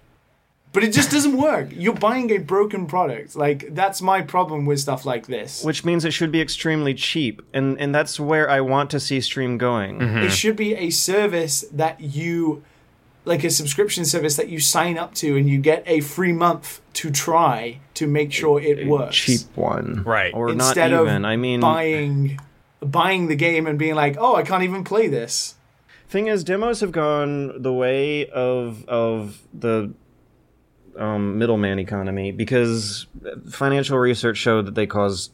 [0.72, 1.68] But it just doesn't work.
[1.70, 3.36] You're buying a broken product.
[3.36, 5.62] Like that's my problem with stuff like this.
[5.62, 9.20] Which means it should be extremely cheap, and and that's where I want to see
[9.20, 10.00] stream going.
[10.00, 12.62] It should be a service that you,
[13.24, 16.80] like a subscription service that you sign up to, and you get a free month
[16.94, 19.16] to try to make sure it works.
[19.16, 20.34] Cheap one, Right.
[20.34, 21.24] Or Instead not of.
[21.24, 22.40] I mean, buying,
[22.80, 25.54] buying the game and being like, oh, I can't even play this.
[26.08, 29.92] thing is, demos have gone the way of of the
[30.96, 33.06] um, middleman economy because
[33.48, 35.30] financial research showed that they cause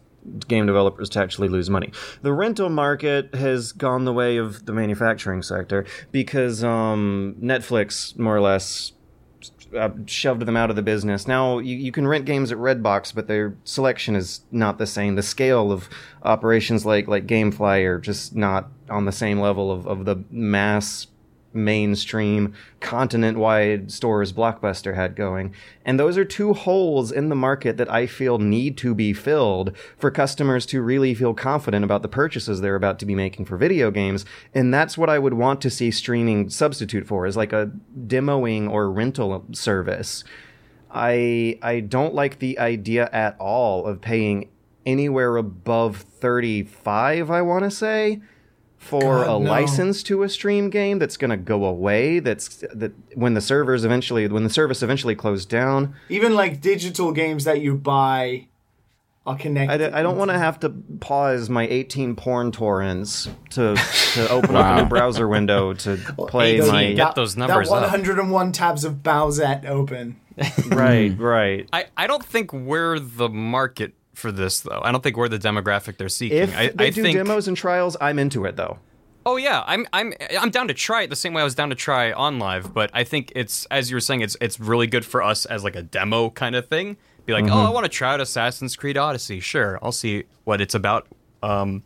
[0.46, 1.92] game developers to actually lose money.
[2.22, 8.36] The rental market has gone the way of the manufacturing sector because um, Netflix more
[8.36, 8.92] or less
[9.76, 11.28] uh, shoved them out of the business.
[11.28, 15.14] Now you, you can rent games at Redbox, but their selection is not the same.
[15.14, 15.88] The scale of
[16.22, 21.06] operations like like GameFly are just not on the same level of, of the mass
[21.52, 25.54] mainstream continent wide stores Blockbuster had going.
[25.84, 29.76] And those are two holes in the market that I feel need to be filled
[29.96, 33.56] for customers to really feel confident about the purchases they're about to be making for
[33.56, 34.24] video games.
[34.54, 37.70] And that's what I would want to see streaming substitute for is like a
[38.06, 40.24] demoing or rental service.
[40.90, 44.48] I I don't like the idea at all of paying
[44.86, 48.22] anywhere above 35, I want to say
[48.78, 49.50] for God, a no.
[49.50, 53.84] license to a stream game that's going to go away that's that when the servers
[53.84, 58.46] eventually when the service eventually closed down Even like digital games that you buy
[59.26, 59.78] are I, connected.
[59.90, 63.74] d- I don't want to have to pause my 18 porn torrents to
[64.14, 65.96] to open up a new browser window to
[66.28, 67.90] play 18, my get those numbers That up.
[67.92, 70.18] 101 tabs of Bowsette open.
[70.68, 71.22] right hmm.
[71.22, 74.80] right I, I don't think we're the market for this though.
[74.82, 76.38] I don't think we're the demographic they're seeking.
[76.38, 78.78] if I, they I do think, demos and trials I'm into it though
[79.28, 81.68] Oh yeah, I'm I'm I'm down to try it the same way I was down
[81.68, 85.04] to try OnLive, but I think it's as you were saying, it's it's really good
[85.04, 86.96] for us as like a demo kind of thing.
[87.26, 89.38] Be like, oh, I want to try out Assassin's Creed Odyssey.
[89.38, 91.08] Sure, I'll see what it's about.
[91.42, 91.82] Um,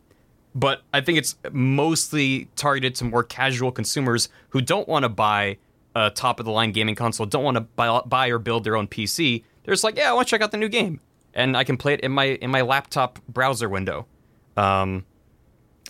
[0.55, 5.57] but I think it's mostly targeted to more casual consumers who don't want to buy
[5.95, 8.77] a top of the line gaming console, don't want to buy, buy or build their
[8.77, 9.43] own PC.
[9.65, 11.01] They're just like, yeah, I want to check out the new game,
[11.33, 14.05] and I can play it in my in my laptop browser window.
[14.57, 15.05] Um,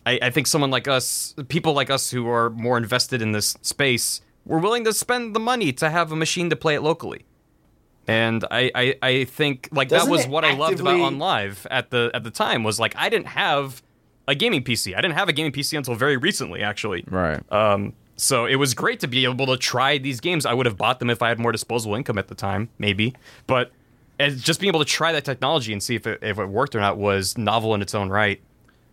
[0.06, 3.58] I, I think someone like us, people like us who are more invested in this
[3.62, 7.26] space, we're willing to spend the money to have a machine to play it locally.
[8.06, 11.18] And I, I, I think like that Doesn't was it what I loved about actively-
[11.20, 13.82] OnLive at the at the time was like I didn't have
[14.28, 14.96] a gaming PC.
[14.96, 17.04] I didn't have a gaming PC until very recently, actually.
[17.08, 17.42] Right.
[17.52, 20.46] Um, so it was great to be able to try these games.
[20.46, 23.14] I would have bought them if I had more disposable income at the time, maybe.
[23.48, 23.72] But
[24.20, 26.76] as just being able to try that technology and see if it, if it worked
[26.76, 28.40] or not was novel in its own right.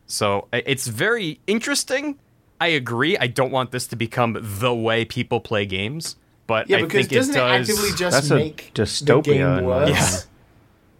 [0.06, 2.18] So it's very interesting.
[2.60, 3.16] I agree.
[3.16, 6.16] I don't want this to become the way people play games,
[6.46, 7.70] but Yeah, I because think doesn't it it, does.
[7.70, 10.26] actively just That's a make dystopia the game worse?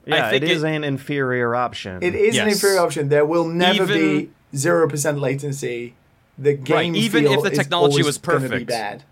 [0.07, 0.17] Yeah.
[0.17, 3.09] yeah I think is it- an inferior option It is an inferior option.
[3.09, 5.95] There will never Even- be zero percent latency.
[6.39, 8.69] The game even feel if the technology always was gonna Be perfect.
[8.69, 9.03] bad.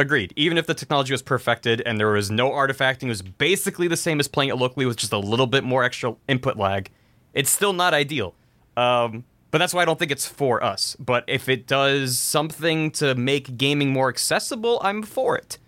[0.00, 0.32] Agreed.
[0.34, 3.98] Even if the technology was perfected and there was no artifacting, it was basically the
[3.98, 6.90] same as playing it locally with just a little bit more extra input lag.
[7.34, 8.34] It's still not ideal.
[8.78, 10.96] Um, but that's why I don't think it's for us.
[10.98, 15.58] But if it does something to make gaming more accessible, I'm for it.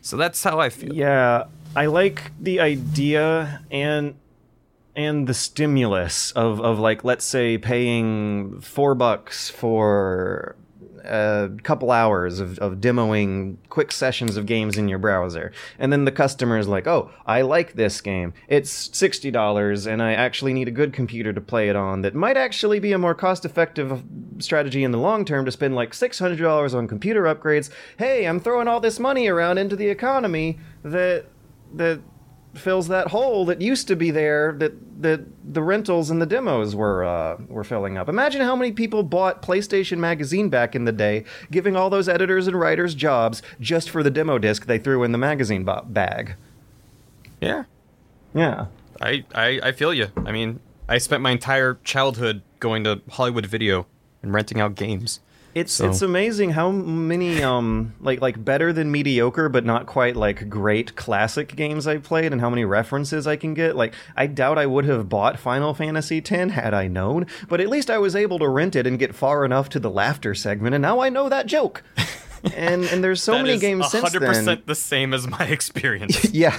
[0.00, 0.94] So that's how I feel.
[0.94, 1.44] Yeah,
[1.76, 4.14] I like the idea and
[4.96, 10.56] and the stimulus of of like let's say paying four bucks for
[11.04, 15.52] a couple hours of, of demoing quick sessions of games in your browser.
[15.78, 18.32] And then the customer is like oh i like this game.
[18.48, 22.36] It's $60 and i actually need a good computer to play it on that might
[22.36, 24.02] actually be a more cost effective
[24.38, 27.70] strategy in the long term to spend like $600 on computer upgrades.
[27.98, 31.26] Hey i'm throwing all this money around into the economy that
[31.74, 32.00] that
[32.54, 34.72] fills that hole that used to be there that
[35.02, 35.20] that
[35.52, 38.08] the rentals and the demos were uh, were filling up.
[38.08, 42.46] Imagine how many people bought PlayStation Magazine back in the day, giving all those editors
[42.46, 46.36] and writers jobs just for the demo disc they threw in the magazine bag.
[47.40, 47.64] Yeah.
[48.34, 48.66] Yeah.
[49.00, 50.08] I, I, I feel you.
[50.16, 53.86] I mean, I spent my entire childhood going to Hollywood Video
[54.22, 55.20] and renting out games.
[55.54, 60.16] It's So- it's amazing how many um like like better than mediocre but not quite
[60.16, 63.76] like great classic games I played and how many references I can get.
[63.76, 67.68] Like I doubt I would have bought Final Fantasy X had I known, but at
[67.68, 70.74] least I was able to rent it and get far enough to the laughter segment
[70.74, 71.82] and now I know that joke.
[72.54, 74.62] and and there's so That many games since 100% then.
[74.66, 76.24] the same as my experience.
[76.34, 76.56] Yeah,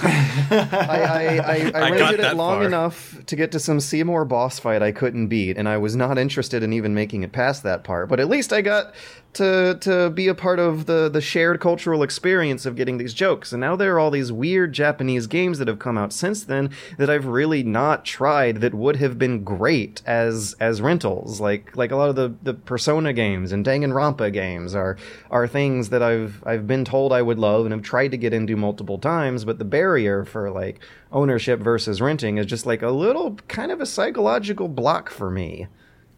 [0.50, 2.66] I, I, I, I, I it long far.
[2.66, 6.18] enough to get to some Seymour boss fight I couldn't beat, and I was not
[6.18, 8.08] interested in even making it past that part.
[8.08, 8.94] But at least I got
[9.36, 13.52] to to be a part of the the shared cultural experience of getting these jokes.
[13.52, 16.70] And now there are all these weird Japanese games that have come out since then
[16.96, 21.40] that I've really not tried that would have been great as as rentals.
[21.40, 24.96] Like like a lot of the the Persona games and Danganronpa games are
[25.30, 28.32] are things that I've I've been told I would love and have tried to get
[28.32, 30.80] into multiple times, but the barrier for like
[31.12, 35.66] ownership versus renting is just like a little kind of a psychological block for me.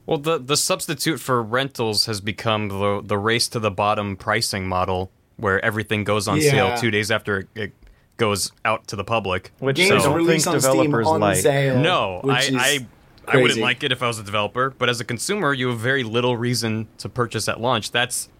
[0.09, 4.67] Well, the the substitute for rentals has become the the race to the bottom pricing
[4.67, 6.51] model, where everything goes on Yeah.
[6.51, 7.73] sale two days after it- it
[8.17, 9.53] goes out to the public.
[9.59, 11.37] Which Games I don't released think on Steam developers on like.
[11.37, 11.79] sale.
[11.79, 12.87] No, I I,
[13.29, 15.79] I wouldn't like it if I was a developer, but as a consumer, you have
[15.79, 17.91] very little reason to purchase at launch.
[17.91, 18.31] That's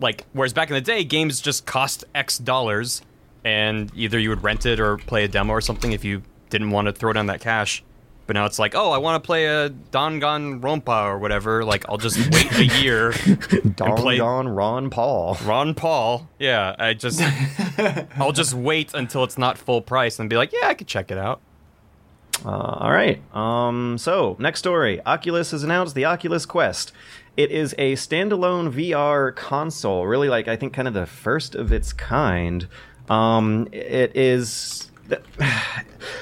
[0.00, 3.02] like whereas back in the day, games just cost X dollars,
[3.44, 6.70] and either you would rent it or play a demo or something if you didn't
[6.70, 7.84] want to throw down that cash.
[8.28, 11.64] But now it's like, oh, I want to play a Danganronpa or whatever.
[11.64, 13.12] Like, I'll just wait a year.
[13.74, 15.38] Don play- Don Ron Paul.
[15.46, 16.28] Ron Paul.
[16.38, 17.22] Yeah, I just,
[18.18, 21.10] I'll just wait until it's not full price and be like, yeah, I could check
[21.10, 21.40] it out.
[22.44, 23.20] Uh, all right.
[23.34, 25.00] Um, so, next story.
[25.06, 26.92] Oculus has announced the Oculus Quest.
[27.38, 31.72] It is a standalone VR console, really like I think kind of the first of
[31.72, 32.68] its kind.
[33.08, 34.90] Um, it is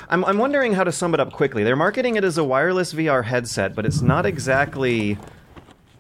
[0.09, 1.65] I'm, I'm wondering how to sum it up quickly.
[1.65, 5.19] They're marketing it as a wireless VR headset, but it's not exactly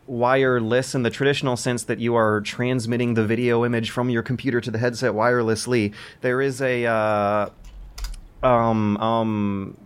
[0.06, 4.60] wireless in the traditional sense that you are transmitting the video image from your computer
[4.60, 5.92] to the headset wirelessly.
[6.20, 7.50] There is a uh,
[8.42, 9.76] um um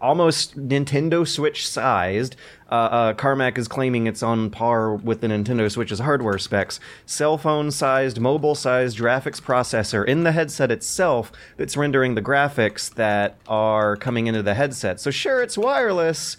[0.00, 2.36] almost Nintendo Switch sized.
[2.70, 6.78] Uh, uh, Carmack is claiming it's on par with the Nintendo Switch's hardware specs.
[7.04, 12.92] Cell phone sized, mobile sized graphics processor in the headset itself that's rendering the graphics
[12.94, 15.00] that are coming into the headset.
[15.00, 16.36] So, sure, it's wireless.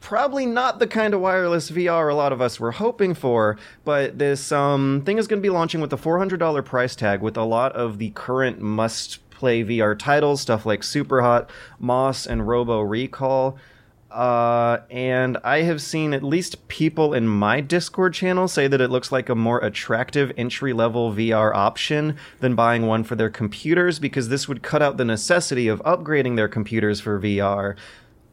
[0.00, 4.18] Probably not the kind of wireless VR a lot of us were hoping for, but
[4.18, 7.44] this um, thing is going to be launching with a $400 price tag with a
[7.44, 11.48] lot of the current must play VR titles, stuff like Superhot,
[11.78, 13.58] Moss, and Robo Recall.
[14.10, 18.90] Uh, and I have seen at least people in my Discord channel say that it
[18.90, 24.00] looks like a more attractive entry level VR option than buying one for their computers
[24.00, 27.76] because this would cut out the necessity of upgrading their computers for VR.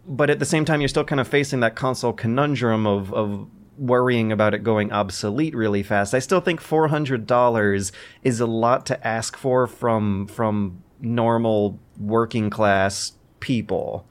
[0.08, 3.48] But at the same time, you're still kind of facing that console conundrum of, of
[3.78, 6.16] worrying about it going obsolete really fast.
[6.16, 7.92] I still think $400
[8.24, 14.08] is a lot to ask for from from normal working class people.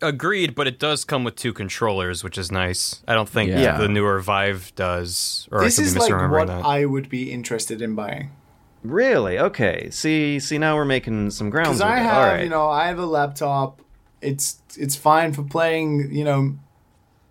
[0.00, 3.02] Agreed, but it does come with two controllers, which is nice.
[3.08, 3.78] I don't think Yeah.
[3.78, 6.64] the newer Vive does, or This I could is be like what that.
[6.64, 8.30] I would be interested in buying.
[8.84, 9.38] Really?
[9.40, 9.88] Okay.
[9.90, 11.66] See, see now we're making some ground.
[11.68, 12.02] Because I it.
[12.02, 12.42] have, All right.
[12.44, 13.80] you know, I have a laptop.
[14.20, 16.56] It's it's fine for playing, you know,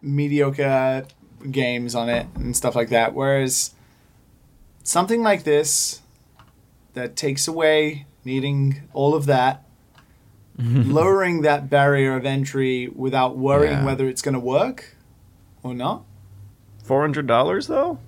[0.02, 1.06] mediocre
[1.52, 3.14] games on it and stuff like that.
[3.14, 3.72] Whereas
[4.84, 6.02] something like this
[6.94, 9.64] that takes away needing all of that,
[10.59, 13.85] lowering that barrier of entry without worrying Yeah.
[13.85, 14.95] whether it's going to work
[15.63, 16.03] or not.
[16.88, 17.99] $400 though?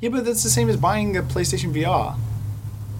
[0.00, 2.16] Yeah, but that's the same as buying a PlayStation VR.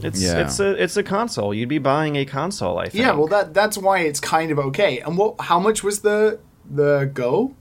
[0.03, 0.39] It's Yeah.
[0.41, 1.53] it's a it's a console.
[1.53, 3.03] You'd be buying a console, I think.
[3.05, 4.99] Yeah, well that that's why it's kind of okay.
[5.01, 5.39] And what?
[5.43, 6.39] How much was the
[6.69, 7.55] the Go?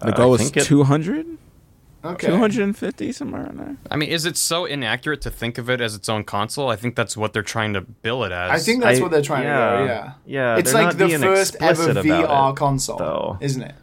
[0.00, 1.26] The Uh, goal was think it- 200?
[2.04, 2.26] Okay.
[2.26, 3.76] 250 somewhere in there.
[3.90, 6.68] I mean, is it so inaccurate to think of it as its own console?
[6.68, 8.50] I think that's what they're trying to bill it as.
[8.50, 9.70] I think that's I- what they're trying yeah.
[9.70, 9.84] to do.
[9.86, 13.38] Yeah, Yeah, It's like not the being first ever VR it, console, though.
[13.40, 13.74] isn't it?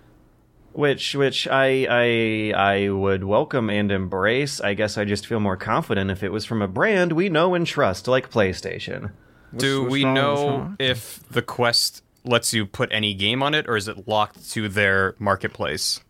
[0.72, 2.54] which which I I
[2.86, 4.62] I would welcome and embrace.
[4.62, 7.56] I guess I just feel more confident if it was from a brand we know
[7.56, 9.12] and trust, like PlayStation.
[9.56, 13.68] Do what's we wrong- know if the Quest lets you put any game on it,
[13.68, 16.02] or is it locked to their marketplace?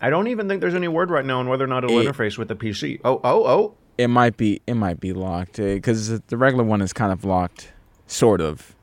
[0.00, 2.06] I don't even think there's any word right now on whether or not it'll It-
[2.06, 3.00] interface with the PC.
[3.04, 3.74] Oh oh oh.
[3.98, 7.72] It might be it might be locked because the regular one is kind of locked,
[8.06, 8.74] sort of.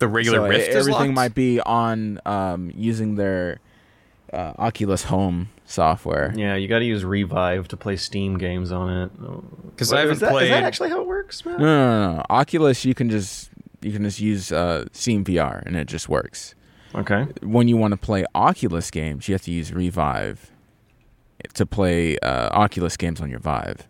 [0.00, 1.14] The regular So Rift is everything locked?
[1.14, 3.58] might be on um, using their
[4.32, 6.32] uh, Oculus Home software.
[6.36, 9.10] Yeah, you got to use Revive to play Steam games on it.
[9.70, 10.44] because I haven't that, played.
[10.44, 11.58] Is that actually how it works, man?
[11.58, 12.22] No, no, no, no.
[12.28, 13.48] Oculus, you can just
[13.80, 16.54] you can just use uh, Steam VR and it just works.
[16.94, 17.26] Okay.
[17.42, 20.50] When you want to play Oculus games, you have to use Revive
[21.54, 23.86] to play uh, Oculus games on your Vive.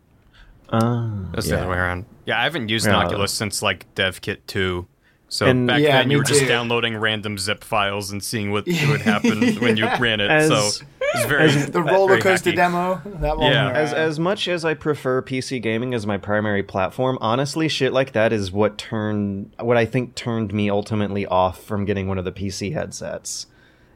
[0.68, 2.04] Uh, That's the other way around.
[2.26, 4.86] Yeah, I haven't used an Oculus since like DevKit 2.
[5.30, 6.46] So And- back Yeah, then you me were just too.
[6.48, 10.30] downloading random zip files and seeing what would happen when you ran it.
[10.30, 10.82] As- so it's
[11.26, 13.01] very The roller coaster demo.
[13.05, 13.51] That one.
[13.52, 13.70] Yeah.
[13.70, 18.12] as as much as I prefer PC gaming as my primary platform, honestly, shit like
[18.12, 22.24] that is what turned what I think turned me ultimately off from getting one of
[22.24, 23.47] the PC headsets.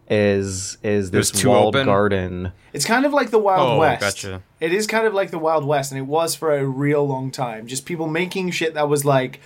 [0.09, 1.87] Is is this too walled open?
[1.87, 2.53] garden?
[2.73, 4.01] It's kind of like the Wild Oh, West.
[4.01, 4.43] gotcha.
[4.61, 7.31] It is kind of like the Wild West, and it was for a real long
[7.31, 7.67] time.
[7.67, 9.41] Just people making shit that was like,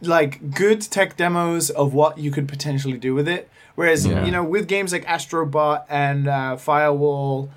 [0.00, 3.48] like good tech demos of what you could potentially do with it.
[3.80, 4.26] Whereas Yeah.
[4.26, 7.48] you know, with games like Astrobot and uh, Firewall,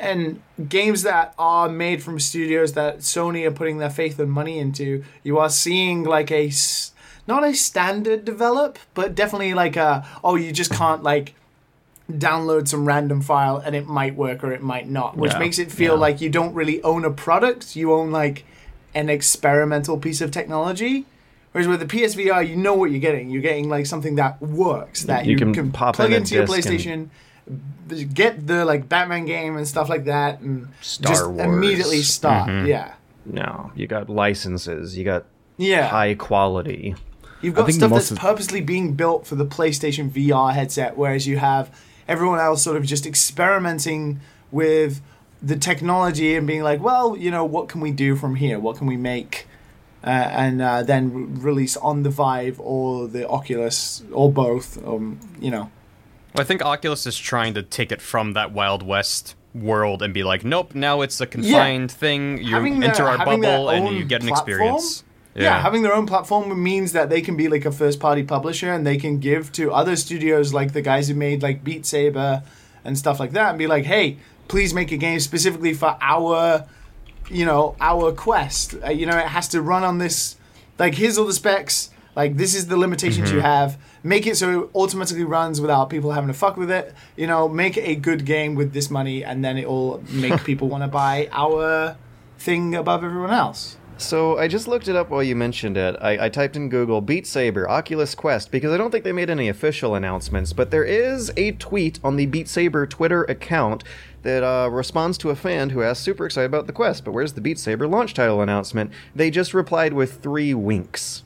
[0.00, 4.58] and games that are made from studios that Sony are putting their faith and money
[4.58, 6.50] into, you are seeing like a
[7.28, 11.34] not a standard develop, but definitely like a oh, you just can't like
[12.10, 15.60] download some random file and it might work or it might not, which Yeah, makes
[15.60, 16.00] it feel yeah.
[16.00, 18.44] like you don't really own a product, you own like
[18.92, 21.04] an experimental piece of technology.
[21.52, 23.28] Whereas with the PSVR, you know what you're getting.
[23.30, 26.36] You're getting like something that works, that You you, can can, pop plug in into
[26.36, 27.08] your disc PlayStation,
[28.14, 31.40] get the like Batman game and stuff like that, and Star just Wars.
[31.46, 32.48] immediately start.
[32.48, 32.66] Mhm.
[32.68, 32.92] Yeah,
[33.26, 34.96] No, you got licenses.
[34.96, 35.24] You got
[35.58, 35.88] Yeah.
[35.88, 36.94] high quality.
[37.42, 41.38] You've got stuff that's of- purposely being built for the PlayStation VR headset, whereas you
[41.38, 41.70] have
[42.08, 44.20] everyone else sort of just experimenting
[44.50, 45.00] with
[45.42, 48.58] the technology and being like, well, you know, what can we do from here?
[48.58, 49.46] What can we make?
[50.02, 54.82] Uh, and uh, then re- release on the Vive or the Oculus or both.
[54.86, 55.70] Um, you know,
[56.34, 60.14] Well, I think Oculus is trying to take it from that Wild West world and
[60.14, 62.38] be like, nope, now it's a confined thing.
[62.38, 64.48] You Having enter their- our bubble and you get an platform?
[64.76, 65.04] experience.
[65.34, 65.60] yeah.
[65.60, 68.86] having their own platform means that they can be like a first party publisher and
[68.86, 72.42] they can give to other studios like the guys who made like Beat Saber
[72.84, 74.16] and stuff like that and be like, hey,
[74.48, 76.64] please make a game specifically for our,
[77.30, 78.74] you know, our quest.
[78.84, 80.36] Uh, you know, it has to run on this.
[80.78, 81.90] Like, here's all the specs.
[82.16, 83.78] Like, this is the limitations you have.
[84.02, 86.94] Make it so it automatically runs without people having to fuck with it.
[87.16, 90.82] You know, make a good game with this money, and then it'll make people want
[90.82, 91.96] to buy our
[92.38, 93.76] thing above everyone else.
[94.00, 95.94] So I just looked it up while you mentioned it.
[96.00, 99.28] I, I typed in Google Beat Saber Oculus Quest because I don't think they made
[99.28, 103.84] any official announcements, but there is a tweet on the Beat Saber Twitter account
[104.22, 107.32] that uh, responds to a fan who asked, "Super excited about the Quest, but where's
[107.34, 111.22] the Beat Saber launch title announcement?" They just replied with three winks.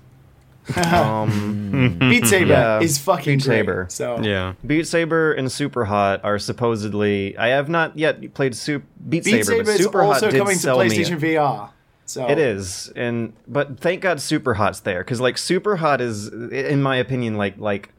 [0.92, 3.58] um, Beat Saber Yeah, is fucking Beat great.
[3.58, 3.86] Saber.
[3.90, 4.54] So Yeah.
[4.66, 7.36] Beat Saber and Super Hot are supposedly.
[7.36, 10.32] I have not yet played Sup- Beat, Beat Saber, Saber but is Super also Hot
[10.32, 10.86] did coming to sell me.
[10.88, 11.70] PlayStation VR.
[12.06, 16.28] So It is, and but thank God Super Hot's there because like Super Hot is,
[16.28, 17.90] in my opinion, like like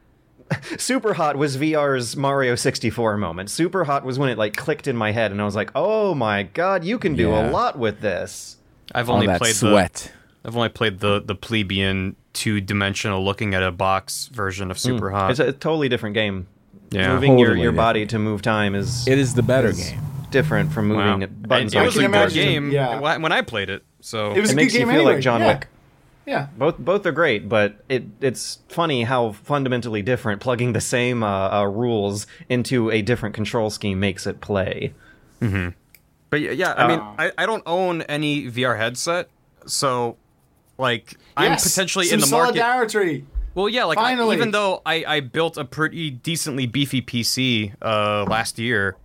[0.77, 3.49] Super Hot was VR's Mario 64 moment.
[3.49, 6.13] Super Hot was when it like clicked in my head, and I was like, oh
[6.13, 7.49] my God, you can do Yeah.
[7.49, 8.57] a lot with this.
[8.93, 10.11] I've All only that played sweat.
[10.43, 14.77] the I've only played the the plebeian two dimensional looking at a box version of
[14.77, 15.15] Super hmm.
[15.15, 15.31] Hot.
[15.31, 16.47] It's a totally different game.
[16.91, 17.13] yeah.
[17.13, 17.77] Moving your, Totally your different.
[17.77, 19.99] body to move time is It is the better is game.
[20.29, 21.73] different from moving And buttons.
[21.73, 22.99] it on was a a good game yeah.
[22.99, 23.83] when when I played it.
[24.01, 25.13] So It was It a makes good you feel anyway.
[25.15, 25.47] like John yeah.
[25.53, 25.67] Wick.
[26.25, 26.47] Yeah.
[26.57, 31.49] Both both are great, but it it's funny how fundamentally different plugging the same uh,
[31.61, 34.93] uh, rules into a different control scheme makes it play.
[36.29, 37.15] But yeah, yeah I mean, Oh.
[37.19, 39.29] I, I don't own any VR headset,
[39.67, 40.17] so
[40.77, 42.57] like I'm potentially some in the market.
[42.59, 43.25] solidarity.
[43.53, 44.35] Well, yeah, like I, Finally.
[44.35, 48.97] even though I, I built a pretty decently beefy PC uh, last year,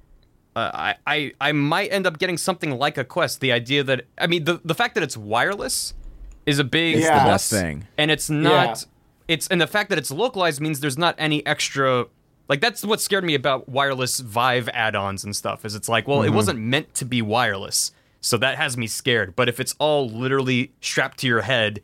[0.56, 3.40] uh, I, I I might end up getting something like a Quest.
[3.40, 5.94] The idea that I mean the the fact that it's wireless
[6.50, 7.86] is a big It's the best thing.
[7.96, 9.34] and it's not Yeah.
[9.34, 12.06] it's and the fact that it's localized means there's not any extra
[12.48, 15.64] like that's what scared me about wireless Vive add-ons and stuff.
[15.64, 16.36] Is it's like well it mm-hmm.
[16.36, 19.34] wasn't meant to be wireless, so that has me scared.
[19.36, 21.80] But if it's all literally strapped to your head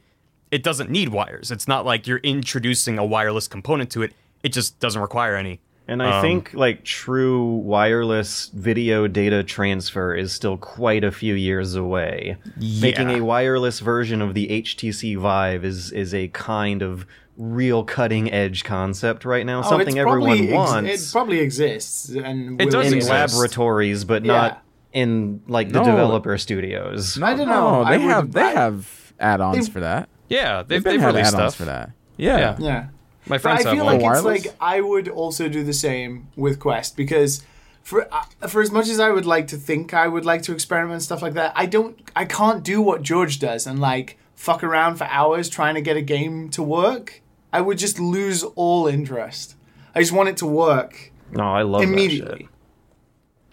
[0.51, 1.51] it doesn't need wires.
[1.51, 4.13] It's not like you're introducing a wireless component to it.
[4.43, 5.61] It just doesn't require any.
[5.89, 11.35] And I Um, think like true wireless video data transfer is still quite a few
[11.35, 12.37] years away.
[12.81, 17.07] Making a wireless version of the HTC Vive is is a kind of
[17.39, 19.61] real cutting edge concept right now.
[19.61, 23.11] Oh, Something everyone ex- wants it probably exists and It will does in exist.
[23.37, 24.33] laboratories, but Yeah.
[24.33, 25.85] not in like the No.
[25.85, 27.21] developer studios.
[27.23, 27.83] I don't know.
[27.85, 30.09] I they would- have they I- have add-ons for that.
[30.29, 31.59] Yeah, they've, They've been they've had released add-ons stuff.
[31.67, 31.91] for that.
[32.17, 32.39] Yeah.
[32.39, 32.57] Yeah.
[32.59, 32.85] Yeah.
[33.29, 34.01] My friends But friends I feel one.
[34.01, 37.43] like it's like I would also do the same with Quest because
[37.83, 40.53] for uh, for as much as I would like to think I would like to
[40.53, 44.63] experiment stuff like that, I don't I can't do what George does and like fuck
[44.63, 47.23] around for hours trying to get a game to work.
[47.53, 49.55] I would just lose all interest.
[49.95, 52.49] I just want it to work No, I love immediately.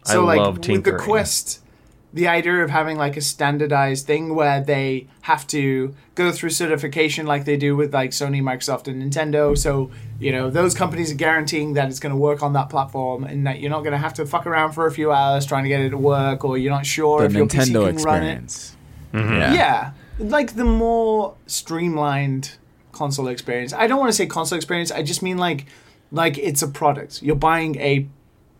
[0.06, 0.08] That shit.
[0.08, 1.00] So I like love with the tinkering.
[1.00, 1.63] Quest,
[2.14, 7.26] the idea of having like a standardized thing where they have to go through certification
[7.26, 9.58] like they do with like Sony, Microsoft, and Nintendo.
[9.58, 13.24] So you know those companies are guaranteeing that it's going to work on that platform
[13.24, 15.64] and that you're not going to have to fuck around for a few hours trying
[15.64, 18.04] to get it to work, or you're not sure The if your PC Nintendo can
[18.04, 18.44] run it.
[18.44, 18.78] experience.
[19.14, 19.54] Mm-hmm.
[19.56, 19.92] Yeah.
[20.20, 22.58] like the more streamlined
[22.92, 23.74] console experience.
[23.74, 24.92] I don't want to say console experience.
[24.92, 25.66] I just mean like
[26.12, 27.24] like it's a product.
[27.24, 28.08] You're buying a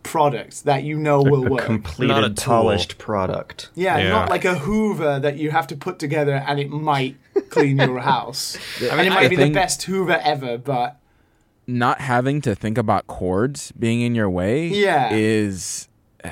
[0.04, 1.66] product that you know will a work.
[1.66, 3.70] completed, Not a polished product.
[3.76, 4.10] Yeah, Yeah.
[4.10, 7.16] not like a Hoover that you have to put together and it might
[7.50, 8.58] clean your house.
[8.80, 10.98] I mean, and it I might be the best Hoover ever, but
[11.66, 15.10] Not having to think about cords being in your way Yeah.
[15.14, 15.88] is
[16.24, 16.30] uh,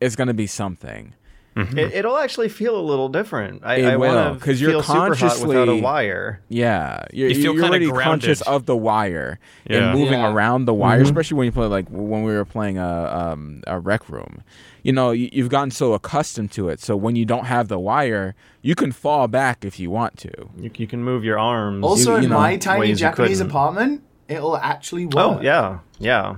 [0.00, 1.12] is going to be something.
[1.58, 1.78] Mm-hmm.
[1.78, 3.62] It, it'll actually feel a little different.
[3.64, 6.40] I, It I will, want to 'cause you're feel super hot without a wire.
[6.48, 9.90] Yeah, you're, You feel you're kinda already conscious of the wire Yeah.
[9.90, 10.32] and moving Yeah.
[10.32, 11.04] around the wire, mm-hmm.
[11.06, 14.42] especially when you play like when we were playing a um, a rec room.
[14.84, 17.78] You know, you, you've gotten so accustomed to it, so when you don't have the
[17.78, 20.30] wire, you can fall back if you want to.
[20.56, 21.84] You, you can move your arms.
[21.84, 25.38] also you in know, my tiny Japanese apartment, it'll actually oh, work.
[25.38, 26.36] oh yeah, yeah.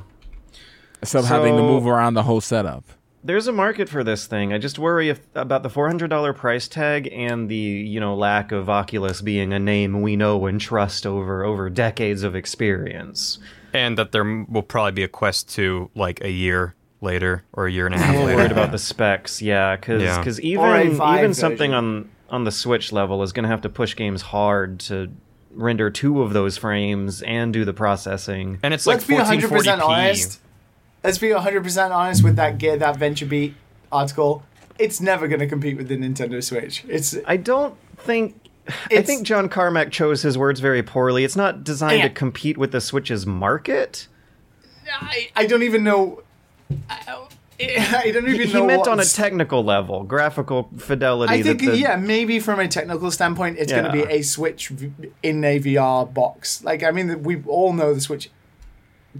[1.02, 2.84] Instead of having to move around the whole setup.
[3.22, 4.52] There's a market for this thing.
[4.52, 8.68] I just worry if, about the $400 price tag and the, you know, lack of
[8.70, 13.38] Oculus being a name we know and trust over over decades of experience.
[13.72, 17.72] and that there will probably be a Quest 2 like a year later or a
[17.72, 18.36] year and a half I'm later.
[18.36, 20.58] worried about the specs, yeah, because Yeah.
[20.58, 21.84] Or a even Vive even something version.
[21.84, 25.10] on on the Switch level is going to have to push games hard to
[25.52, 28.58] render two of those frames and do the processing.
[28.62, 29.82] and it's Let's like be 100% 1440p.
[29.82, 30.39] honest.
[31.02, 33.54] Let's be 100% honest with that gear, that VentureBeat
[33.90, 34.42] article.
[34.78, 36.84] It's never going to compete with the Nintendo Switch.
[36.88, 38.36] It's I don't think.
[38.90, 41.24] I think John Carmack chose his words very poorly.
[41.24, 42.08] It's not designed Yeah.
[42.08, 44.06] to compete with the Switch's market.
[44.92, 46.22] I, I don't even know.
[46.88, 47.26] I,
[47.58, 48.66] I don't even He know.
[48.66, 51.32] meant on a technical level, graphical fidelity.
[51.34, 54.70] I think the, yeah, maybe from a technical standpoint, it's going to be a Switch
[55.22, 56.62] in a VR box.
[56.64, 58.30] Like I mean, we all know the Switch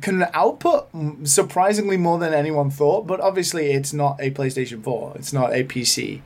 [0.01, 0.89] can output
[1.25, 5.15] surprisingly more than anyone thought, but obviously it's not a PlayStation 4.
[5.17, 6.21] It's not a PC.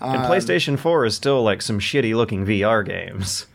[0.00, 3.46] and um, PlayStation 4 is still like some shitty looking VR games.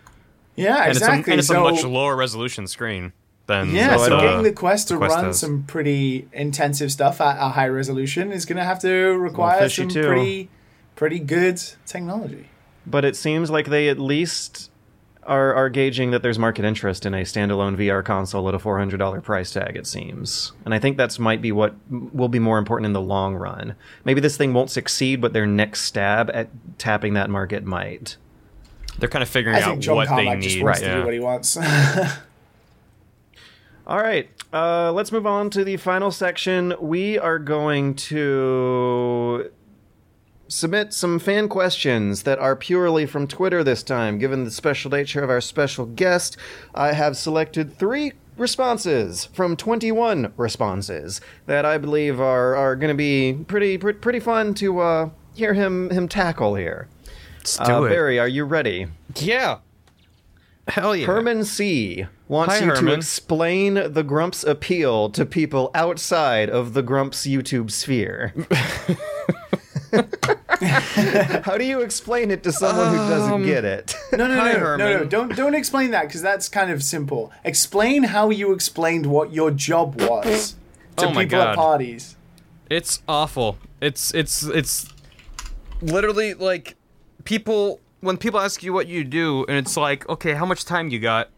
[0.56, 1.20] Yeah, And, exactly.
[1.20, 3.14] it's, a, and it's so, a much lower resolution screen
[3.48, 5.40] than Yeah, So so don't- getting the Quest to Quest run has.
[5.40, 9.88] some pretty intensive stuff at a high resolution is going to have to require some
[9.90, 10.04] too.
[10.06, 10.50] pretty
[10.96, 12.48] pretty good technology.
[12.88, 14.72] But it seems like they at least
[15.28, 19.22] are, are gauging that there's market interest in a standalone VR console at a $400
[19.24, 20.54] price tag, it seems.
[20.66, 23.76] And I think that's might be what will be more important in the long run.
[24.06, 28.18] Maybe this thing won't succeed, but their next stab at tapping that market might.
[29.00, 30.64] they're kind of figuring I out think John what they Carmack just need.
[30.64, 30.96] wants to yeah.
[30.96, 31.58] do what he wants.
[33.88, 36.74] All right, uh, let's move on to the final section.
[36.82, 39.50] We are going to
[40.48, 44.18] submit some fan questions that are purely from Twitter this time.
[44.18, 46.38] Given the special nature of our special guest,
[46.74, 52.98] I have selected three responses from 21 responses that I believe are, are going to
[52.98, 56.88] be pretty pre- pretty fun to uh, hear him him tackle here.
[57.40, 57.90] Let's Uh, do it.
[57.90, 58.88] Barry, are you ready?
[59.16, 59.60] Yeah.
[60.68, 61.06] Hell yeah.
[61.08, 66.82] Herman C wants Hi, you to explain the Grumps appeal to people outside of the
[66.84, 68.34] Grumps YouTube sphere.
[71.44, 73.96] How do you explain it to someone who doesn't Um, get it?
[74.12, 77.32] No, no, Hi, no, no, no, Don't don't explain that because that's kind of simple.
[77.44, 80.56] Explain how you explained what your job was
[80.98, 81.50] to Oh people God.
[81.50, 82.16] at parties.
[82.70, 83.58] It's awful.
[83.82, 84.88] It's it's it's
[85.82, 86.76] literally like
[87.24, 90.90] people when people ask you what you do and it's like, okay, how much time
[90.90, 91.30] you got?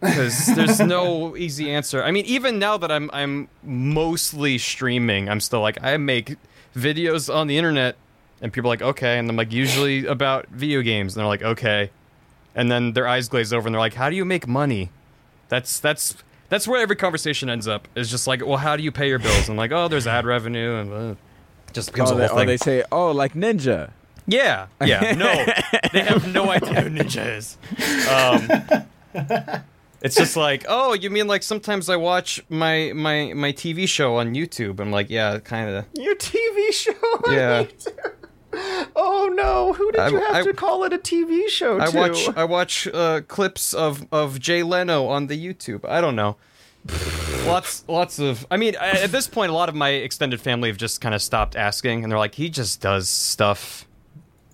[0.00, 2.02] Because there's no easy answer.
[2.02, 6.36] I mean, even now that I'm I'm mostly streaming, I'm still like I make
[6.76, 7.96] videos on the internet,
[8.40, 11.42] and people are like, okay, and I'm like usually about video games, and they're like,
[11.42, 11.90] okay,
[12.54, 14.90] and then their eyes glaze over, and they're like, how do you make money?
[15.48, 16.16] That's that's
[16.48, 17.88] that's where every conversation ends up.
[17.94, 19.48] Is just like, well, how do you pay your bills?
[19.48, 21.14] And like, oh, there's ad revenue, and uh,
[21.72, 22.46] just becomes Oh, a they, whole oh, thing.
[22.48, 23.90] they say, oh, like Ninja.
[24.26, 25.44] Yeah, yeah, no,
[25.92, 27.56] they have no idea who Ninja is.
[28.08, 29.62] Um,
[30.02, 34.16] it's just like, oh, you mean like sometimes I watch my my my TV show
[34.16, 34.80] on YouTube.
[34.80, 35.84] I'm like, yeah, kind of.
[35.94, 36.92] Your TV show?
[36.92, 37.64] on Yeah.
[37.64, 38.12] YouTube?
[38.94, 39.72] Oh no!
[39.72, 41.80] Who did I- you have I- to call it a TV show?
[41.80, 41.96] I to?
[41.96, 45.88] watch I watch uh, clips of of Jay Leno on the YouTube.
[45.88, 46.36] I don't know.
[47.46, 50.76] lots lots of I mean at this point a lot of my extended family have
[50.76, 53.86] just kind of stopped asking and they're like he just does stuff.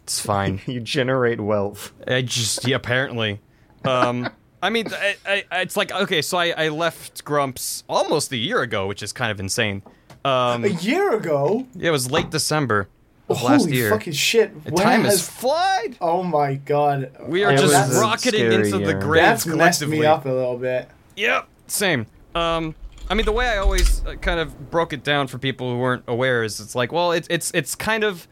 [0.05, 0.61] It's fine.
[0.67, 1.93] You generate wealth.
[2.07, 3.41] I just yeah, apparently.
[3.85, 4.29] Um,
[4.63, 8.63] I mean, I, I, it's like okay, so I, I left Grumps almost a year
[8.63, 9.83] ago, which is kind of insane.
[10.25, 12.89] Um, A year ago, yeah, it was late December
[13.29, 13.91] of last holy year.
[13.91, 14.65] fucking shit!
[14.65, 15.97] The Where time has has flied.
[16.01, 17.13] Oh my god.
[17.27, 18.99] We are It just a rocketing scary into the year.
[19.01, 20.01] grave That's messed collectively.
[20.01, 20.89] me up a little bit.
[21.17, 22.07] Yep, same.
[22.35, 22.75] Um,
[23.11, 25.79] I mean, the way I always uh, kind of broke it down for people who
[25.79, 28.27] weren't aware is it's like, well, it's it's it's kind of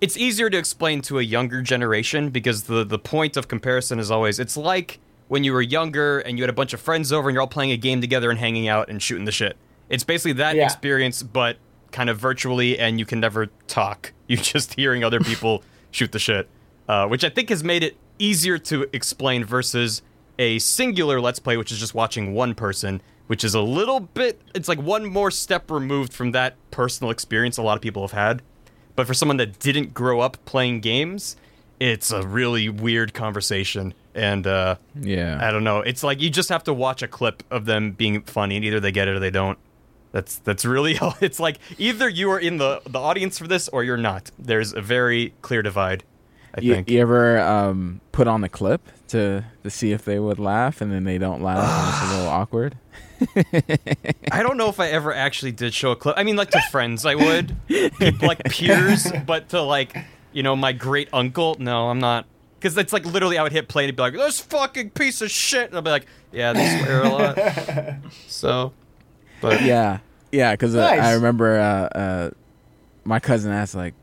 [0.00, 4.10] it's easier to explain to a younger generation because the the point of comparison is
[4.10, 4.98] always it's like
[5.28, 7.46] when you were younger and you had a bunch of friends over and you're all
[7.46, 9.56] playing a game together and hanging out and shooting the shit.
[9.88, 10.64] It's basically that Yeah.
[10.64, 11.56] experience, but
[11.92, 14.12] kind of virtually, and you can never talk.
[14.28, 16.48] You're just hearing other people shoot the shit,
[16.88, 20.02] uh, which I think has made it easier to explain versus
[20.38, 24.40] a singular Let's Play, which is just watching one person, which is a little bit.
[24.54, 28.12] It's like one more step removed from that personal experience a lot of people have
[28.12, 28.42] had.
[28.96, 31.36] But for someone that didn't grow up playing games,
[31.80, 33.94] it's a really weird conversation.
[34.18, 35.38] And uh, Yeah.
[35.40, 35.78] I don't know.
[35.80, 38.80] It's like you just have to watch a clip of them being funny, and either
[38.80, 39.58] they get it or they don't.
[40.12, 41.14] That's that's really all.
[41.20, 44.30] it's like either you are in the the audience for this or you're not.
[44.38, 46.02] There's a very clear divide.
[46.56, 46.90] I You, think.
[46.90, 50.90] you ever um, put on the clip to to see if they would laugh, and
[50.90, 52.76] then they don't laugh, and it's a little awkward?
[54.32, 56.16] I don't know if I ever actually did show a clip.
[56.18, 59.96] I mean, like to friends, I would, People, like peers, but to like,
[60.32, 62.26] you know, my great uncle, no, I'm not.
[62.58, 65.30] Because it's like literally, I would hit play and be like, "This fucking piece of
[65.30, 67.38] shit," and I'll be like, "Yeah, they swear a lot."
[68.26, 68.72] So,
[69.40, 69.98] but yeah,
[70.32, 70.52] yeah.
[70.52, 71.00] Because uh, Nice.
[71.00, 72.30] I remember uh, uh,
[73.04, 73.94] my cousin asked like,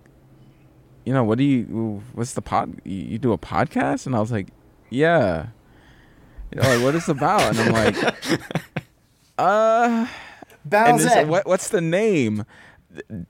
[1.06, 2.02] you know, what do you?
[2.14, 2.80] What's the pod?
[2.84, 4.06] You, you do a podcast?
[4.06, 4.48] And I was like,
[4.90, 5.48] yeah.
[6.52, 7.42] You know, like what is it about?
[7.42, 8.42] And I'm like,
[9.38, 10.08] uh.
[10.72, 12.44] And Bow's what, what's the name?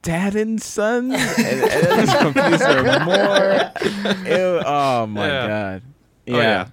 [0.01, 1.11] Dad and son?
[1.13, 3.71] and, and it just confused her more.
[4.25, 5.47] Ew, oh my Yeah.
[5.47, 5.81] god.
[6.27, 6.67] Oh, yeah.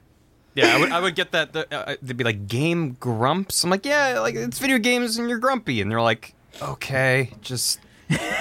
[0.55, 1.53] Yeah, I would, I would get that.
[1.55, 3.65] The, uh, they'd be like, game grumps.
[3.65, 5.81] I'm like, yeah, like it's video games and you're grumpy.
[5.81, 7.81] And they're like, okay, just.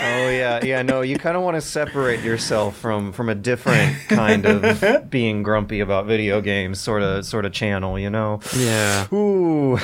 [0.03, 0.81] Oh yeah, yeah.
[0.81, 5.43] No, you kind of want to separate yourself from from a different kind of being
[5.43, 7.97] grumpy about video games sort of sort of channel.
[7.97, 8.41] You know.
[8.57, 9.07] Yeah.
[9.13, 9.77] Ooh.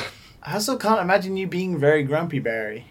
[0.44, 2.88] I also can't imagine you being very grumpy, Barry.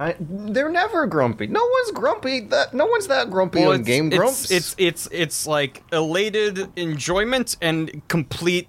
[0.00, 1.48] I, they're never grumpy.
[1.48, 2.40] No one's grumpy.
[2.40, 4.50] That no one's that grumpy on Game Grumps.
[4.50, 8.68] It's, it's it's it's like elated enjoyment and complete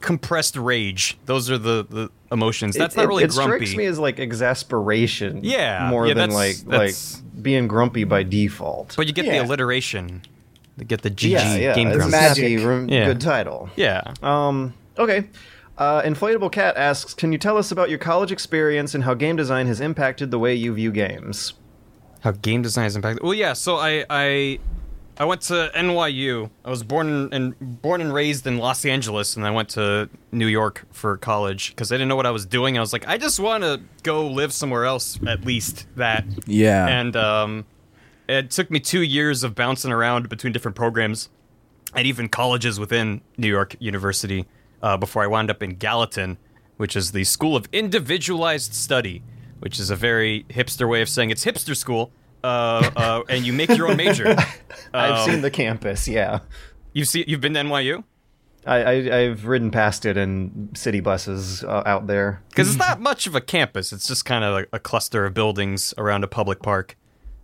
[0.00, 1.18] compressed rage.
[1.26, 2.76] Those are the, the emotions.
[2.76, 3.66] That's it, not really it, it grumpy.
[3.66, 5.40] strikes me as like exasperation.
[5.42, 8.94] Yeah, more yeah, than like that's- like being grumpy by default.
[8.96, 9.40] but you get Yeah.
[9.40, 10.22] the alliteration.
[10.76, 12.12] You get the GG yeah, yeah, game it's grumps.
[12.12, 12.58] Magic.
[12.58, 13.68] good title.
[13.76, 14.02] Yeah.
[14.22, 14.72] Um.
[14.98, 15.24] Okay.
[15.80, 19.34] Uh, Inflatable Cat asks, "Can you tell us about your college experience and how game
[19.34, 21.54] design has impacted the way you view games?"
[22.20, 23.22] How game design has impacted.
[23.22, 23.54] Well, yeah.
[23.54, 24.58] So I I
[25.16, 26.50] I went to NYU.
[26.66, 30.46] I was born and born and raised in Los Angeles, and I went to New
[30.46, 32.76] York for college because I didn't know what I was doing.
[32.76, 36.26] I was like, I just want to go live somewhere else, at least that.
[36.46, 36.88] Yeah.
[36.88, 37.64] And um,
[38.28, 41.30] it took me two years of bouncing around between different programs
[41.94, 44.46] and even colleges within New York University
[44.82, 46.38] uh, before I wound up in Gallatin,
[46.76, 49.22] which is the School of Individualized Study,
[49.60, 52.12] which is a very hipster way of saying it's hipster school.
[52.42, 54.34] Uh, uh, and you make your own major.
[54.94, 56.08] I've Um, seen the campus.
[56.08, 56.38] Yeah,
[56.94, 58.02] You see, you've been to NYU
[58.66, 62.42] I, I I've ridden past it in city buses uh, out there.
[62.50, 63.92] because it's not much of a campus.
[63.92, 66.96] It's just kind of like a cluster of buildings around a public park.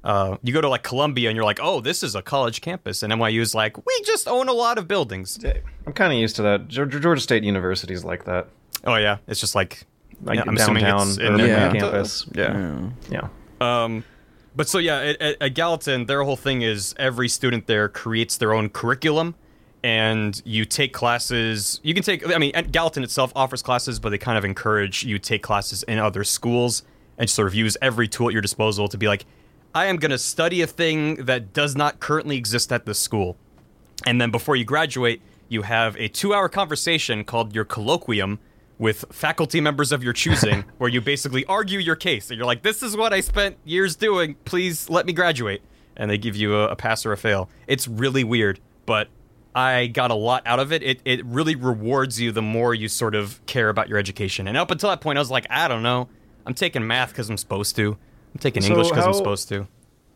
[0.06, 3.02] Uh, you go to like Columbia and you're like, oh, this is a college campus,
[3.02, 5.36] and NYU is like, we just own a lot of buildings.
[5.84, 6.68] I'm kind of used to that.
[6.68, 8.46] Georgia, Georgia State University is like that.
[8.84, 9.84] Oh yeah, it's just like,
[10.22, 11.72] Like yeah, I'm assuming downtown it's in urban Yeah.
[11.72, 12.26] campus.
[12.34, 13.28] Yeah, Yeah.
[13.60, 13.84] yeah.
[13.84, 14.04] Um,
[14.54, 18.36] but so yeah, at, at, at Gallatin, their whole thing is every student there creates
[18.36, 19.34] their own curriculum,
[19.82, 21.80] and you take classes.
[21.82, 22.26] You can take.
[22.32, 25.98] I mean, Gallatin itself offers classes, but they kind of encourage you take classes in
[25.98, 26.84] other schools
[27.18, 29.24] and sort of use every tool at your disposal to be like,
[29.76, 33.36] I am going to study a thing that does not currently exist at this school.
[34.06, 35.20] And then before you graduate,
[35.50, 38.38] you have a two hour conversation called your colloquium
[38.78, 42.30] with faculty members of your choosing, where you basically argue your case.
[42.30, 44.36] And you're like, this is what I spent years doing.
[44.46, 45.60] Please let me graduate.
[45.94, 47.50] And they give you a, a pass or a fail.
[47.66, 49.08] It's really weird, but
[49.54, 50.82] I got a lot out of it.
[50.82, 54.48] It, it really rewards you the more you sort of care about your education.
[54.48, 56.08] And up until that point, I was like, I don't know.
[56.46, 57.98] I'm taking math because I'm supposed to.
[58.36, 59.66] I'm taking So English because I'm supposed to.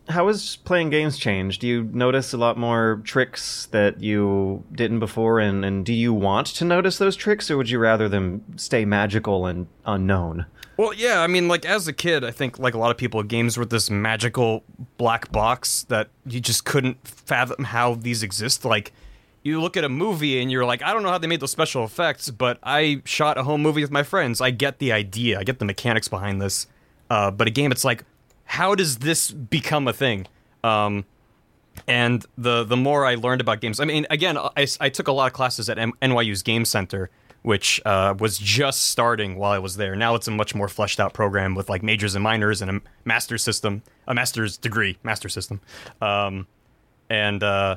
[0.07, 1.61] How has playing games changed?
[1.61, 6.13] Do you notice a lot more tricks that you didn't before, and, and do you
[6.13, 10.45] want to notice those tricks, or would you rather them stay magical and unknown?
[10.77, 13.23] Well, yeah, I mean, like as a kid, I think like a lot of people,
[13.23, 14.63] games were this magical
[14.97, 18.63] black box that you just couldn't fathom how these exist.
[18.63, 18.91] Like,
[19.41, 21.51] you look at a movie and you're like, I don't know how they made those
[21.51, 24.41] special effects, but I shot a home movie with my friends.
[24.41, 26.67] I get the idea, I get the mechanics behind this.
[27.11, 28.05] Uh, but a game, it's like,
[28.45, 30.27] how does this become a thing?
[30.63, 31.03] Um,
[31.85, 35.11] and the the more I learned about games, I mean, again, I, I took a
[35.11, 37.09] lot of classes at M- NYU's Game Center,
[37.41, 39.93] which uh, was just starting while I was there.
[39.97, 42.81] Now it's a much more fleshed out program with like majors and minors and a
[43.03, 45.59] master's system, a master's degree, master system,
[46.01, 46.47] um,
[47.09, 47.75] and uh,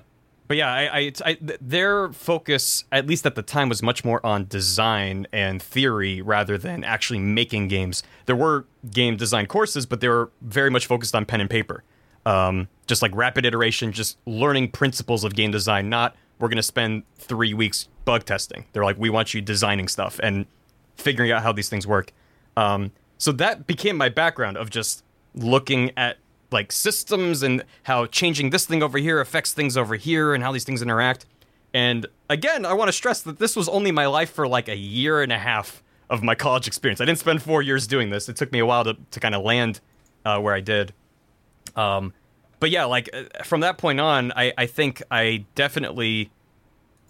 [0.54, 4.24] but yeah, I, I, I their focus, at least at the time, was much more
[4.24, 8.04] on design and theory rather than actually making games.
[8.26, 11.82] There were game design courses, but they were very much focused on pen and paper,
[12.24, 15.88] um, just like rapid iteration, just learning principles of game design.
[15.88, 18.64] Not we're going to spend three weeks bug testing.
[18.72, 20.46] They're like, we want you designing stuff and
[20.94, 22.12] figuring out how these things work.
[22.56, 25.02] Um, so that became my background of just
[25.34, 26.18] looking at
[26.54, 30.52] like systems and how changing this thing over here affects things over here and how
[30.52, 31.26] these things interact.
[31.74, 34.76] And again, I want to stress that this was only my life for like a
[34.76, 37.00] year and a half of my college experience.
[37.00, 38.28] I didn't spend four years doing this.
[38.28, 39.80] It took me a while to, to kind of land
[40.24, 40.94] uh, where I did.
[41.76, 42.14] Um,
[42.60, 46.30] but yeah, like uh, from that point on, I, I think I definitely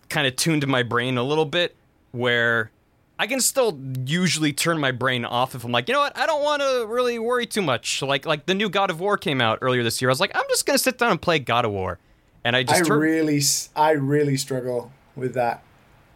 [0.08, 1.76] kind of tuned my brain a little bit
[2.12, 2.70] where
[3.18, 6.26] I can still usually turn my brain off if I'm like, you know what, I
[6.26, 8.02] don't want to really worry too much.
[8.02, 10.10] Like like the new God of War came out earlier this year.
[10.10, 11.98] I was like, I'm just gonna sit down and play God of War,
[12.44, 13.40] and I I just tur- really,
[13.76, 15.62] I really struggle with that.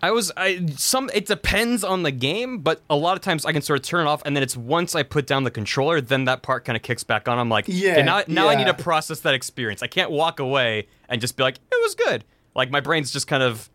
[0.00, 3.52] I was I some it depends on the game, but a lot of times I
[3.52, 6.00] can sort of turn it off, and then it's once I put down the controller,
[6.00, 7.38] then that part kind of kicks back on.
[7.38, 9.82] I'm like, Yeah, okay, now now I need to process that experience.
[9.82, 12.24] I can't walk away and just be like, it was good.
[12.54, 13.70] Like my brain's just kind of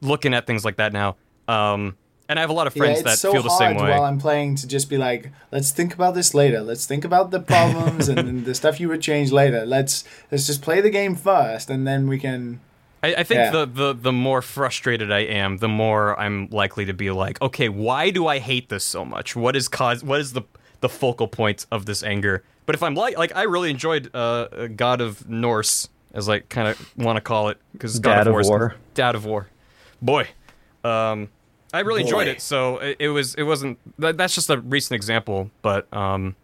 [0.00, 1.16] looking at things like that now.
[1.48, 1.96] Um,
[2.28, 3.76] and I have a lot of friends yeah, that it's so feel the hard same
[3.84, 3.90] way.
[3.90, 6.60] while I'm playing to just be like, let's think about this later.
[6.60, 9.64] Let's think about the problems and the stuff you would change later.
[9.66, 12.60] Let's let's just play the game first, and then we can.
[13.02, 13.50] I, I think Yeah.
[13.50, 17.68] the, the the more frustrated I am, the more I'm likely to be like, okay,
[17.68, 19.36] why do I hate this so much?
[19.36, 20.02] What is cause?
[20.02, 20.42] What is the
[20.80, 22.42] the focal point of this anger?
[22.64, 26.66] But if I'm like like I really enjoyed uh, God of Norse, as I kind
[26.68, 28.74] of want to call it, because God Dad of, of War's- War.
[28.94, 29.48] Dad of War,
[30.02, 30.26] boy.
[30.82, 31.28] Um,
[31.76, 32.40] I really enjoyed it.
[32.40, 36.34] So it, it was it wasn't that, that's just a recent example, but um,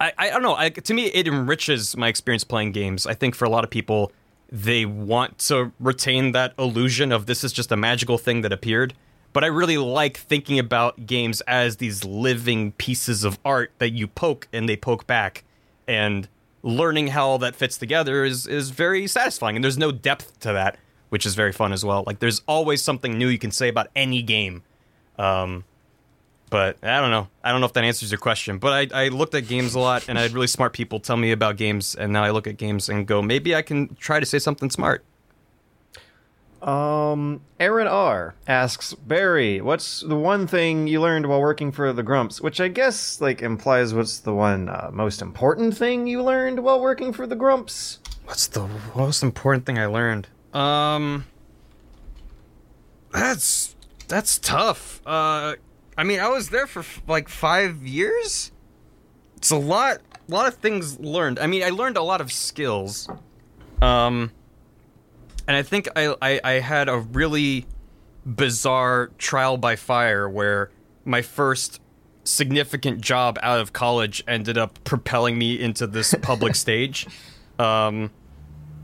[0.00, 0.56] I, I don't know.
[0.56, 3.06] I, to me, it enriches my experience playing games.
[3.06, 4.12] I think for a lot of people,
[4.50, 8.94] they want to retain that illusion of this is just a magical thing that appeared.
[9.32, 14.06] But I really like thinking about games as these living pieces of art that you
[14.06, 15.44] poke and they poke back.
[15.88, 16.28] And
[16.62, 19.56] learning how all that fits together is, is very satisfying.
[19.56, 20.78] And there's no depth to that,
[21.12, 22.04] which is very fun as well.
[22.06, 24.62] Like, there's always something new you can say about any game.
[25.18, 25.64] Um,
[26.48, 27.28] but I don't know.
[27.44, 28.56] I don't know if that answers your question.
[28.56, 31.18] But I, I looked at games a lot, and I had really smart people tell
[31.18, 34.20] me about games, and now I look at games and go, maybe I can try
[34.20, 35.04] to say something smart.
[36.62, 42.02] Um, Aaron R asks Barry, "What's the one thing you learned while working for the
[42.02, 46.60] Grumps?" Which I guess like implies what's the one uh, most important thing you learned
[46.60, 47.98] while working for the Grumps.
[48.24, 48.66] What's the
[48.96, 50.28] most important thing I learned?
[50.52, 51.26] Um,
[53.12, 53.74] that's
[54.08, 55.00] that's tough.
[55.06, 55.54] Uh,
[55.96, 58.52] I mean, I was there for f- like five years.
[59.36, 59.98] It's a lot,
[60.28, 61.38] a lot of things learned.
[61.38, 63.08] I mean, I learned a lot of skills.
[63.80, 64.30] Um,
[65.48, 67.66] and I think I, I, I had a really
[68.24, 70.70] bizarre trial by fire where
[71.04, 71.80] my first
[72.24, 77.06] significant job out of college ended up propelling me into this public stage.
[77.58, 78.10] Um,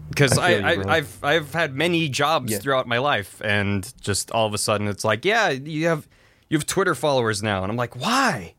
[0.08, 2.58] because I, I, I, I've I've had many jobs Yeah.
[2.58, 6.08] throughout my life, and just all of a sudden it's like, yeah, you have
[6.48, 8.54] you have Twitter followers now, and I'm like, why?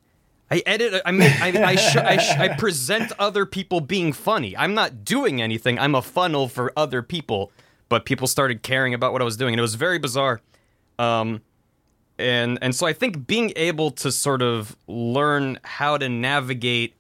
[0.52, 1.02] I edit.
[1.06, 4.58] I mean, I I, sh- I, sh- I present other people being funny.
[4.58, 5.78] I'm not doing anything.
[5.78, 7.52] I'm a funnel for other people.
[7.88, 10.42] But people started caring about what I was doing, and it was very bizarre.
[11.00, 11.42] Um,
[12.20, 16.94] and and so I think being able to sort of learn how to navigate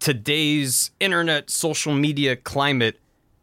[0.00, 2.98] today's internet social media climate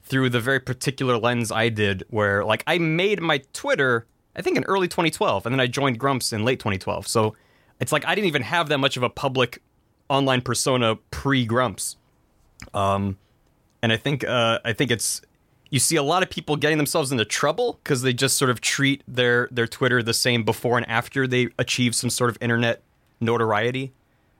[0.05, 4.05] through the very particular lens I did, where like I made my Twitter,
[4.35, 7.07] I think in early 2012, and then I joined Grumps in late 2012.
[7.07, 7.35] So
[7.79, 9.61] it's like I didn't even have that much of a public
[10.09, 11.97] online persona pre Grumps.
[12.73, 13.17] Um,
[13.81, 15.21] and I think uh, I think it's
[15.71, 18.61] you see a lot of people getting themselves into trouble because they just sort of
[18.61, 22.81] treat their their Twitter the same before and after they achieve some sort of internet
[23.19, 23.91] notoriety.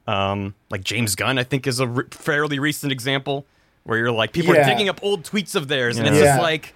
[0.07, 3.47] Um, like James Gunn, I think, is a re- fairly recent example
[3.85, 4.67] where you're like people are Yeah.
[4.69, 6.25] digging up old tweets of theirs, and it's Yeah.
[6.35, 6.73] just like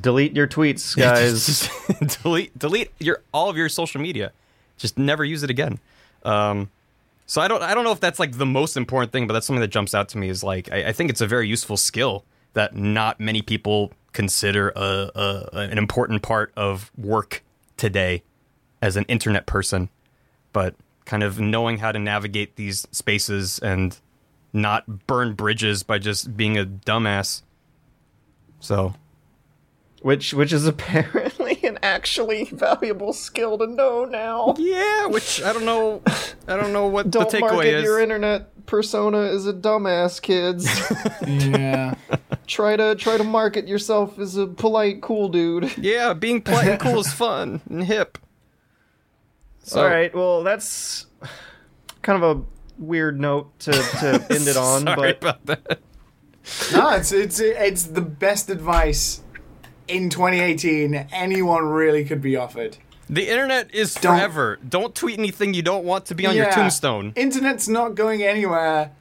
[0.00, 1.46] Delete your tweets, guys.
[1.46, 1.70] just
[2.22, 4.32] delete delete your all of your social media.
[4.76, 5.78] Just never use it again.
[6.24, 6.70] Um,
[7.26, 9.46] so I don't I don't know if that's like the most important thing, but that's
[9.46, 11.76] something that jumps out to me is like I, I think it's a very useful
[11.76, 12.24] skill
[12.54, 17.42] that not many people consider a, a an important part of work
[17.76, 18.22] today
[18.82, 19.88] as an internet person,
[20.52, 20.74] but
[21.04, 23.98] kind of knowing how to navigate these spaces and
[24.54, 27.42] not burn bridges by just being a dumbass.
[28.60, 28.94] So
[30.00, 34.54] which which is apparently an actually valuable skill to know now.
[34.58, 36.00] Yeah, which I don't know.
[36.46, 37.84] I don't know what Don't the takeaway market is.
[37.84, 40.66] your internet persona as a dumbass, kids.
[41.26, 41.94] Yeah.
[42.46, 45.76] try to try to market yourself as a polite, cool dude.
[45.78, 48.18] yeah, being polite and cool is fun and hip.
[49.62, 51.06] So, All right, well that's
[52.02, 52.42] kind of a
[52.78, 55.80] weird note to, to end it on, Sorry but about that.
[56.72, 59.22] no, it's it's it's the best advice
[59.88, 62.76] in 2018 anyone really could be offered.
[63.08, 64.58] The internet is Don't- forever.
[64.66, 67.12] Don't tweet anything you don't want to be on your tombstone.
[67.16, 68.92] Internet's not going anywhere.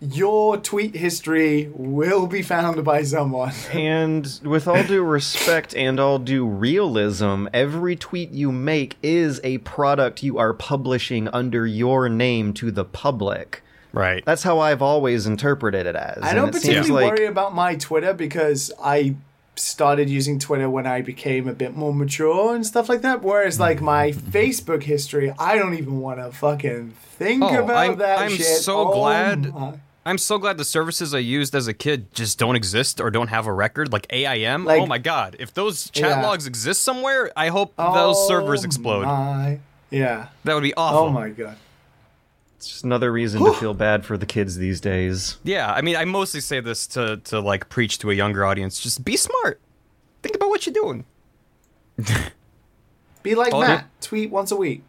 [0.00, 3.52] Your tweet history will be found by someone.
[3.72, 9.58] and with all due respect and all due realism, every tweet you make is a
[9.58, 13.62] product you are publishing under your name to the public.
[13.92, 14.22] Right.
[14.24, 16.22] That's how I've always interpreted it as.
[16.22, 19.16] I don't particularly like worry about my Twitter because I
[19.56, 23.22] started using Twitter when I became a bit more mature and stuff like that.
[23.22, 27.98] Whereas like my Facebook history, I don't even want to fucking think Oh, about I'm-
[27.98, 28.46] that I'm shit.
[28.46, 29.72] so Oh glad- my-
[30.08, 33.28] I'm so glad the services I used as a kid just don't exist or don't
[33.28, 34.62] have a record, like AIM.
[34.64, 35.36] Oh like- oh my god!
[35.38, 36.22] If those chat Yeah.
[36.26, 39.04] logs exist somewhere, I hope those servers Oh explode.
[39.04, 39.60] my-
[39.90, 40.28] Yeah.
[40.44, 40.98] That would be oh awful.
[41.00, 41.56] Oh my god.
[42.56, 45.36] it's just another reason to feel bad for the kids these days.
[45.44, 48.80] Yeah, I mean, I mostly say this to to like preach to a younger audience.
[48.80, 49.60] Just be smart.
[50.22, 51.04] Think about what you're doing.
[53.22, 53.86] Be like Oh, Matt.
[54.00, 54.82] Tweet once a week.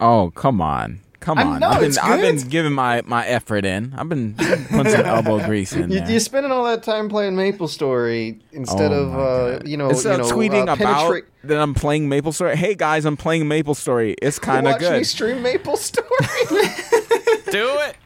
[0.00, 1.00] Oh, come on.
[1.20, 1.60] Come I on.
[1.60, 3.92] know, I've been I've been giving my, my effort in.
[3.96, 6.10] I've been putting some elbow grease in You, there.
[6.12, 9.68] you're spending all that time playing Maple Story instead Oh of uh, God.
[9.68, 12.56] you know, Instead you of tweeting uh, about penetrate- that I'm playing Maple Story.
[12.56, 14.14] Hey guys, I'm playing Maple Story.
[14.22, 15.06] It's kind of Watch me good.
[15.06, 16.06] stream Maple Story.
[17.50, 17.96] Do it.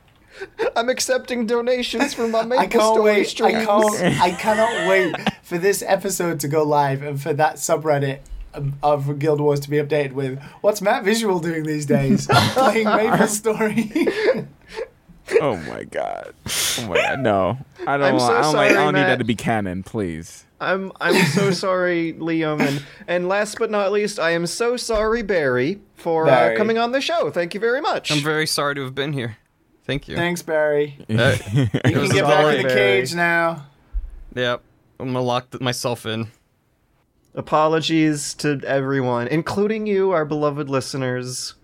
[0.77, 3.29] I'm accepting donations for my Maple I can't Story wait.
[3.29, 3.55] streams.
[3.57, 4.21] I can't.
[4.23, 5.15] I cannot wait
[5.45, 8.19] for this episode to go live and for that subreddit
[8.55, 12.27] of- of Guild Wars to be updated with what's Matt Visual doing these days?
[12.53, 13.93] Playing Maple Story.
[15.41, 16.35] oh my god.
[16.79, 17.21] Oh my god.
[17.21, 18.03] No, I don't.
[18.07, 18.71] I'm want, so I don't like.
[18.71, 20.45] I don't need that to be canon, please.
[20.61, 25.23] I'm I'm so sorry, Liam, and and last but not least, I am so sorry,
[25.23, 26.55] Barry, for Barry.
[26.55, 27.31] Uh, coming on the show.
[27.31, 28.11] Thank you very much.
[28.11, 29.37] I'm very sorry to have been here.
[29.85, 30.17] Thank you.
[30.17, 30.97] Thanks, Barry.
[31.11, 33.01] Uh, You can get back in the Barry.
[33.01, 33.67] cage now.
[34.35, 34.63] yep.
[34.99, 36.29] I'm gonna lock th- myself in.
[37.35, 41.55] Apologies to everyone, including you, our beloved listeners.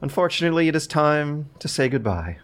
[0.00, 2.38] Unfortunately, it is time to say goodbye.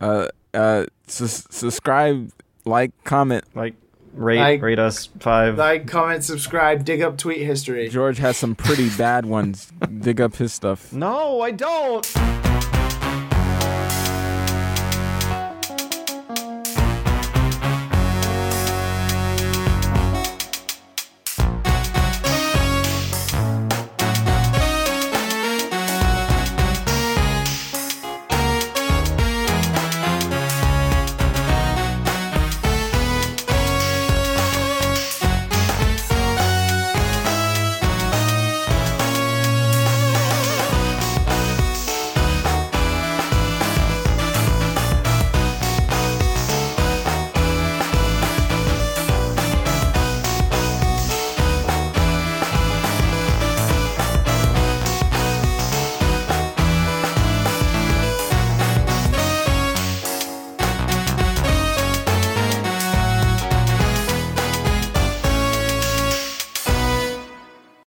[0.00, 2.30] Uh, uh, sus- subscribe,
[2.64, 3.44] like, comment.
[3.54, 3.74] Like,
[4.14, 5.58] rate Like- rate us five.
[5.58, 7.88] Like, comment, subscribe, dig up tweet history.
[7.88, 9.70] George has some pretty bad ones.
[10.00, 10.92] Dig up his stuff.
[10.92, 12.49] no, I don't.